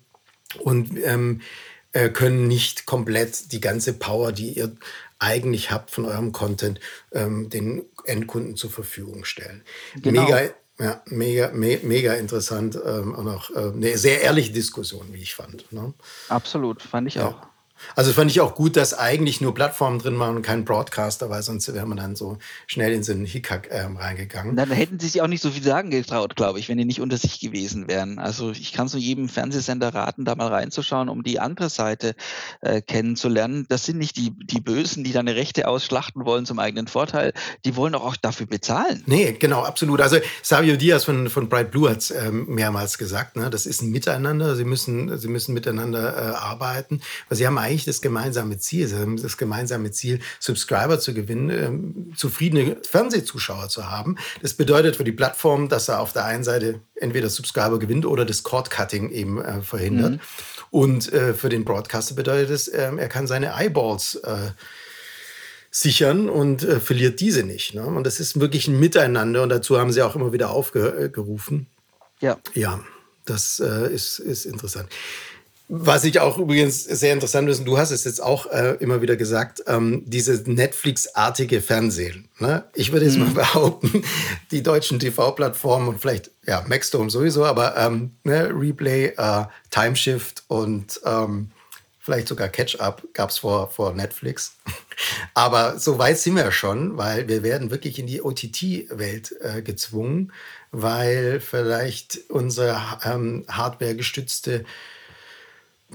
und 0.59 0.97
ähm, 1.03 1.41
äh, 1.93 2.09
können 2.09 2.47
nicht 2.47 2.85
komplett 2.85 3.51
die 3.51 3.61
ganze 3.61 3.93
Power, 3.93 4.31
die 4.31 4.53
ihr 4.53 4.75
eigentlich 5.19 5.71
habt 5.71 5.91
von 5.91 6.05
eurem 6.05 6.31
Content, 6.31 6.79
ähm, 7.11 7.49
den 7.49 7.83
Endkunden 8.05 8.55
zur 8.55 8.71
Verfügung 8.71 9.23
stellen. 9.23 9.63
Genau. 10.01 10.23
Mega, 10.23 10.49
ja, 10.79 11.01
mega, 11.05 11.51
me 11.51 11.79
mega 11.83 12.13
interessant 12.13 12.77
ähm, 12.83 13.13
und 13.13 13.27
auch 13.27 13.51
äh, 13.51 13.71
eine 13.71 13.97
sehr 13.97 14.21
ehrliche 14.21 14.51
Diskussion, 14.51 15.07
wie 15.11 15.21
ich 15.21 15.35
fand. 15.35 15.71
Ne? 15.71 15.93
Absolut, 16.29 16.81
fand 16.81 17.07
ich 17.07 17.15
ja. 17.15 17.27
auch. 17.27 17.50
Also 17.95 18.13
fand 18.13 18.31
ich 18.31 18.41
auch 18.41 18.55
gut, 18.55 18.75
dass 18.75 18.93
eigentlich 18.93 19.41
nur 19.41 19.53
Plattformen 19.53 19.99
drin 19.99 20.17
waren 20.19 20.35
und 20.35 20.41
kein 20.41 20.65
Broadcaster, 20.65 21.29
weil 21.29 21.41
sonst 21.43 21.73
wäre 21.73 21.85
man 21.85 21.97
dann 21.97 22.15
so 22.15 22.37
schnell 22.67 22.93
in 22.93 23.03
so 23.03 23.11
einen 23.11 23.25
Hickhack 23.25 23.69
ähm, 23.71 23.97
reingegangen. 23.97 24.55
Dann 24.55 24.71
hätten 24.71 24.99
sie 24.99 25.07
sich 25.07 25.21
auch 25.21 25.27
nicht 25.27 25.41
so 25.41 25.51
viel 25.51 25.63
sagen 25.63 25.89
getraut, 25.89 26.35
glaube 26.35 26.59
ich, 26.59 26.69
wenn 26.69 26.77
die 26.77 26.85
nicht 26.85 27.01
unter 27.01 27.17
sich 27.17 27.39
gewesen 27.39 27.87
wären. 27.87 28.19
Also 28.19 28.51
ich 28.51 28.73
kann 28.73 28.87
so 28.87 28.97
jedem 28.97 29.29
Fernsehsender 29.29 29.93
raten, 29.93 30.25
da 30.25 30.35
mal 30.35 30.47
reinzuschauen, 30.47 31.09
um 31.09 31.23
die 31.23 31.39
andere 31.39 31.69
Seite 31.69 32.15
äh, 32.61 32.81
kennenzulernen. 32.81 33.65
Das 33.69 33.85
sind 33.85 33.97
nicht 33.97 34.17
die, 34.17 34.31
die 34.31 34.59
Bösen, 34.59 35.03
die 35.03 35.11
deine 35.11 35.35
Rechte 35.35 35.67
ausschlachten 35.67 36.25
wollen 36.25 36.45
zum 36.45 36.59
eigenen 36.59 36.87
Vorteil. 36.87 37.33
Die 37.65 37.75
wollen 37.75 37.95
auch, 37.95 38.05
auch 38.05 38.15
dafür 38.15 38.47
bezahlen. 38.47 39.03
Nee, 39.05 39.33
genau, 39.33 39.63
absolut. 39.63 40.01
Also 40.01 40.17
Savio 40.41 40.75
Diaz 40.75 41.03
von, 41.03 41.29
von 41.29 41.49
Bright 41.49 41.71
Blue 41.71 41.89
hat 41.89 41.99
es 41.99 42.11
ähm, 42.11 42.45
mehrmals 42.47 42.97
gesagt, 42.97 43.35
ne? 43.35 43.49
das 43.49 43.65
ist 43.65 43.81
ein 43.81 43.91
Miteinander. 43.91 44.55
Sie 44.55 44.65
müssen, 44.65 45.17
sie 45.17 45.27
müssen 45.27 45.53
miteinander 45.53 46.15
äh, 46.15 46.35
arbeiten. 46.35 47.01
Weil 47.29 47.37
sie 47.37 47.47
haben 47.47 47.57
eigentlich 47.57 47.70
eigentlich 47.71 47.85
das 47.85 48.01
gemeinsame 48.01 48.57
Ziel, 48.57 48.89
das 49.21 49.37
gemeinsame 49.37 49.91
Ziel, 49.91 50.19
Subscriber 50.39 50.99
zu 50.99 51.13
gewinnen, 51.13 51.49
ähm, 51.49 52.13
zufriedene 52.15 52.77
Fernsehzuschauer 52.87 53.69
zu 53.69 53.89
haben. 53.89 54.17
Das 54.41 54.53
bedeutet 54.53 54.97
für 54.97 55.03
die 55.03 55.11
Plattform, 55.11 55.69
dass 55.69 55.87
er 55.87 55.99
auf 55.99 56.13
der 56.13 56.25
einen 56.25 56.43
Seite 56.43 56.81
entweder 56.95 57.29
Subscriber 57.29 57.79
gewinnt 57.79 58.05
oder 58.05 58.25
das 58.25 58.43
Cord-Cutting 58.43 59.11
eben 59.11 59.41
äh, 59.41 59.61
verhindert. 59.61 60.13
Mhm. 60.13 60.19
Und 60.69 61.11
äh, 61.13 61.33
für 61.33 61.49
den 61.49 61.65
Broadcaster 61.65 62.15
bedeutet 62.15 62.49
es, 62.49 62.67
äh, 62.67 62.91
er 62.95 63.07
kann 63.07 63.27
seine 63.27 63.53
Eyeballs 63.57 64.15
äh, 64.15 64.51
sichern 65.71 66.29
und 66.29 66.63
äh, 66.63 66.79
verliert 66.79 67.19
diese 67.21 67.43
nicht. 67.43 67.73
Ne? 67.73 67.85
Und 67.85 68.05
das 68.05 68.19
ist 68.19 68.39
wirklich 68.39 68.67
ein 68.67 68.79
Miteinander 68.79 69.43
und 69.43 69.49
dazu 69.49 69.79
haben 69.79 69.91
sie 69.91 70.01
auch 70.01 70.15
immer 70.15 70.33
wieder 70.33 70.51
aufgerufen. 70.51 71.67
Ja. 72.19 72.37
Ja, 72.53 72.81
das 73.25 73.59
äh, 73.59 73.93
ist, 73.93 74.19
ist 74.19 74.45
interessant. 74.45 74.89
Was 75.73 76.03
ich 76.03 76.19
auch 76.19 76.37
übrigens 76.37 76.83
sehr 76.83 77.13
interessant 77.13 77.49
und 77.49 77.63
du 77.63 77.77
hast 77.77 77.91
es 77.91 78.03
jetzt 78.03 78.21
auch 78.21 78.45
äh, 78.47 78.75
immer 78.81 79.01
wieder 79.01 79.15
gesagt, 79.15 79.63
ähm, 79.67 80.03
diese 80.05 80.33
Netflix-artige 80.51 81.61
Fernsehen. 81.61 82.27
Ne? 82.39 82.65
Ich 82.73 82.91
würde 82.91 83.05
jetzt 83.05 83.17
mhm. 83.17 83.27
mal 83.27 83.33
behaupten, 83.35 84.03
die 84.51 84.63
deutschen 84.63 84.99
TV-Plattformen 84.99 85.87
und 85.87 86.01
vielleicht, 86.01 86.29
ja, 86.45 86.65
Maxdome 86.67 87.09
sowieso, 87.09 87.45
aber 87.45 87.77
ähm, 87.77 88.11
ne, 88.25 88.49
Replay, 88.53 89.13
äh, 89.15 89.45
Timeshift 89.69 90.43
und 90.49 90.99
ähm, 91.05 91.51
vielleicht 91.99 92.27
sogar 92.27 92.49
Catch-Up 92.49 93.03
gab 93.13 93.29
es 93.29 93.37
vor, 93.37 93.69
vor 93.69 93.93
Netflix. 93.93 94.57
aber 95.35 95.79
so 95.79 95.97
weit 95.97 96.17
sind 96.17 96.35
wir 96.35 96.51
schon, 96.51 96.97
weil 96.97 97.29
wir 97.29 97.43
werden 97.43 97.71
wirklich 97.71 97.97
in 97.97 98.07
die 98.07 98.21
OTT-Welt 98.21 99.35
äh, 99.39 99.61
gezwungen, 99.61 100.33
weil 100.71 101.39
vielleicht 101.39 102.19
unsere 102.27 102.77
ähm, 103.05 103.45
Hardware-gestützte 103.47 104.65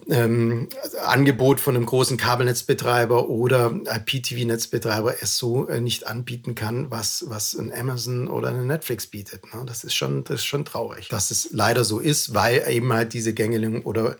ähm, 0.08 0.68
Angebot 1.04 1.60
von 1.60 1.76
einem 1.76 1.86
großen 1.86 2.16
Kabelnetzbetreiber 2.16 3.28
oder 3.28 3.72
IPTV-Netzbetreiber 3.84 5.16
es 5.20 5.36
so 5.36 5.68
äh, 5.68 5.80
nicht 5.80 6.06
anbieten 6.06 6.54
kann, 6.54 6.90
was, 6.90 7.24
was 7.28 7.54
ein 7.54 7.72
Amazon 7.72 8.28
oder 8.28 8.48
eine 8.48 8.64
Netflix 8.64 9.06
bietet. 9.06 9.52
Ne? 9.54 9.64
Das, 9.66 9.84
ist 9.84 9.94
schon, 9.94 10.24
das 10.24 10.36
ist 10.36 10.44
schon 10.44 10.64
traurig, 10.64 11.08
dass 11.08 11.30
es 11.30 11.48
leider 11.52 11.84
so 11.84 11.98
ist, 11.98 12.34
weil 12.34 12.64
eben 12.68 12.92
halt 12.92 13.12
diese 13.12 13.32
Gängelung 13.32 13.82
oder 13.82 14.16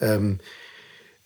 ähm, 0.00 0.40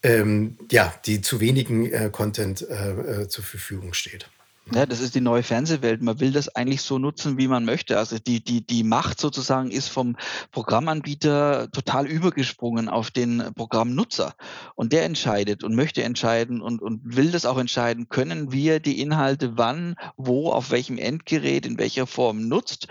ähm, 0.02 0.58
ja, 0.70 0.94
die 1.06 1.22
zu 1.22 1.40
wenigen 1.40 1.90
äh, 1.90 2.10
Content 2.12 2.68
äh, 2.68 3.22
äh 3.22 3.28
zur 3.28 3.42
Verfügung 3.42 3.94
steht. 3.94 4.28
Ja, 4.72 4.86
das 4.86 5.00
ist 5.00 5.14
die 5.14 5.20
neue 5.20 5.42
Fernsehwelt. 5.42 6.00
Man 6.00 6.20
will 6.20 6.32
das 6.32 6.48
eigentlich 6.48 6.80
so 6.80 6.98
nutzen, 6.98 7.36
wie 7.36 7.48
man 7.48 7.66
möchte. 7.66 7.98
Also 7.98 8.18
die, 8.18 8.42
die, 8.42 8.66
die 8.66 8.82
Macht 8.82 9.20
sozusagen 9.20 9.70
ist 9.70 9.88
vom 9.88 10.16
Programmanbieter 10.52 11.70
total 11.70 12.06
übergesprungen 12.06 12.88
auf 12.88 13.10
den 13.10 13.42
Programmnutzer. 13.54 14.34
Und 14.74 14.92
der 14.92 15.04
entscheidet 15.04 15.64
und 15.64 15.74
möchte 15.74 16.02
entscheiden 16.02 16.62
und, 16.62 16.80
und 16.80 17.00
will 17.04 17.30
das 17.30 17.44
auch 17.44 17.58
entscheiden, 17.58 18.08
können 18.08 18.52
wir 18.52 18.80
die 18.80 19.00
Inhalte 19.00 19.58
wann, 19.58 19.96
wo, 20.16 20.50
auf 20.50 20.70
welchem 20.70 20.96
Endgerät, 20.96 21.66
in 21.66 21.78
welcher 21.78 22.06
Form 22.06 22.48
nutzt. 22.48 22.88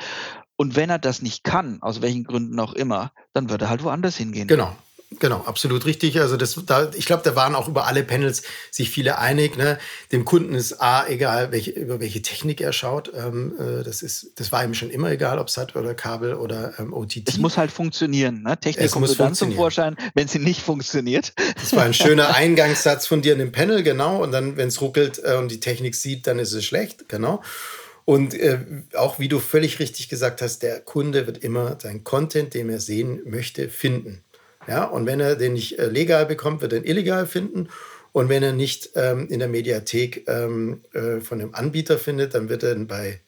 Und 0.55 0.75
wenn 0.75 0.91
er 0.91 0.99
das 0.99 1.23
nicht 1.23 1.43
kann, 1.43 1.81
aus 1.81 2.01
welchen 2.03 2.23
Gründen 2.23 2.59
auch 2.59 2.73
immer, 2.73 3.11
dann 3.33 3.49
wird 3.49 3.63
er 3.63 3.69
halt 3.69 3.83
woanders 3.83 4.15
hingehen. 4.15 4.47
Genau. 4.47 4.75
Genau, 5.19 5.37
absolut 5.45 5.85
richtig. 5.85 6.19
Also 6.19 6.37
das, 6.37 6.59
da, 6.65 6.91
ich 6.95 7.05
glaube, 7.05 7.23
da 7.23 7.35
waren 7.35 7.55
auch 7.55 7.67
über 7.67 7.87
alle 7.87 8.03
Panels 8.03 8.43
sich 8.71 8.89
viele 8.89 9.17
einig. 9.17 9.57
Ne? 9.57 9.77
Dem 10.11 10.25
Kunden 10.25 10.55
ist 10.55 10.81
A 10.81 11.07
egal, 11.07 11.51
welche, 11.51 11.71
über 11.71 11.99
welche 11.99 12.21
Technik 12.21 12.61
er 12.61 12.73
schaut. 12.73 13.11
Ähm, 13.15 13.53
äh, 13.59 13.83
das, 13.83 14.01
ist, 14.01 14.31
das 14.35 14.51
war 14.51 14.63
ihm 14.63 14.73
schon 14.73 14.89
immer 14.89 15.11
egal, 15.11 15.39
ob 15.39 15.49
SAT 15.49 15.75
oder 15.75 15.93
Kabel 15.93 16.35
oder 16.35 16.73
ähm, 16.79 16.93
OTT. 16.93 17.27
Es 17.27 17.37
muss 17.37 17.57
halt 17.57 17.71
funktionieren. 17.71 18.43
Ne? 18.43 18.57
Technik 18.59 18.85
es 18.85 18.91
kommt 18.91 19.19
dann 19.19 19.35
zum 19.35 19.53
Vorschein, 19.53 19.95
wenn 20.13 20.27
sie 20.27 20.39
nicht 20.39 20.61
funktioniert. 20.61 21.33
Das 21.55 21.73
war 21.75 21.83
ein 21.83 21.93
schöner 21.93 22.35
Eingangssatz 22.35 23.07
von 23.07 23.21
dir 23.21 23.33
in 23.33 23.39
dem 23.39 23.51
Panel, 23.51 23.83
genau. 23.83 24.23
Und 24.23 24.31
dann, 24.31 24.57
wenn 24.57 24.67
es 24.67 24.81
ruckelt 24.81 25.21
äh, 25.23 25.35
und 25.35 25.51
die 25.51 25.59
Technik 25.59 25.95
sieht, 25.95 26.27
dann 26.27 26.39
ist 26.39 26.53
es 26.53 26.65
schlecht, 26.65 27.09
genau. 27.09 27.41
Und 28.05 28.33
äh, 28.33 28.59
auch 28.95 29.19
wie 29.19 29.29
du 29.29 29.39
völlig 29.39 29.79
richtig 29.79 30.09
gesagt 30.09 30.41
hast, 30.41 30.61
der 30.61 30.81
Kunde 30.81 31.25
wird 31.25 31.37
immer 31.37 31.77
seinen 31.81 32.03
Content, 32.03 32.53
den 32.53 32.69
er 32.69 32.81
sehen 32.81 33.21
möchte, 33.25 33.69
finden. 33.69 34.23
Ja, 34.67 34.85
und 34.85 35.05
wenn 35.05 35.19
er 35.19 35.35
den 35.35 35.53
nicht 35.53 35.79
äh, 35.79 35.87
legal 35.87 36.25
bekommt, 36.25 36.61
wird 36.61 36.73
er 36.73 36.79
ihn 36.79 36.85
illegal 36.85 37.27
finden. 37.27 37.69
Und 38.11 38.29
wenn 38.29 38.43
er 38.43 38.53
nicht 38.53 38.91
ähm, 38.95 39.27
in 39.29 39.39
der 39.39 39.47
Mediathek 39.47 40.25
ähm, 40.27 40.81
äh, 40.93 41.19
von 41.19 41.39
dem 41.39 41.55
Anbieter 41.55 41.97
findet, 41.97 42.35
dann 42.35 42.47
wird 42.47 42.63
er 42.63 42.75
ihn 42.75 42.87
bei 42.87 43.19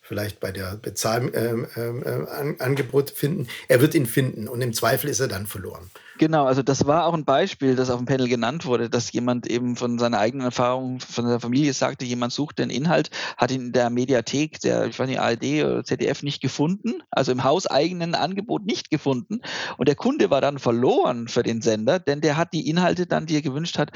vielleicht 0.00 0.38
bei 0.38 0.52
der 0.52 0.76
Bezahlangebot 0.76 1.74
ähm, 1.76 2.56
ähm 2.60 2.76
äh, 2.76 3.06
finden. 3.14 3.48
Er 3.68 3.80
wird 3.80 3.94
ihn 3.94 4.04
finden 4.04 4.48
und 4.48 4.60
im 4.60 4.74
Zweifel 4.74 5.08
ist 5.08 5.20
er 5.20 5.28
dann 5.28 5.46
verloren. 5.46 5.90
Genau, 6.16 6.44
also 6.46 6.62
das 6.62 6.86
war 6.86 7.06
auch 7.06 7.14
ein 7.14 7.24
Beispiel, 7.24 7.74
das 7.74 7.90
auf 7.90 7.96
dem 7.98 8.06
Panel 8.06 8.28
genannt 8.28 8.66
wurde, 8.66 8.88
dass 8.88 9.10
jemand 9.10 9.48
eben 9.48 9.74
von 9.74 9.98
seiner 9.98 10.20
eigenen 10.20 10.44
Erfahrung, 10.44 11.00
von 11.00 11.24
seiner 11.24 11.40
Familie 11.40 11.72
sagte, 11.72 12.04
jemand 12.04 12.32
sucht 12.32 12.60
den 12.60 12.70
Inhalt, 12.70 13.10
hat 13.36 13.50
ihn 13.50 13.66
in 13.66 13.72
der 13.72 13.90
Mediathek, 13.90 14.60
der, 14.60 14.86
ich 14.86 14.96
weiß 14.96 15.08
nicht, 15.08 15.18
ARD 15.18 15.64
oder 15.64 15.82
ZDF 15.82 16.22
nicht 16.22 16.40
gefunden, 16.40 17.02
also 17.10 17.32
im 17.32 17.42
hauseigenen 17.42 18.14
Angebot 18.14 18.64
nicht 18.64 18.90
gefunden. 18.90 19.40
Und 19.76 19.88
der 19.88 19.96
Kunde 19.96 20.30
war 20.30 20.40
dann 20.40 20.60
verloren 20.60 21.26
für 21.26 21.42
den 21.42 21.62
Sender, 21.62 21.98
denn 21.98 22.20
der 22.20 22.36
hat 22.36 22.52
die 22.52 22.68
Inhalte 22.68 23.06
dann, 23.06 23.26
die 23.26 23.34
er 23.34 23.42
gewünscht 23.42 23.76
hat, 23.76 23.90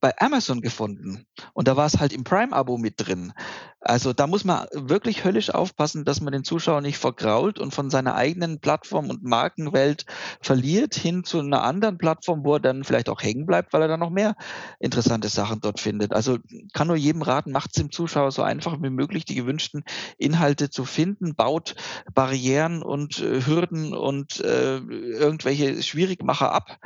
bei 0.00 0.12
Amazon 0.18 0.60
gefunden. 0.60 1.26
Und 1.52 1.68
da 1.68 1.76
war 1.76 1.86
es 1.86 1.98
halt 1.98 2.12
im 2.12 2.24
Prime-Abo 2.24 2.78
mit 2.78 2.94
drin. 2.98 3.32
Also 3.80 4.12
da 4.12 4.26
muss 4.26 4.44
man 4.44 4.66
wirklich 4.72 5.24
höllisch 5.24 5.50
aufpassen, 5.50 6.04
dass 6.04 6.20
man 6.20 6.32
den 6.32 6.42
Zuschauer 6.42 6.80
nicht 6.80 6.98
vergrault 6.98 7.60
und 7.60 7.72
von 7.72 7.90
seiner 7.90 8.16
eigenen 8.16 8.60
Plattform 8.60 9.08
und 9.08 9.22
Markenwelt 9.22 10.04
verliert 10.40 10.96
hin 10.96 11.22
zu 11.22 11.38
einer 11.38 11.62
anderen 11.62 11.96
Plattform, 11.96 12.44
wo 12.44 12.54
er 12.54 12.60
dann 12.60 12.82
vielleicht 12.82 13.08
auch 13.08 13.22
hängen 13.22 13.46
bleibt, 13.46 13.72
weil 13.72 13.82
er 13.82 13.88
dann 13.88 14.00
noch 14.00 14.10
mehr 14.10 14.34
interessante 14.80 15.28
Sachen 15.28 15.60
dort 15.60 15.78
findet. 15.78 16.12
Also 16.12 16.38
kann 16.72 16.88
nur 16.88 16.96
jedem 16.96 17.22
raten, 17.22 17.52
macht 17.52 17.70
es 17.70 17.80
dem 17.80 17.92
Zuschauer 17.92 18.32
so 18.32 18.42
einfach 18.42 18.82
wie 18.82 18.90
möglich, 18.90 19.24
die 19.24 19.36
gewünschten 19.36 19.84
Inhalte 20.18 20.70
zu 20.70 20.84
finden, 20.84 21.36
baut 21.36 21.76
Barrieren 22.12 22.82
und 22.82 23.20
äh, 23.20 23.46
Hürden 23.46 23.94
und 23.94 24.40
äh, 24.40 24.78
irgendwelche 24.78 25.82
Schwierigmacher 25.82 26.52
ab, 26.52 26.78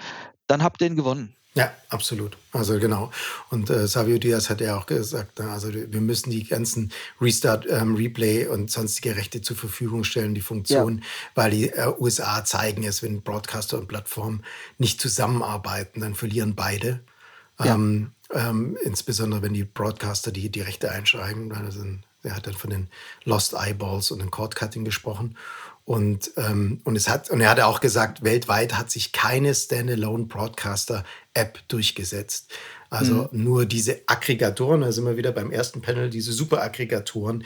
dann 0.46 0.62
habt 0.62 0.82
ihr 0.82 0.88
ihn 0.88 0.96
gewonnen. 0.96 1.36
Ja, 1.54 1.70
absolut. 1.90 2.38
Also 2.52 2.78
genau. 2.78 3.10
Und 3.50 3.68
äh, 3.68 3.86
Savio 3.86 4.16
Diaz 4.18 4.48
hat 4.48 4.62
ja 4.62 4.78
auch 4.78 4.86
gesagt, 4.86 5.32
na, 5.38 5.52
also 5.52 5.72
wir 5.72 6.00
müssen 6.00 6.30
die 6.30 6.44
ganzen 6.44 6.92
Restart, 7.20 7.66
ähm, 7.68 7.94
Replay 7.94 8.46
und 8.46 8.70
sonstige 8.70 9.16
Rechte 9.16 9.42
zur 9.42 9.56
Verfügung 9.56 10.04
stellen, 10.04 10.34
die 10.34 10.40
Funktion, 10.40 10.98
ja. 10.98 11.04
weil 11.34 11.50
die 11.50 11.68
äh, 11.68 11.92
USA 11.98 12.42
zeigen 12.44 12.84
es, 12.84 13.02
wenn 13.02 13.20
Broadcaster 13.20 13.78
und 13.78 13.88
Plattformen 13.88 14.42
nicht 14.78 14.98
zusammenarbeiten, 15.00 16.00
dann 16.00 16.14
verlieren 16.14 16.54
beide. 16.54 17.00
Ja. 17.58 17.74
Ähm, 17.74 18.12
ähm, 18.32 18.78
insbesondere 18.82 19.42
wenn 19.42 19.52
die 19.52 19.64
Broadcaster 19.64 20.32
die, 20.32 20.48
die 20.48 20.62
Rechte 20.62 20.90
einschreiben. 20.90 21.52
Also, 21.52 21.84
er 22.22 22.36
hat 22.36 22.46
dann 22.46 22.54
von 22.54 22.70
den 22.70 22.88
Lost 23.24 23.52
Eyeballs 23.52 24.10
und 24.10 24.20
den 24.20 24.30
Cord 24.30 24.56
Cutting 24.56 24.84
gesprochen. 24.84 25.36
Und, 25.84 26.30
ähm, 26.36 26.80
und, 26.84 26.96
es 26.96 27.08
hat, 27.08 27.30
und 27.30 27.40
er 27.40 27.50
hat 27.50 27.60
auch 27.60 27.80
gesagt, 27.80 28.22
weltweit 28.22 28.78
hat 28.78 28.90
sich 28.90 29.12
keine 29.12 29.54
Standalone 29.54 30.24
Broadcaster 30.24 31.04
App 31.34 31.58
durchgesetzt. 31.68 32.52
Also 32.92 33.28
mhm. 33.32 33.44
nur 33.44 33.64
diese 33.64 34.02
Aggregatoren, 34.06 34.82
da 34.82 34.92
sind 34.92 35.06
wir 35.06 35.16
wieder 35.16 35.32
beim 35.32 35.50
ersten 35.50 35.80
Panel, 35.80 36.10
diese 36.10 36.30
Super-Aggregatoren, 36.30 37.42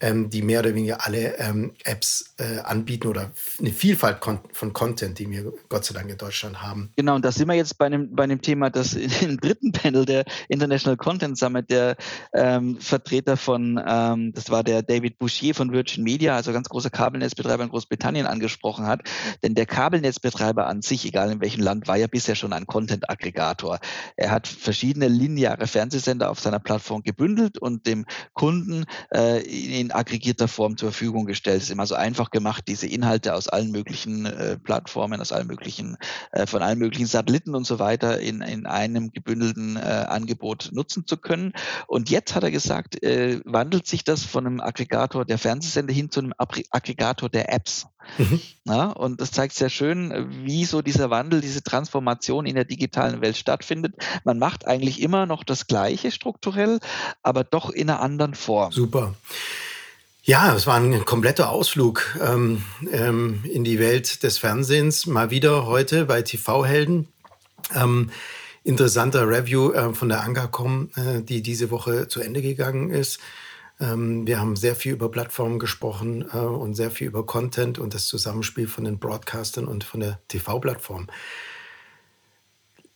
ähm, 0.00 0.28
die 0.28 0.42
mehr 0.42 0.60
oder 0.60 0.74
weniger 0.74 1.06
alle 1.06 1.38
ähm, 1.38 1.72
Apps 1.84 2.34
äh, 2.36 2.58
anbieten 2.58 3.08
oder 3.08 3.30
eine 3.58 3.70
Vielfalt 3.70 4.18
von 4.52 4.72
Content, 4.74 5.18
die 5.18 5.30
wir 5.30 5.54
Gott 5.70 5.86
sei 5.86 5.94
Dank 5.94 6.10
in 6.10 6.18
Deutschland 6.18 6.60
haben. 6.62 6.90
Genau, 6.96 7.14
und 7.14 7.24
da 7.24 7.32
sind 7.32 7.48
wir 7.48 7.54
jetzt 7.54 7.78
bei 7.78 7.86
einem, 7.86 8.14
bei 8.14 8.24
einem 8.24 8.42
Thema, 8.42 8.68
das 8.68 8.92
im 8.92 9.40
dritten 9.40 9.72
Panel 9.72 10.04
der 10.04 10.26
International 10.48 10.98
Content 10.98 11.38
Summit, 11.38 11.70
der 11.70 11.96
ähm, 12.34 12.78
Vertreter 12.78 13.38
von, 13.38 13.82
ähm, 13.82 14.32
das 14.34 14.50
war 14.50 14.62
der 14.62 14.82
David 14.82 15.18
Bouchier 15.18 15.54
von 15.54 15.72
Virgin 15.72 16.04
Media, 16.04 16.36
also 16.36 16.52
ganz 16.52 16.68
großer 16.68 16.90
Kabelnetzbetreiber 16.90 17.64
in 17.64 17.70
Großbritannien 17.70 18.26
angesprochen 18.26 18.86
hat. 18.86 19.00
Denn 19.42 19.54
der 19.54 19.64
Kabelnetzbetreiber 19.64 20.66
an 20.66 20.82
sich, 20.82 21.06
egal 21.06 21.32
in 21.32 21.40
welchem 21.40 21.62
Land, 21.62 21.88
war 21.88 21.96
ja 21.96 22.06
bisher 22.06 22.34
schon 22.34 22.52
ein 22.52 22.66
Content-Aggregator. 22.66 23.78
Er 24.16 24.30
hat 24.30 24.46
verschiedene 24.46 24.89
verschiedene 24.90 25.08
lineare 25.08 25.68
Fernsehsender 25.68 26.30
auf 26.30 26.40
seiner 26.40 26.58
Plattform 26.58 27.02
gebündelt 27.02 27.58
und 27.58 27.86
dem 27.86 28.06
Kunden 28.32 28.86
äh, 29.14 29.40
in 29.40 29.92
aggregierter 29.92 30.48
Form 30.48 30.76
zur 30.76 30.90
Verfügung 30.90 31.26
gestellt. 31.26 31.58
Es 31.58 31.64
ist 31.64 31.70
immer 31.70 31.86
so 31.86 31.94
einfach 31.94 32.30
gemacht, 32.30 32.64
diese 32.66 32.88
Inhalte 32.88 33.34
aus 33.34 33.46
allen 33.46 33.70
möglichen 33.70 34.26
äh, 34.26 34.58
Plattformen, 34.58 35.20
aus 35.20 35.30
allen 35.30 35.46
möglichen, 35.46 35.96
äh, 36.32 36.46
von 36.46 36.62
allen 36.62 36.80
möglichen 36.80 37.06
Satelliten 37.06 37.54
und 37.54 37.66
so 37.68 37.78
weiter 37.78 38.18
in, 38.18 38.42
in 38.42 38.66
einem 38.66 39.12
gebündelten 39.12 39.76
äh, 39.76 39.80
Angebot 39.80 40.70
nutzen 40.72 41.06
zu 41.06 41.16
können. 41.16 41.52
Und 41.86 42.10
jetzt 42.10 42.34
hat 42.34 42.42
er 42.42 42.50
gesagt, 42.50 43.00
äh, 43.04 43.40
wandelt 43.44 43.86
sich 43.86 44.02
das 44.02 44.24
von 44.24 44.44
einem 44.44 44.60
Aggregator 44.60 45.24
der 45.24 45.38
Fernsehsender 45.38 45.92
hin 45.92 46.10
zu 46.10 46.18
einem 46.18 46.32
Aggregator 46.36 47.28
der 47.28 47.52
Apps. 47.52 47.86
Mhm. 48.18 48.40
Ja, 48.66 48.86
und 48.86 49.20
das 49.20 49.30
zeigt 49.30 49.54
sehr 49.54 49.68
schön, 49.68 50.44
wie 50.44 50.64
so 50.64 50.82
dieser 50.82 51.10
Wandel, 51.10 51.40
diese 51.40 51.62
Transformation 51.62 52.46
in 52.46 52.54
der 52.54 52.64
digitalen 52.64 53.20
Welt 53.20 53.36
stattfindet. 53.36 53.94
Man 54.24 54.38
macht 54.38 54.66
eigentlich 54.80 55.02
immer 55.02 55.26
noch 55.26 55.44
das 55.44 55.66
Gleiche 55.66 56.10
strukturell, 56.10 56.80
aber 57.22 57.44
doch 57.44 57.70
in 57.70 57.90
einer 57.90 58.00
anderen 58.00 58.34
Form. 58.34 58.72
Super. 58.72 59.14
Ja, 60.22 60.54
es 60.54 60.66
war 60.66 60.76
ein 60.76 61.04
kompletter 61.04 61.50
Ausflug 61.50 62.16
ähm, 62.20 62.62
ähm, 62.92 63.44
in 63.44 63.64
die 63.64 63.78
Welt 63.78 64.22
des 64.22 64.38
Fernsehens. 64.38 65.06
Mal 65.06 65.30
wieder 65.30 65.66
heute 65.66 66.06
bei 66.06 66.22
TV-Helden. 66.22 67.08
Ähm, 67.74 68.10
interessanter 68.64 69.28
Review 69.28 69.72
äh, 69.72 69.92
von 69.92 70.08
der 70.08 70.22
Ankercom, 70.22 70.90
äh, 70.96 71.22
die 71.22 71.42
diese 71.42 71.70
Woche 71.70 72.08
zu 72.08 72.20
Ende 72.20 72.42
gegangen 72.42 72.90
ist. 72.90 73.18
Ähm, 73.80 74.26
wir 74.26 74.38
haben 74.38 74.56
sehr 74.56 74.76
viel 74.76 74.92
über 74.92 75.10
Plattformen 75.10 75.58
gesprochen 75.58 76.26
äh, 76.32 76.38
und 76.38 76.74
sehr 76.74 76.90
viel 76.90 77.06
über 77.06 77.24
Content 77.24 77.78
und 77.78 77.94
das 77.94 78.06
Zusammenspiel 78.06 78.68
von 78.68 78.84
den 78.84 78.98
Broadcastern 78.98 79.66
und 79.66 79.84
von 79.84 80.00
der 80.00 80.20
TV-Plattform. 80.28 81.08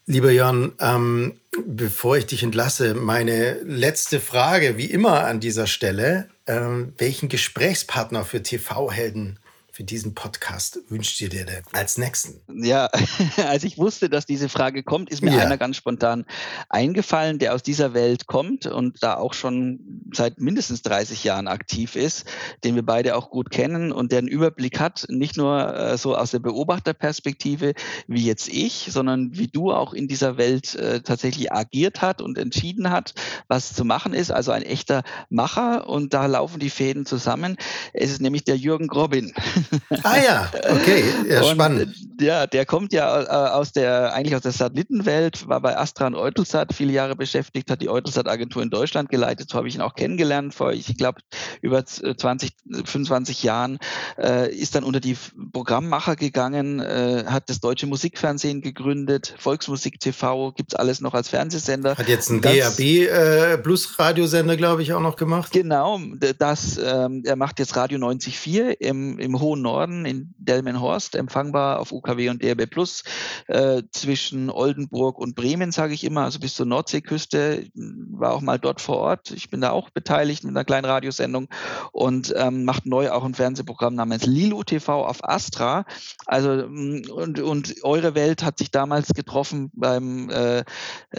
Lieber 0.07 0.30
Jörn, 0.30 0.72
ähm, 0.80 1.40
bevor 1.66 2.18
ich 2.18 2.26
dich 2.26 2.42
entlasse, 2.42 2.94
meine 2.94 3.55
letzte 3.62 4.20
Frage, 4.20 4.76
wie 4.76 4.84
immer 4.84 5.24
an 5.24 5.40
dieser 5.40 5.66
Stelle. 5.66 6.28
Ähm, 6.46 6.92
welchen 6.98 7.30
Gesprächspartner 7.30 8.26
für 8.26 8.42
TV-Helden 8.42 9.38
für 9.74 9.82
diesen 9.82 10.14
Podcast 10.14 10.78
wünscht 10.88 11.20
ihr 11.20 11.28
dir 11.28 11.44
denn 11.44 11.64
als 11.72 11.98
nächsten? 11.98 12.40
Ja, 12.64 12.88
als 13.48 13.64
ich 13.64 13.76
wusste, 13.76 14.08
dass 14.08 14.24
diese 14.24 14.48
Frage 14.48 14.84
kommt, 14.84 15.10
ist 15.10 15.20
mir 15.20 15.32
ja. 15.32 15.40
einer 15.40 15.58
ganz 15.58 15.76
spontan 15.76 16.26
eingefallen, 16.68 17.40
der 17.40 17.54
aus 17.54 17.64
dieser 17.64 17.92
Welt 17.92 18.28
kommt 18.28 18.66
und 18.66 19.02
da 19.02 19.16
auch 19.16 19.34
schon 19.34 20.04
seit 20.12 20.38
mindestens 20.38 20.82
30 20.82 21.24
Jahren 21.24 21.48
aktiv 21.48 21.96
ist, 21.96 22.24
den 22.62 22.76
wir 22.76 22.84
beide 22.84 23.16
auch 23.16 23.30
gut 23.30 23.50
kennen 23.50 23.90
und 23.90 24.12
der 24.12 24.20
einen 24.20 24.28
Überblick 24.28 24.78
hat, 24.78 25.06
nicht 25.08 25.36
nur 25.36 25.74
äh, 25.74 25.98
so 25.98 26.16
aus 26.16 26.30
der 26.30 26.38
Beobachterperspektive 26.38 27.74
wie 28.06 28.24
jetzt 28.24 28.48
ich, 28.48 28.90
sondern 28.92 29.36
wie 29.36 29.48
du 29.48 29.72
auch 29.72 29.92
in 29.92 30.06
dieser 30.06 30.36
Welt 30.36 30.76
äh, 30.76 31.00
tatsächlich 31.00 31.52
agiert 31.52 32.00
hat 32.00 32.22
und 32.22 32.38
entschieden 32.38 32.90
hat, 32.90 33.14
was 33.48 33.72
zu 33.72 33.84
machen 33.84 34.14
ist. 34.14 34.30
Also 34.30 34.52
ein 34.52 34.62
echter 34.62 35.02
Macher 35.30 35.88
und 35.88 36.14
da 36.14 36.26
laufen 36.26 36.60
die 36.60 36.70
Fäden 36.70 37.06
zusammen. 37.06 37.56
Es 37.92 38.12
ist 38.12 38.20
nämlich 38.20 38.44
der 38.44 38.56
Jürgen 38.56 38.86
Grobin. 38.86 39.34
Ah 40.02 40.16
ja, 40.18 40.50
okay, 40.70 41.04
ja, 41.28 41.42
und, 41.42 41.52
spannend. 41.52 41.94
Ja, 42.20 42.46
der 42.46 42.66
kommt 42.66 42.92
ja 42.92 43.22
äh, 43.22 43.50
aus 43.50 43.72
der, 43.72 44.12
eigentlich 44.12 44.36
aus 44.36 44.42
der 44.42 44.52
Satellitenwelt, 44.52 45.48
war 45.48 45.60
bei 45.60 45.76
Astra 45.76 46.06
und 46.06 46.14
Eutelsat 46.14 46.72
viele 46.72 46.92
Jahre 46.92 47.16
beschäftigt, 47.16 47.70
hat 47.70 47.80
die 47.82 47.88
Eutelsat-Agentur 47.88 48.62
in 48.62 48.70
Deutschland 48.70 49.08
geleitet, 49.08 49.50
so 49.50 49.56
habe 49.58 49.68
ich 49.68 49.74
ihn 49.74 49.80
auch 49.80 49.94
kennengelernt 49.94 50.54
vor, 50.54 50.72
ich 50.72 50.96
glaube, 50.96 51.20
über 51.62 51.84
20, 51.84 52.52
25 52.84 53.42
Jahren, 53.42 53.78
äh, 54.18 54.54
ist 54.54 54.74
dann 54.74 54.84
unter 54.84 55.00
die 55.00 55.16
Programmmacher 55.52 56.16
gegangen, 56.16 56.80
äh, 56.80 57.24
hat 57.26 57.48
das 57.48 57.60
Deutsche 57.60 57.86
Musikfernsehen 57.86 58.60
gegründet, 58.60 59.34
Volksmusik 59.38 59.98
TV, 60.00 60.52
gibt's 60.52 60.74
alles 60.74 61.00
noch 61.00 61.14
als 61.14 61.28
Fernsehsender. 61.28 61.96
Hat 61.96 62.08
jetzt 62.08 62.30
einen 62.30 62.42
DAB 62.42 62.80
äh, 62.80 63.58
Plus 63.58 63.98
Radiosender, 63.98 64.56
glaube 64.56 64.82
ich, 64.82 64.92
auch 64.92 65.00
noch 65.00 65.16
gemacht. 65.16 65.52
Genau, 65.52 66.00
das, 66.38 66.78
ähm, 66.78 67.22
er 67.24 67.36
macht 67.36 67.58
jetzt 67.58 67.76
Radio 67.76 67.94
94 67.98 68.76
im, 68.80 69.18
im 69.18 69.40
hohen 69.40 69.53
Norden 69.62 70.05
in 70.05 70.34
Delmenhorst, 70.38 71.14
empfangbar 71.14 71.80
auf 71.80 71.92
UKW 71.92 72.28
und 72.28 72.42
DRB 72.42 72.68
Plus 72.68 73.05
äh, 73.46 73.82
zwischen 73.90 74.50
Oldenburg 74.50 75.18
und 75.18 75.34
Bremen, 75.34 75.72
sage 75.72 75.94
ich 75.94 76.05
immer, 76.05 76.22
also 76.22 76.38
bis 76.38 76.55
zur 76.55 76.66
Nordseeküste. 76.66 77.66
War 77.74 78.32
auch 78.32 78.40
mal 78.40 78.59
dort 78.59 78.80
vor 78.80 78.98
Ort. 78.98 79.30
Ich 79.30 79.50
bin 79.50 79.61
da 79.61 79.70
auch 79.70 79.90
beteiligt 79.90 80.44
mit 80.44 80.50
einer 80.50 80.64
kleinen 80.64 80.84
Radiosendung 80.84 81.48
und 81.92 82.34
ähm, 82.36 82.64
macht 82.64 82.86
neu 82.86 83.11
auch 83.11 83.24
ein 83.24 83.34
Fernsehprogramm 83.34 83.94
namens 83.94 84.26
Lilu 84.26 84.62
TV 84.62 85.05
auf 85.07 85.26
Astra. 85.28 85.84
Also 86.26 86.66
mm, 86.68 87.11
und, 87.11 87.40
und 87.40 87.74
Eure 87.82 88.14
Welt 88.14 88.42
hat 88.42 88.59
sich 88.59 88.70
damals 88.70 89.09
getroffen 89.14 89.70
beim 89.74 90.30
äh, 90.30 90.64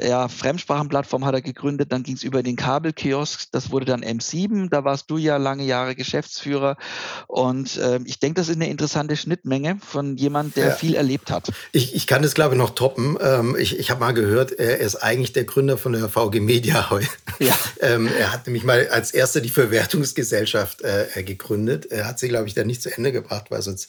ja, 0.01 0.27
Fremdsprachenplattform 0.27 1.25
hat 1.25 1.33
er 1.33 1.41
gegründet, 1.41 1.91
dann 1.91 2.03
ging 2.03 2.15
es 2.15 2.23
über 2.23 2.43
den 2.43 2.55
Kabelkiosk, 2.55 3.51
das 3.51 3.71
wurde 3.71 3.85
dann 3.85 4.03
M7, 4.03 4.69
da 4.69 4.83
warst 4.83 5.09
du 5.09 5.17
ja 5.17 5.37
lange 5.37 5.63
Jahre 5.63 5.95
Geschäftsführer 5.95 6.77
und 7.27 7.77
äh, 7.77 7.99
ich 8.05 8.19
denke, 8.19 8.24
das 8.33 8.49
ist 8.49 8.55
eine 8.55 8.69
interessante 8.69 9.15
Schnittmenge 9.15 9.77
von 9.85 10.17
jemand, 10.17 10.55
der 10.55 10.69
ja. 10.69 10.75
viel 10.75 10.95
erlebt 10.95 11.29
hat. 11.29 11.51
Ich, 11.71 11.95
ich 11.95 12.07
kann 12.07 12.21
das, 12.21 12.33
glaube 12.33 12.55
ich, 12.55 12.59
noch 12.59 12.71
toppen. 12.71 13.17
Ähm, 13.21 13.55
ich 13.57 13.77
ich 13.77 13.91
habe 13.91 13.99
mal 13.99 14.13
gehört, 14.13 14.51
er 14.51 14.79
ist 14.79 14.95
eigentlich 14.95 15.33
der 15.33 15.43
Gründer 15.43 15.77
von 15.77 15.93
der 15.93 16.09
VG 16.09 16.39
Media 16.39 16.89
heute. 16.89 17.07
Ja. 17.39 17.57
ähm, 17.81 18.09
er 18.17 18.31
hat 18.31 18.47
nämlich 18.47 18.63
mal 18.63 18.87
als 18.89 19.11
erster 19.11 19.41
die 19.41 19.49
Verwertungsgesellschaft 19.49 20.81
äh, 20.81 21.23
gegründet. 21.23 21.85
Er 21.91 22.07
hat 22.07 22.19
sie, 22.19 22.27
glaube 22.29 22.47
ich, 22.47 22.53
dann 22.53 22.67
nicht 22.67 22.81
zu 22.81 22.95
Ende 22.95 23.11
gebracht, 23.11 23.45
weil 23.49 23.61
sonst, 23.61 23.87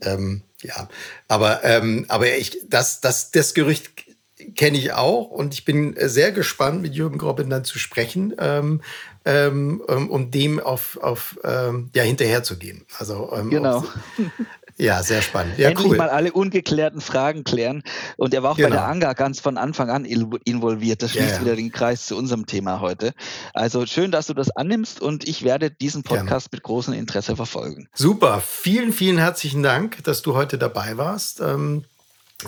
ähm, 0.00 0.42
ja. 0.62 0.88
Aber, 1.28 1.64
ähm, 1.64 2.04
aber 2.08 2.36
ich, 2.36 2.58
das, 2.68 3.00
das, 3.00 3.30
das 3.30 3.54
Gerücht 3.54 4.07
kenne 4.54 4.78
ich 4.78 4.92
auch 4.92 5.30
und 5.30 5.54
ich 5.54 5.64
bin 5.64 5.94
sehr 6.00 6.32
gespannt, 6.32 6.82
mit 6.82 6.94
Jürgen 6.94 7.18
Grobbin 7.18 7.50
dann 7.50 7.64
zu 7.64 7.78
sprechen, 7.78 8.34
ähm, 8.38 8.82
ähm, 9.24 9.80
um 9.86 10.30
dem 10.30 10.60
auf, 10.60 10.98
auf 11.02 11.38
ähm, 11.44 11.90
ja, 11.94 12.02
hinterher 12.02 12.42
zu 12.42 12.58
gehen. 12.58 12.84
Also, 12.98 13.30
ähm, 13.34 13.50
genau. 13.50 13.78
Auf, 13.78 13.98
ja, 14.78 15.02
sehr 15.02 15.22
spannend. 15.22 15.58
Ja, 15.58 15.68
Endlich 15.68 15.90
cool. 15.90 15.96
mal 15.96 16.08
alle 16.08 16.32
ungeklärten 16.32 17.00
Fragen 17.00 17.44
klären. 17.44 17.82
Und 18.16 18.32
er 18.32 18.42
war 18.42 18.52
auch 18.52 18.56
genau. 18.56 18.70
bei 18.70 18.76
der 18.76 18.86
Anga 18.86 19.12
ganz 19.12 19.40
von 19.40 19.58
Anfang 19.58 19.90
an 19.90 20.04
involviert. 20.04 21.02
Das 21.02 21.10
schließt 21.10 21.28
ja, 21.28 21.34
ja. 21.36 21.40
wieder 21.42 21.56
den 21.56 21.72
Kreis 21.72 22.06
zu 22.06 22.16
unserem 22.16 22.46
Thema 22.46 22.80
heute. 22.80 23.12
Also 23.52 23.84
schön, 23.86 24.10
dass 24.10 24.28
du 24.28 24.34
das 24.34 24.50
annimmst 24.50 25.00
und 25.00 25.28
ich 25.28 25.44
werde 25.44 25.70
diesen 25.70 26.04
Podcast 26.04 26.50
Gerne. 26.50 26.56
mit 26.56 26.62
großem 26.62 26.94
Interesse 26.94 27.36
verfolgen. 27.36 27.88
Super. 27.92 28.42
Vielen, 28.46 28.92
vielen 28.92 29.18
herzlichen 29.18 29.62
Dank, 29.62 30.02
dass 30.04 30.22
du 30.22 30.34
heute 30.34 30.58
dabei 30.58 30.96
warst. 30.96 31.40
Ähm, 31.40 31.84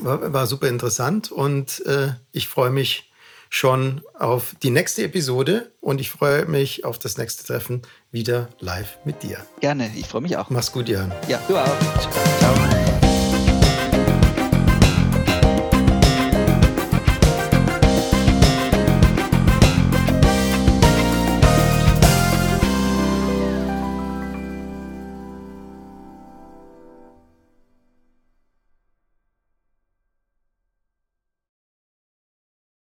war, 0.01 0.33
war 0.33 0.47
super 0.47 0.69
interessant 0.69 1.33
und 1.33 1.85
äh, 1.87 2.13
ich 2.33 2.49
freue 2.49 2.71
mich 2.71 3.11
schon 3.49 4.03
auf 4.19 4.55
die 4.63 4.71
nächste 4.71 5.03
Episode 5.03 5.73
und 5.81 6.01
ich 6.01 6.11
freue 6.11 6.47
mich 6.47 6.85
auf 6.85 6.99
das 6.99 7.19
nächste 7.19 7.45
Treffen 7.45 7.83
wieder 8.13 8.49
live 8.61 8.99
mit 9.05 9.23
dir. 9.23 9.45
Gerne, 9.61 9.91
ich 9.97 10.07
freue 10.07 10.21
mich 10.21 10.37
auch. 10.37 10.51
Mach's 10.51 10.71
gut, 10.71 10.89
Jan. 10.89 11.13
Ja, 11.29 11.41
du 11.49 11.57
auch. 11.57 11.79
Ciao. 12.39 12.80